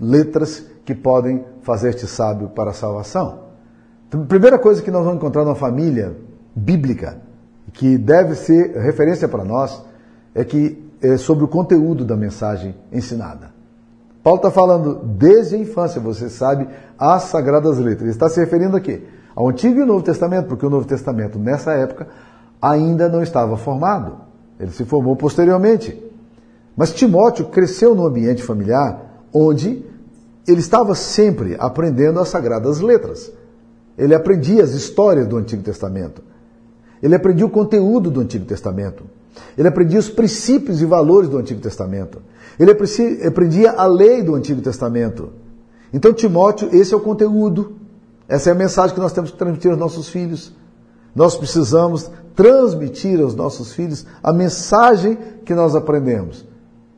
letras 0.00 0.64
que 0.84 0.94
podem 0.94 1.44
fazer-te 1.62 2.06
sábio 2.06 2.48
para 2.48 2.70
a 2.70 2.74
salvação. 2.74 3.40
Então, 4.08 4.26
primeira 4.26 4.58
coisa 4.58 4.82
que 4.82 4.90
nós 4.90 5.04
vamos 5.04 5.18
encontrar 5.18 5.44
numa 5.44 5.54
família 5.54 6.16
bíblica, 6.54 7.18
que 7.72 7.96
deve 7.96 8.34
ser 8.34 8.76
referência 8.76 9.28
para 9.28 9.44
nós, 9.44 9.82
é 10.34 10.44
que 10.44 10.82
é 11.00 11.16
sobre 11.16 11.44
o 11.44 11.48
conteúdo 11.48 12.04
da 12.04 12.16
mensagem 12.16 12.74
ensinada. 12.92 13.52
Paulo 14.22 14.38
está 14.38 14.50
falando 14.50 15.00
desde 15.04 15.56
a 15.56 15.58
infância, 15.58 16.00
você 16.00 16.28
sabe, 16.28 16.68
as 16.98 17.24
Sagradas 17.24 17.78
Letras. 17.78 18.02
Ele 18.02 18.10
está 18.10 18.28
se 18.28 18.38
referindo 18.38 18.76
aqui 18.76 19.02
ao 19.34 19.48
Antigo 19.48 19.80
e 19.80 19.84
Novo 19.84 20.02
Testamento, 20.02 20.46
porque 20.46 20.66
o 20.66 20.70
Novo 20.70 20.86
Testamento, 20.86 21.38
nessa 21.38 21.72
época, 21.72 22.08
ainda 22.60 23.08
não 23.08 23.22
estava 23.22 23.56
formado. 23.56 24.16
Ele 24.58 24.70
se 24.70 24.84
formou 24.84 25.16
posteriormente. 25.16 26.00
Mas 26.76 26.92
Timóteo 26.92 27.46
cresceu 27.46 27.94
no 27.94 28.06
ambiente 28.06 28.42
familiar 28.42 29.26
onde 29.32 29.84
ele 30.46 30.60
estava 30.60 30.94
sempre 30.94 31.56
aprendendo 31.58 32.20
as 32.20 32.28
Sagradas 32.28 32.80
Letras. 32.80 33.32
Ele 33.96 34.14
aprendia 34.14 34.62
as 34.62 34.72
histórias 34.72 35.26
do 35.26 35.36
Antigo 35.36 35.62
Testamento. 35.62 36.22
Ele 37.02 37.14
aprendia 37.14 37.46
o 37.46 37.50
conteúdo 37.50 38.10
do 38.10 38.20
Antigo 38.20 38.44
Testamento. 38.44 39.04
Ele 39.56 39.68
aprendia 39.68 39.98
os 39.98 40.08
princípios 40.08 40.80
e 40.80 40.86
valores 40.86 41.28
do 41.28 41.38
Antigo 41.38 41.60
Testamento. 41.60 42.20
Ele 42.58 42.70
aprendia 42.70 43.72
a 43.72 43.86
lei 43.86 44.22
do 44.22 44.34
Antigo 44.34 44.60
Testamento. 44.60 45.30
Então, 45.92 46.12
Timóteo, 46.12 46.68
esse 46.72 46.94
é 46.94 46.96
o 46.96 47.00
conteúdo. 47.00 47.76
Essa 48.32 48.48
é 48.48 48.52
a 48.52 48.56
mensagem 48.56 48.94
que 48.94 49.00
nós 49.00 49.12
temos 49.12 49.30
que 49.30 49.36
transmitir 49.36 49.70
aos 49.70 49.78
nossos 49.78 50.08
filhos. 50.08 50.54
Nós 51.14 51.36
precisamos 51.36 52.10
transmitir 52.34 53.20
aos 53.20 53.34
nossos 53.34 53.74
filhos 53.74 54.06
a 54.22 54.32
mensagem 54.32 55.18
que 55.44 55.54
nós 55.54 55.76
aprendemos. 55.76 56.42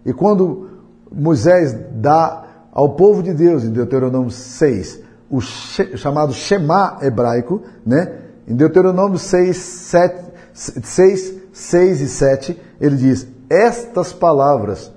E 0.06 0.12
quando 0.12 0.68
Moisés 1.10 1.76
dá 1.90 2.44
ao 2.70 2.90
povo 2.90 3.20
de 3.20 3.34
Deus, 3.34 3.64
em 3.64 3.72
Deuteronômio 3.72 4.30
6, 4.30 5.00
o 5.28 5.40
chamado 5.40 6.32
Shema 6.32 6.98
hebraico, 7.02 7.62
né? 7.84 8.16
Em 8.46 8.54
Deuteronômio 8.54 9.18
6, 9.18 9.56
7, 9.56 10.32
6, 10.52 11.34
6 11.52 12.00
e 12.00 12.08
7, 12.10 12.62
ele 12.80 12.94
diz: 12.94 13.26
Estas 13.50 14.12
palavras 14.12 14.92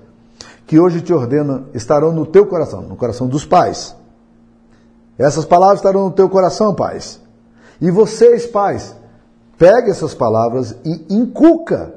que 0.67 0.79
hoje 0.79 1.01
te 1.01 1.11
ordeno 1.11 1.65
estarão 1.73 2.11
no 2.11 2.27
teu 2.27 2.45
coração, 2.45 2.83
no 2.83 2.95
coração 2.95 3.25
dos 3.25 3.43
pais. 3.43 3.96
Essas 5.17 5.45
palavras 5.45 5.79
estarão 5.79 6.05
no 6.05 6.11
teu 6.11 6.29
coração, 6.29 6.73
pais. 6.73 7.19
E 7.81 7.89
vocês, 7.89 8.45
pais, 8.45 8.95
pegue 9.57 9.89
essas 9.89 10.13
palavras 10.13 10.75
e 10.85 11.05
inculca. 11.09 11.93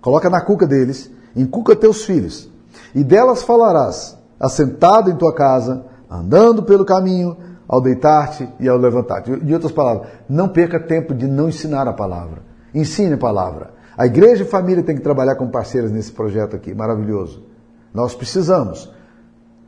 Coloca 0.00 0.28
na 0.28 0.40
cuca 0.40 0.66
deles, 0.66 1.10
inculca 1.34 1.76
teus 1.76 2.04
filhos. 2.04 2.50
E 2.94 3.04
delas 3.04 3.42
falarás, 3.42 4.16
assentado 4.38 5.10
em 5.10 5.16
tua 5.16 5.34
casa, 5.34 5.84
andando 6.10 6.62
pelo 6.62 6.84
caminho, 6.84 7.36
ao 7.68 7.80
deitar-te 7.80 8.48
e 8.60 8.68
ao 8.68 8.76
levantar-te. 8.76 9.36
De 9.40 9.52
outras 9.52 9.72
palavras, 9.72 10.08
não 10.28 10.48
perca 10.48 10.78
tempo 10.78 11.14
de 11.14 11.26
não 11.26 11.48
ensinar 11.48 11.88
a 11.88 11.92
palavra. 11.92 12.42
Ensine 12.74 13.14
a 13.14 13.18
palavra. 13.18 13.70
A 13.96 14.06
igreja 14.06 14.44
e 14.44 14.46
a 14.46 14.50
família 14.50 14.82
tem 14.82 14.94
que 14.94 15.02
trabalhar 15.02 15.36
com 15.36 15.48
parceiros 15.48 15.90
nesse 15.90 16.12
projeto 16.12 16.54
aqui, 16.54 16.74
maravilhoso. 16.74 17.42
Nós 17.92 18.14
precisamos 18.14 18.92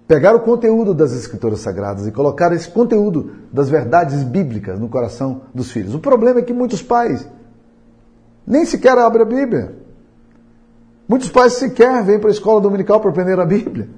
pegar 0.09 0.35
o 0.35 0.41
conteúdo 0.41 0.95
das 0.95 1.13
Escrituras 1.13 1.61
Sagradas 1.61 2.07
e 2.07 2.11
colocar 2.11 2.51
esse 2.53 2.69
conteúdo 2.71 3.33
das 3.53 3.69
verdades 3.69 4.25
bíblicas 4.25 4.81
no 4.81 4.89
coração 4.89 5.43
dos 5.55 5.71
filhos. 5.71 5.95
O 5.95 5.99
problema 5.99 6.41
é 6.41 6.43
que 6.43 6.55
muitos 6.55 6.83
pais 6.83 7.29
nem 8.47 8.65
sequer 8.65 8.97
abrem 8.97 9.23
a 9.23 9.27
Bíblia. 9.27 9.77
Muitos 11.07 11.29
pais 11.29 11.53
sequer 11.53 12.03
vêm 12.03 12.19
para 12.19 12.31
a 12.31 12.33
escola 12.33 12.59
dominical 12.59 13.01
para 13.01 13.11
aprender 13.11 13.39
a 13.39 13.45
Bíblia. 13.45 13.91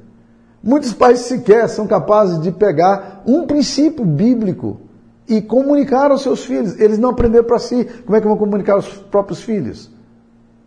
Muitos 0.62 0.92
pais 0.92 1.20
sequer 1.20 1.68
são 1.68 1.86
capazes 1.86 2.40
de 2.40 2.50
pegar 2.50 3.22
um 3.24 3.46
princípio 3.46 4.04
bíblico 4.04 4.80
e 5.28 5.40
comunicar 5.40 6.10
aos 6.10 6.22
seus 6.22 6.44
filhos. 6.44 6.78
Eles 6.80 6.98
não 6.98 7.10
aprenderam 7.10 7.46
para 7.46 7.60
si. 7.60 7.84
Como 8.04 8.16
é 8.16 8.20
que 8.20 8.26
vão 8.26 8.36
comunicar 8.36 8.74
aos 8.74 8.88
próprios 8.88 9.42
filhos? 9.42 9.88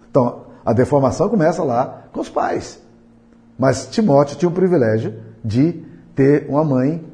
Então, 0.10 0.43
a 0.65 0.71
deformação 0.71 1.27
começa 1.27 1.62
lá 1.63 2.06
com 2.13 2.21
os 2.21 2.29
pais. 2.29 2.82
Mas 3.60 3.88
Timóteo 3.88 4.38
tinha 4.38 4.49
o 4.49 4.53
privilégio 4.53 5.33
de 5.43 5.84
ter 6.15 6.45
uma 6.49 6.63
mãe 6.63 7.06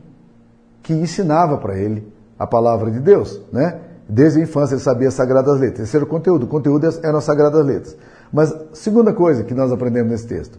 que 0.83 0.93
ensinava 0.93 1.57
para 1.57 1.77
ele 1.77 2.11
a 2.37 2.47
palavra 2.47 2.91
de 2.91 2.99
Deus, 2.99 3.41
né? 3.51 3.81
Desde 4.07 4.39
a 4.39 4.43
infância 4.43 4.73
ele 4.73 4.81
sabia 4.81 5.07
as 5.07 5.13
Sagradas 5.13 5.59
Letras. 5.59 5.87
Esse 5.87 5.95
era 5.95 6.03
o 6.03 6.07
conteúdo. 6.07 6.43
O 6.43 6.47
conteúdo 6.47 6.87
eram 7.03 7.19
as 7.19 7.23
Sagradas 7.23 7.63
Letras. 7.63 7.95
Mas, 8.33 8.55
segunda 8.73 9.13
coisa 9.13 9.43
que 9.43 9.53
nós 9.53 9.71
aprendemos 9.71 10.11
nesse 10.11 10.25
texto, 10.27 10.57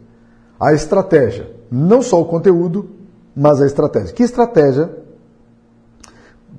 a 0.59 0.72
estratégia. 0.72 1.50
Não 1.70 2.00
só 2.00 2.20
o 2.20 2.26
conteúdo, 2.26 2.90
mas 3.35 3.61
a 3.61 3.66
estratégia. 3.66 4.14
Que 4.14 4.22
estratégia 4.22 4.90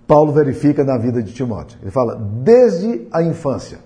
Paulo 0.05 0.33
verifica 0.33 0.83
na 0.83 0.97
vida 0.97 1.23
de 1.23 1.33
Timóteo? 1.33 1.79
Ele 1.81 1.91
fala, 1.91 2.15
desde 2.15 3.07
a 3.11 3.23
infância, 3.23 3.79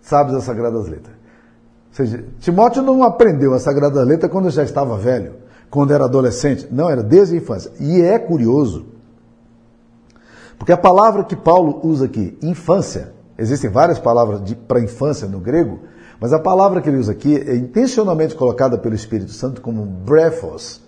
sabes 0.00 0.34
as 0.34 0.44
Sagradas 0.44 0.86
Letras. 0.86 1.14
Ou 1.88 1.94
seja, 1.94 2.24
Timóteo 2.38 2.82
não 2.82 3.02
aprendeu 3.02 3.54
a 3.54 3.58
Sagrada 3.58 4.02
Letra 4.04 4.28
quando 4.28 4.50
já 4.50 4.62
estava 4.62 4.96
velho, 4.96 5.34
quando 5.74 5.92
era 5.92 6.04
adolescente. 6.04 6.68
Não, 6.70 6.88
era 6.88 7.02
desde 7.02 7.34
a 7.34 7.38
infância. 7.38 7.72
E 7.80 8.00
é 8.00 8.16
curioso, 8.16 8.86
porque 10.56 10.70
a 10.70 10.76
palavra 10.76 11.24
que 11.24 11.34
Paulo 11.34 11.80
usa 11.82 12.04
aqui, 12.04 12.38
infância, 12.40 13.12
existem 13.36 13.68
várias 13.68 13.98
palavras 13.98 14.40
para 14.68 14.78
infância 14.78 15.26
no 15.26 15.40
grego, 15.40 15.80
mas 16.20 16.32
a 16.32 16.38
palavra 16.38 16.80
que 16.80 16.88
ele 16.88 16.98
usa 16.98 17.10
aqui 17.10 17.36
é 17.36 17.56
intencionalmente 17.56 18.36
colocada 18.36 18.78
pelo 18.78 18.94
Espírito 18.94 19.32
Santo 19.32 19.60
como 19.60 19.84
brephos, 19.84 20.80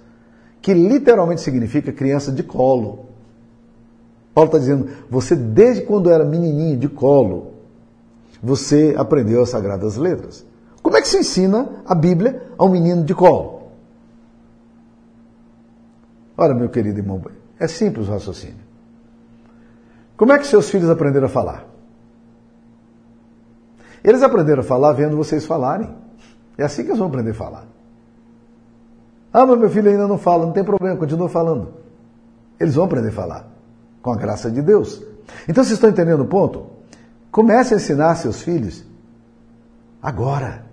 que 0.62 0.72
literalmente 0.72 1.40
significa 1.40 1.92
criança 1.92 2.31
de 2.31 2.44
colo. 2.44 3.07
Paulo 4.33 4.46
está 4.46 4.59
dizendo, 4.59 4.87
você 5.11 5.35
desde 5.35 5.83
quando 5.83 6.12
era 6.12 6.25
menininho 6.25 6.77
de 6.77 6.88
colo, 6.88 7.55
você 8.40 8.94
aprendeu 8.96 9.42
as 9.42 9.49
Sagradas 9.49 9.96
Letras. 9.96 10.46
Como 10.81 10.96
é 10.96 11.03
que 11.03 11.09
se 11.09 11.18
ensina 11.18 11.83
a 11.85 11.94
Bíblia 11.94 12.40
a 12.57 12.64
um 12.64 12.68
menino 12.68 13.03
de 13.03 13.14
colo? 13.16 13.56
Ora, 16.37 16.55
meu 16.55 16.68
querido 16.68 16.99
irmão, 16.99 17.22
é 17.59 17.66
simples 17.66 18.09
o 18.09 18.12
raciocínio. 18.12 18.66
Como 20.16 20.33
é 20.33 20.38
que 20.38 20.46
seus 20.46 20.68
filhos 20.70 20.90
aprenderam 20.90 21.27
a 21.27 21.31
falar? 21.31 21.64
Eles 24.03 24.22
aprenderam 24.22 24.61
a 24.61 24.64
falar 24.64 24.92
vendo 24.92 25.16
vocês 25.16 25.44
falarem. 25.44 25.94
É 26.57 26.64
assim 26.64 26.83
que 26.83 26.88
eles 26.88 26.99
vão 26.99 27.09
aprender 27.09 27.31
a 27.31 27.35
falar. 27.35 27.66
Ah, 29.33 29.44
mas 29.44 29.59
meu 29.59 29.68
filho 29.68 29.90
ainda 29.90 30.07
não 30.07 30.16
fala, 30.16 30.46
não 30.46 30.53
tem 30.53 30.64
problema, 30.64 30.96
continua 30.96 31.29
falando. 31.29 31.75
Eles 32.59 32.75
vão 32.75 32.85
aprender 32.85 33.09
a 33.09 33.12
falar, 33.12 33.49
com 34.01 34.11
a 34.12 34.16
graça 34.16 34.51
de 34.51 34.62
Deus. 34.62 35.03
Então, 35.49 35.62
vocês 35.62 35.72
estão 35.72 35.90
entendendo 35.90 36.20
o 36.20 36.27
ponto? 36.27 36.66
Comece 37.31 37.75
a 37.75 37.77
ensinar 37.77 38.14
seus 38.14 38.40
filhos 38.40 38.85
agora. 40.01 40.64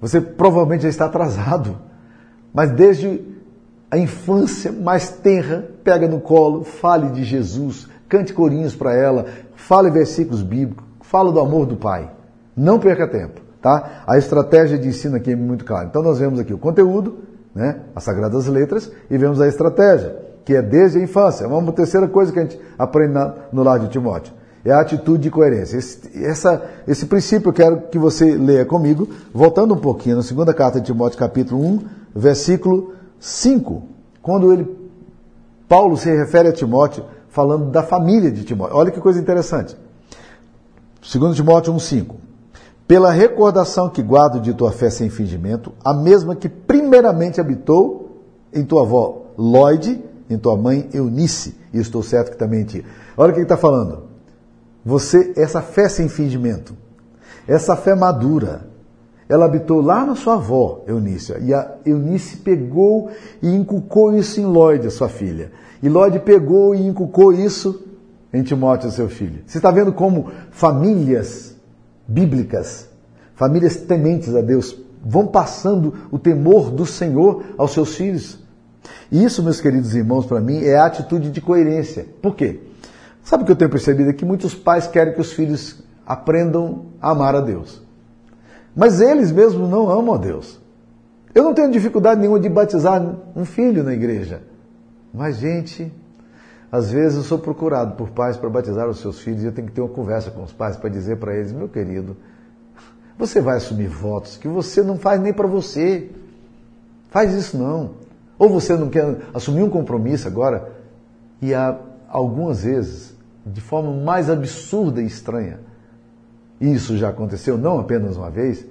Você 0.00 0.20
provavelmente 0.20 0.82
já 0.82 0.88
está 0.88 1.04
atrasado, 1.04 1.78
mas 2.52 2.72
desde 2.72 3.22
a 3.90 3.98
infância 3.98 4.70
mais 4.70 5.10
tenra, 5.10 5.68
pega 5.82 6.06
no 6.06 6.20
colo, 6.20 6.62
fale 6.62 7.08
de 7.10 7.24
Jesus, 7.24 7.88
cante 8.08 8.32
corinhos 8.32 8.74
para 8.74 8.94
ela, 8.94 9.26
fale 9.56 9.90
versículos 9.90 10.42
bíblicos, 10.42 10.84
fale 11.00 11.32
do 11.32 11.40
amor 11.40 11.66
do 11.66 11.76
Pai. 11.76 12.08
Não 12.56 12.78
perca 12.78 13.08
tempo, 13.08 13.40
tá? 13.60 14.02
A 14.06 14.16
estratégia 14.16 14.78
de 14.78 14.88
ensino 14.88 15.16
aqui 15.16 15.32
é 15.32 15.36
muito 15.36 15.64
clara. 15.64 15.86
Então 15.86 16.02
nós 16.02 16.18
vemos 16.20 16.38
aqui 16.38 16.54
o 16.54 16.58
conteúdo, 16.58 17.18
né, 17.54 17.80
as 17.94 18.04
sagradas 18.04 18.46
letras, 18.46 18.92
e 19.10 19.18
vemos 19.18 19.40
a 19.40 19.48
estratégia, 19.48 20.16
que 20.44 20.54
é 20.54 20.62
desde 20.62 20.98
a 20.98 21.02
infância. 21.02 21.48
Uma 21.48 21.72
terceira 21.72 22.06
coisa 22.06 22.32
que 22.32 22.38
a 22.38 22.42
gente 22.42 22.60
aprende 22.78 23.14
no 23.52 23.62
lar 23.64 23.80
de 23.80 23.88
Timóteo. 23.88 24.32
É 24.64 24.72
a 24.72 24.80
atitude 24.80 25.22
de 25.22 25.30
coerência. 25.30 25.78
Esse, 25.78 26.22
essa, 26.22 26.62
esse 26.86 27.06
princípio 27.06 27.48
eu 27.48 27.52
quero 27.52 27.80
que 27.90 27.98
você 27.98 28.36
leia 28.36 28.64
comigo, 28.64 29.08
voltando 29.32 29.74
um 29.74 29.78
pouquinho 29.78 30.16
na 30.16 30.22
segunda 30.22 30.52
carta 30.52 30.78
de 30.78 30.86
Timóteo, 30.86 31.18
capítulo 31.18 31.60
1, 31.64 31.80
versículo 32.14 32.99
5, 33.20 33.82
quando 34.20 34.52
ele, 34.52 34.90
Paulo 35.68 35.96
se 35.96 36.10
refere 36.10 36.48
a 36.48 36.52
Timóteo 36.52 37.04
falando 37.28 37.70
da 37.70 37.84
família 37.84 38.32
de 38.32 38.42
Timóteo. 38.42 38.76
Olha 38.76 38.90
que 38.90 39.00
coisa 39.00 39.20
interessante. 39.20 39.76
2 41.00 41.36
Timóteo 41.36 41.72
1, 41.72 41.78
5 41.78 42.30
pela 42.90 43.12
recordação 43.12 43.88
que 43.88 44.02
guardo 44.02 44.40
de 44.40 44.52
tua 44.52 44.72
fé 44.72 44.90
sem 44.90 45.08
fingimento, 45.08 45.72
a 45.84 45.94
mesma 45.94 46.34
que 46.34 46.48
primeiramente 46.48 47.40
habitou 47.40 48.24
em 48.52 48.64
tua 48.64 48.82
avó 48.82 49.26
Lloyd, 49.38 50.02
em 50.28 50.36
tua 50.36 50.56
mãe 50.56 50.90
Eunice, 50.92 51.56
e 51.72 51.78
estou 51.78 52.02
certo 52.02 52.32
que 52.32 52.36
também 52.36 52.62
em 52.62 52.64
ti. 52.64 52.84
Olha 53.16 53.30
o 53.30 53.32
que 53.32 53.38
ele 53.38 53.44
está 53.44 53.56
falando. 53.56 54.08
Você, 54.84 55.32
essa 55.36 55.62
fé 55.62 55.88
sem 55.88 56.08
fingimento, 56.08 56.74
essa 57.46 57.76
fé 57.76 57.94
madura, 57.94 58.66
ela 59.30 59.44
habitou 59.44 59.80
lá 59.80 60.04
na 60.04 60.16
sua 60.16 60.34
avó, 60.34 60.82
Eunice, 60.88 61.32
e 61.40 61.54
a 61.54 61.76
Eunice 61.86 62.38
pegou 62.38 63.10
e 63.40 63.48
inculcou 63.48 64.12
isso 64.12 64.40
em 64.40 64.44
Lloyd, 64.44 64.88
a 64.88 64.90
sua 64.90 65.08
filha. 65.08 65.52
E 65.80 65.88
Lloyd 65.88 66.18
pegou 66.18 66.74
e 66.74 66.84
inculcou 66.84 67.32
isso 67.32 67.80
em 68.32 68.42
Timóteo, 68.42 68.90
seu 68.90 69.08
filho. 69.08 69.42
Você 69.46 69.58
está 69.58 69.70
vendo 69.70 69.92
como 69.92 70.32
famílias 70.50 71.54
bíblicas, 72.08 72.88
famílias 73.36 73.76
tementes 73.76 74.34
a 74.34 74.40
Deus, 74.40 74.76
vão 75.00 75.28
passando 75.28 75.94
o 76.10 76.18
temor 76.18 76.68
do 76.68 76.84
Senhor 76.84 77.44
aos 77.56 77.70
seus 77.70 77.94
filhos. 77.94 78.40
E 79.12 79.22
isso, 79.22 79.44
meus 79.44 79.60
queridos 79.60 79.94
irmãos, 79.94 80.26
para 80.26 80.40
mim 80.40 80.64
é 80.64 80.76
a 80.76 80.86
atitude 80.86 81.30
de 81.30 81.40
coerência. 81.40 82.04
Por 82.20 82.34
quê? 82.34 82.58
Sabe 83.22 83.44
o 83.44 83.46
que 83.46 83.52
eu 83.52 83.56
tenho 83.56 83.70
percebido? 83.70 84.10
É 84.10 84.12
que 84.12 84.24
muitos 84.24 84.56
pais 84.56 84.88
querem 84.88 85.14
que 85.14 85.20
os 85.20 85.32
filhos 85.32 85.84
aprendam 86.04 86.86
a 87.00 87.12
amar 87.12 87.36
a 87.36 87.40
Deus. 87.40 87.80
Mas 88.74 89.00
eles 89.00 89.32
mesmos 89.32 89.68
não 89.68 89.90
amam 89.90 90.14
a 90.14 90.18
Deus. 90.18 90.60
Eu 91.34 91.44
não 91.44 91.54
tenho 91.54 91.70
dificuldade 91.70 92.20
nenhuma 92.20 92.40
de 92.40 92.48
batizar 92.48 93.02
um 93.34 93.44
filho 93.44 93.82
na 93.82 93.92
igreja. 93.92 94.42
Mas, 95.12 95.38
gente, 95.38 95.92
às 96.70 96.90
vezes 96.90 97.18
eu 97.18 97.24
sou 97.24 97.38
procurado 97.38 97.94
por 97.94 98.10
pais 98.10 98.36
para 98.36 98.48
batizar 98.48 98.88
os 98.88 99.00
seus 99.00 99.20
filhos 99.20 99.42
e 99.42 99.46
eu 99.46 99.52
tenho 99.52 99.68
que 99.68 99.74
ter 99.74 99.80
uma 99.80 99.90
conversa 99.90 100.30
com 100.30 100.42
os 100.42 100.52
pais 100.52 100.76
para 100.76 100.88
dizer 100.88 101.16
para 101.16 101.34
eles: 101.34 101.52
meu 101.52 101.68
querido, 101.68 102.16
você 103.18 103.40
vai 103.40 103.56
assumir 103.56 103.88
votos 103.88 104.36
que 104.36 104.48
você 104.48 104.82
não 104.82 104.96
faz 104.96 105.20
nem 105.20 105.32
para 105.32 105.46
você. 105.46 106.10
Faz 107.10 107.34
isso 107.34 107.58
não. 107.58 107.90
Ou 108.38 108.48
você 108.48 108.76
não 108.76 108.88
quer 108.88 109.18
assumir 109.34 109.62
um 109.62 109.70
compromisso 109.70 110.28
agora 110.28 110.72
e 111.42 111.52
há 111.52 111.76
algumas 112.08 112.62
vezes, 112.62 113.14
de 113.44 113.60
forma 113.60 113.92
mais 113.92 114.30
absurda 114.30 115.02
e 115.02 115.06
estranha, 115.06 115.60
isso 116.60 116.96
já 116.96 117.08
aconteceu 117.08 117.56
não 117.56 117.80
apenas 117.80 118.16
uma 118.16 118.30
vez, 118.30 118.66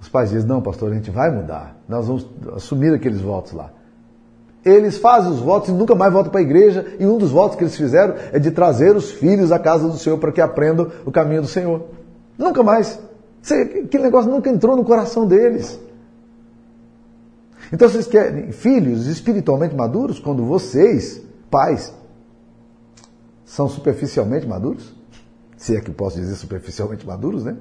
os 0.00 0.08
pais 0.08 0.30
dizem, 0.30 0.48
não, 0.48 0.60
pastor, 0.60 0.90
a 0.90 0.94
gente 0.94 1.10
vai 1.10 1.30
mudar, 1.30 1.76
nós 1.88 2.06
vamos 2.06 2.26
assumir 2.54 2.92
aqueles 2.92 3.20
votos 3.20 3.52
lá. 3.52 3.70
Eles 4.64 4.98
fazem 4.98 5.30
os 5.30 5.38
votos 5.38 5.68
e 5.68 5.72
nunca 5.72 5.94
mais 5.94 6.12
voltam 6.12 6.30
para 6.30 6.40
a 6.40 6.42
igreja, 6.42 6.84
e 6.98 7.06
um 7.06 7.16
dos 7.16 7.30
votos 7.30 7.56
que 7.56 7.62
eles 7.62 7.76
fizeram 7.76 8.14
é 8.32 8.38
de 8.38 8.50
trazer 8.50 8.96
os 8.96 9.10
filhos 9.12 9.52
à 9.52 9.58
casa 9.58 9.88
do 9.88 9.96
Senhor 9.96 10.18
para 10.18 10.32
que 10.32 10.40
aprendam 10.40 10.90
o 11.04 11.12
caminho 11.12 11.42
do 11.42 11.48
Senhor. 11.48 11.86
Nunca 12.36 12.62
mais. 12.62 12.98
Aquele 13.42 14.02
negócio 14.02 14.30
nunca 14.30 14.50
entrou 14.50 14.76
no 14.76 14.84
coração 14.84 15.26
deles. 15.26 15.78
Então 17.72 17.88
vocês 17.88 18.06
querem 18.06 18.50
filhos 18.52 19.06
espiritualmente 19.06 19.74
maduros 19.74 20.18
quando 20.18 20.44
vocês, 20.44 21.22
pais, 21.50 21.94
são 23.44 23.68
superficialmente 23.68 24.46
maduros? 24.46 24.97
Se 25.58 25.76
é 25.76 25.80
que 25.80 25.90
posso 25.90 26.16
dizer 26.16 26.36
superficialmente 26.36 27.06
maduros, 27.06 27.44
né? 27.44 27.56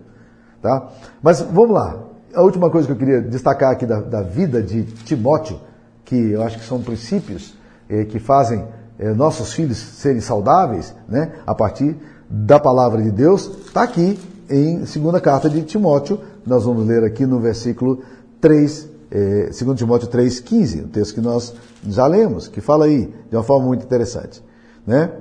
Tá? 0.62 0.90
Mas 1.22 1.42
vamos 1.42 1.72
lá. 1.72 2.00
A 2.34 2.42
última 2.44 2.70
coisa 2.70 2.86
que 2.88 2.94
eu 2.94 2.98
queria 2.98 3.22
destacar 3.22 3.72
aqui 3.72 3.86
da, 3.86 4.00
da 4.00 4.22
vida 4.22 4.62
de 4.62 4.84
Timóteo, 4.84 5.60
que 6.06 6.16
eu 6.16 6.44
acho 6.44 6.60
que 6.60 6.66
são 6.66 6.82
princípios 6.82 7.56
eh, 7.90 8.06
que 8.06 8.20
fazem 8.20 8.66
eh, 9.00 9.14
nossos 9.14 9.52
filhos 9.54 9.78
serem 9.78 10.22
saudáveis, 10.22 10.94
né? 11.10 11.34
A 11.46 11.56
partir 11.56 11.98
da 12.30 12.60
palavra 12.60 13.02
de 13.02 13.12
Deus, 13.12 13.50
está 13.66 13.84
aqui 13.84 14.20
em 14.50 14.86
segunda 14.86 15.20
carta 15.20 15.50
de 15.50 15.64
Timóteo. 15.64 16.20
Nós 16.46 16.66
vamos 16.66 16.86
ler 16.86 17.04
aqui 17.04 17.26
no 17.26 17.40
versículo 17.40 18.04
3, 18.40 18.90
eh, 19.12 19.50
2 19.50 19.78
Timóteo 19.78 20.08
3,15, 20.08 20.86
o 20.86 20.88
texto 20.88 21.16
que 21.16 21.22
nós 21.22 21.54
já 21.88 22.06
lemos, 22.06 22.48
que 22.48 22.62
fala 22.62 22.86
aí 22.86 23.12
de 23.30 23.36
uma 23.36 23.44
forma 23.44 23.66
muito 23.66 23.84
interessante. 23.84 24.44
Né? 24.86 25.12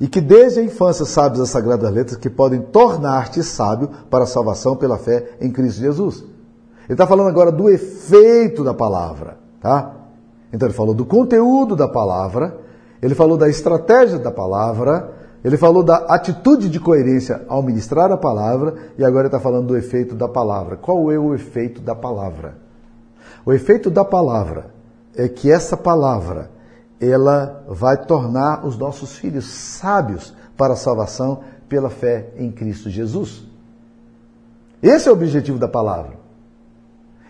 E 0.00 0.06
que 0.06 0.20
desde 0.20 0.60
a 0.60 0.62
infância 0.62 1.04
sabes 1.04 1.40
as 1.40 1.50
sagradas 1.50 1.92
letras 1.92 2.16
que 2.16 2.30
podem 2.30 2.60
tornar-te 2.60 3.42
sábio 3.42 3.90
para 4.08 4.24
a 4.24 4.26
salvação 4.26 4.76
pela 4.76 4.96
fé 4.96 5.30
em 5.40 5.50
Cristo 5.50 5.80
Jesus. 5.80 6.24
Ele 6.84 6.94
está 6.94 7.06
falando 7.06 7.28
agora 7.28 7.50
do 7.50 7.68
efeito 7.68 8.62
da 8.62 8.72
palavra, 8.72 9.38
tá? 9.60 9.94
Então 10.52 10.68
ele 10.68 10.74
falou 10.74 10.94
do 10.94 11.04
conteúdo 11.04 11.76
da 11.76 11.88
palavra, 11.88 12.58
ele 13.02 13.14
falou 13.14 13.36
da 13.36 13.48
estratégia 13.48 14.18
da 14.18 14.30
palavra, 14.30 15.12
ele 15.44 15.56
falou 15.56 15.82
da 15.82 15.96
atitude 16.08 16.68
de 16.68 16.80
coerência 16.80 17.44
ao 17.48 17.62
ministrar 17.62 18.10
a 18.10 18.16
palavra 18.16 18.74
e 18.96 19.04
agora 19.04 19.22
ele 19.22 19.28
está 19.28 19.40
falando 19.40 19.66
do 19.66 19.76
efeito 19.76 20.14
da 20.14 20.28
palavra. 20.28 20.76
Qual 20.76 21.12
é 21.12 21.18
o 21.18 21.34
efeito 21.34 21.80
da 21.80 21.94
palavra? 21.94 22.56
O 23.44 23.52
efeito 23.52 23.90
da 23.90 24.04
palavra 24.04 24.66
é 25.16 25.28
que 25.28 25.50
essa 25.50 25.76
palavra 25.76 26.50
ela 27.00 27.64
vai 27.68 27.96
tornar 28.04 28.66
os 28.66 28.76
nossos 28.76 29.16
filhos 29.16 29.46
sábios 29.46 30.34
para 30.56 30.74
a 30.74 30.76
salvação 30.76 31.42
pela 31.68 31.90
fé 31.90 32.30
em 32.36 32.50
Cristo 32.50 32.90
Jesus. 32.90 33.44
Esse 34.82 35.08
é 35.08 35.10
o 35.10 35.14
objetivo 35.14 35.58
da 35.58 35.68
palavra. 35.68 36.16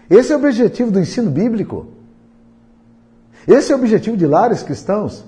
Esse 0.09 0.33
é 0.33 0.37
o 0.37 0.39
objetivo 0.39 0.91
do 0.91 1.01
ensino 1.01 1.31
bíblico. 1.31 1.87
Esse 3.47 3.73
é 3.73 3.75
o 3.75 3.79
objetivo 3.79 4.17
de 4.17 4.27
lares 4.27 4.63
cristãos. 4.63 5.25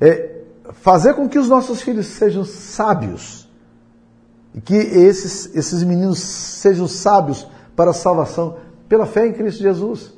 É 0.00 0.42
fazer 0.72 1.14
com 1.14 1.28
que 1.28 1.38
os 1.38 1.48
nossos 1.48 1.82
filhos 1.82 2.06
sejam 2.06 2.44
sábios. 2.44 3.48
E 4.54 4.60
que 4.60 4.74
esses, 4.74 5.54
esses 5.54 5.82
meninos 5.82 6.20
sejam 6.20 6.86
sábios 6.86 7.46
para 7.74 7.90
a 7.90 7.94
salvação 7.94 8.56
pela 8.88 9.06
fé 9.06 9.26
em 9.26 9.32
Cristo 9.32 9.62
Jesus. 9.62 10.12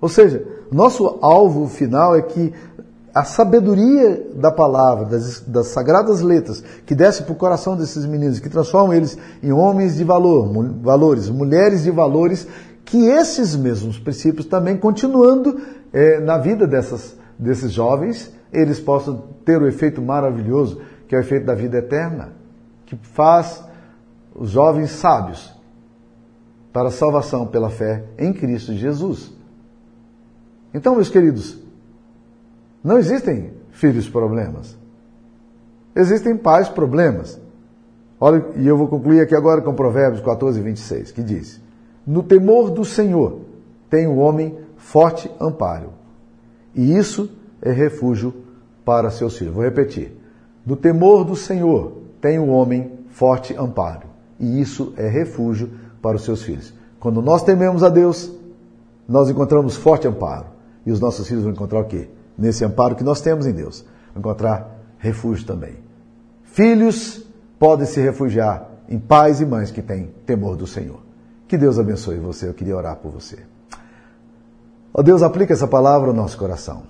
Ou 0.00 0.08
seja, 0.08 0.44
nosso 0.70 1.18
alvo 1.20 1.68
final 1.68 2.16
é 2.16 2.22
que 2.22 2.52
a 3.14 3.24
sabedoria 3.24 4.28
da 4.34 4.52
palavra, 4.52 5.04
das, 5.04 5.40
das 5.40 5.68
sagradas 5.68 6.20
letras, 6.20 6.62
que 6.86 6.94
desce 6.94 7.24
para 7.24 7.32
o 7.32 7.36
coração 7.36 7.76
desses 7.76 8.06
meninos, 8.06 8.38
que 8.38 8.48
transformam 8.48 8.94
eles 8.94 9.18
em 9.42 9.52
homens 9.52 9.96
de 9.96 10.04
valor, 10.04 10.48
valores, 10.80 11.28
mulheres 11.28 11.82
de 11.82 11.90
valores, 11.90 12.46
que 12.84 13.06
esses 13.06 13.56
mesmos 13.56 13.98
princípios 13.98 14.46
também, 14.46 14.76
continuando 14.76 15.60
é, 15.92 16.20
na 16.20 16.38
vida 16.38 16.66
dessas, 16.66 17.16
desses 17.38 17.72
jovens, 17.72 18.32
eles 18.52 18.80
possam 18.80 19.24
ter 19.44 19.60
o 19.60 19.66
efeito 19.66 20.00
maravilhoso, 20.00 20.80
que 21.08 21.14
é 21.14 21.18
o 21.18 21.20
efeito 21.20 21.46
da 21.46 21.54
vida 21.54 21.78
eterna, 21.78 22.32
que 22.86 22.96
faz 22.96 23.62
os 24.34 24.50
jovens 24.50 24.90
sábios 24.90 25.52
para 26.72 26.88
a 26.88 26.92
salvação 26.92 27.46
pela 27.46 27.70
fé 27.70 28.04
em 28.16 28.32
Cristo 28.32 28.72
Jesus. 28.72 29.39
Então, 30.72 30.94
meus 30.94 31.08
queridos, 31.08 31.58
não 32.82 32.98
existem 32.98 33.52
filhos 33.70 34.08
problemas. 34.08 34.76
Existem 35.94 36.36
pais 36.36 36.68
problemas. 36.68 37.40
Olha, 38.18 38.44
e 38.56 38.66
eu 38.66 38.76
vou 38.76 38.86
concluir 38.86 39.20
aqui 39.20 39.34
agora 39.34 39.60
com 39.60 39.74
Provérbios 39.74 40.22
14, 40.22 40.60
26, 40.60 41.10
que 41.10 41.22
diz: 41.22 41.60
No 42.06 42.22
temor 42.22 42.70
do 42.70 42.84
Senhor 42.84 43.40
tem 43.88 44.06
o 44.06 44.16
homem 44.16 44.56
forte 44.76 45.30
amparo, 45.40 45.90
e 46.74 46.96
isso 46.96 47.30
é 47.60 47.72
refúgio 47.72 48.32
para 48.84 49.10
seus 49.10 49.36
filhos. 49.36 49.54
Vou 49.54 49.64
repetir. 49.64 50.16
No 50.64 50.76
temor 50.76 51.24
do 51.24 51.34
Senhor 51.34 51.92
tem 52.20 52.38
o 52.38 52.48
homem 52.48 52.92
forte 53.08 53.54
amparo, 53.56 54.06
e 54.38 54.60
isso 54.60 54.92
é 54.96 55.08
refúgio 55.08 55.70
para 56.00 56.16
os 56.16 56.24
seus 56.24 56.42
filhos. 56.42 56.72
Quando 56.98 57.22
nós 57.22 57.42
tememos 57.42 57.82
a 57.82 57.88
Deus, 57.88 58.30
nós 59.08 59.28
encontramos 59.28 59.76
forte 59.76 60.06
amparo. 60.06 60.46
E 60.90 60.92
os 60.92 60.98
nossos 60.98 61.28
filhos 61.28 61.44
vão 61.44 61.52
encontrar 61.52 61.78
o 61.78 61.84
quê? 61.84 62.08
Nesse 62.36 62.64
amparo 62.64 62.96
que 62.96 63.04
nós 63.04 63.20
temos 63.20 63.46
em 63.46 63.52
Deus. 63.52 63.84
Vão 64.12 64.18
encontrar 64.18 64.76
refúgio 64.98 65.46
também. 65.46 65.76
Filhos 66.42 67.24
podem 67.60 67.86
se 67.86 68.00
refugiar 68.00 68.68
em 68.88 68.98
pais 68.98 69.40
e 69.40 69.46
mães 69.46 69.70
que 69.70 69.82
têm 69.82 70.12
temor 70.26 70.56
do 70.56 70.66
Senhor. 70.66 70.98
Que 71.46 71.56
Deus 71.56 71.78
abençoe 71.78 72.18
você. 72.18 72.48
Eu 72.48 72.54
queria 72.54 72.76
orar 72.76 72.96
por 72.96 73.12
você. 73.12 73.38
Ó 74.92 75.00
Deus, 75.00 75.22
aplica 75.22 75.52
essa 75.52 75.68
palavra 75.68 76.08
ao 76.08 76.14
nosso 76.14 76.36
coração. 76.36 76.82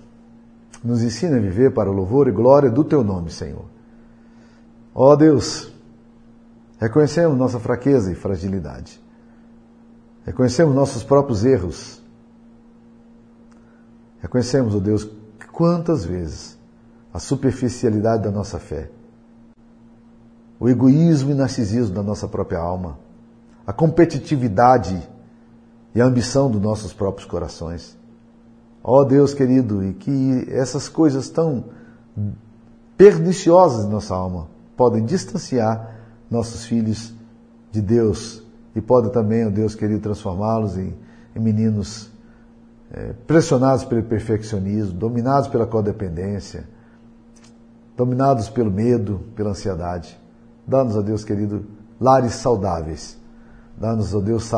Nos 0.82 1.02
ensina 1.02 1.36
a 1.36 1.40
viver 1.40 1.74
para 1.74 1.90
o 1.90 1.92
louvor 1.92 2.26
e 2.26 2.32
glória 2.32 2.70
do 2.70 2.82
Teu 2.82 3.04
nome, 3.04 3.28
Senhor. 3.28 3.66
Ó 4.94 5.14
Deus, 5.14 5.70
reconhecemos 6.78 7.36
nossa 7.36 7.60
fraqueza 7.60 8.10
e 8.10 8.14
fragilidade. 8.14 8.98
Reconhecemos 10.24 10.74
nossos 10.74 11.04
próprios 11.04 11.44
erros 11.44 11.99
Reconhecemos, 14.20 14.74
ó 14.74 14.78
oh 14.78 14.80
Deus, 14.80 15.08
quantas 15.52 16.04
vezes 16.04 16.58
a 17.12 17.18
superficialidade 17.18 18.22
da 18.22 18.30
nossa 18.30 18.58
fé, 18.58 18.90
o 20.58 20.68
egoísmo 20.68 21.30
e 21.30 21.34
narcisismo 21.34 21.94
da 21.94 22.02
nossa 22.02 22.28
própria 22.28 22.58
alma, 22.58 22.98
a 23.66 23.72
competitividade 23.72 25.08
e 25.94 26.00
a 26.00 26.04
ambição 26.04 26.50
dos 26.50 26.60
nossos 26.60 26.92
próprios 26.92 27.28
corações. 27.28 27.96
Ó 28.82 29.00
oh 29.00 29.04
Deus 29.04 29.34
querido, 29.34 29.84
e 29.84 29.94
que 29.94 30.46
essas 30.50 30.88
coisas 30.88 31.28
tão 31.28 31.64
perniciosas 32.96 33.86
em 33.86 33.90
nossa 33.90 34.14
alma 34.14 34.48
podem 34.76 35.04
distanciar 35.04 35.96
nossos 36.30 36.64
filhos 36.64 37.12
de 37.72 37.80
Deus 37.80 38.42
e 38.74 38.80
podem 38.80 39.10
também, 39.10 39.44
ó 39.44 39.48
oh 39.48 39.50
Deus 39.50 39.74
querido, 39.74 40.00
transformá-los 40.00 40.76
em, 40.76 40.94
em 41.34 41.40
meninos 41.40 42.10
é, 42.92 43.12
pressionados 43.26 43.84
pelo 43.84 44.02
perfeccionismo, 44.02 44.92
dominados 44.92 45.48
pela 45.48 45.66
codependência, 45.66 46.68
dominados 47.96 48.48
pelo 48.48 48.70
medo, 48.70 49.20
pela 49.34 49.50
ansiedade. 49.50 50.18
Dá-nos, 50.66 50.96
a 50.96 51.00
Deus 51.00 51.24
querido, 51.24 51.66
lares 52.00 52.34
saudáveis. 52.34 53.18
Dá-nos, 53.76 54.14
a 54.14 54.20
Deus, 54.20 54.50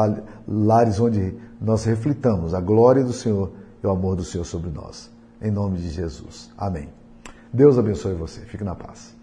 lares 0.47 0.99
onde 0.99 1.35
nós 1.61 1.85
reflitamos 1.85 2.55
a 2.55 2.61
glória 2.61 3.05
do 3.05 3.12
Senhor 3.12 3.53
e 3.83 3.87
o 3.87 3.91
amor 3.91 4.16
do 4.16 4.24
Senhor 4.24 4.45
sobre 4.45 4.70
nós. 4.70 5.11
Em 5.41 5.51
nome 5.51 5.78
de 5.78 5.91
Jesus. 5.91 6.51
Amém. 6.57 6.89
Deus 7.53 7.78
abençoe 7.78 8.14
você. 8.14 8.41
Fique 8.41 8.64
na 8.64 8.74
paz. 8.74 9.14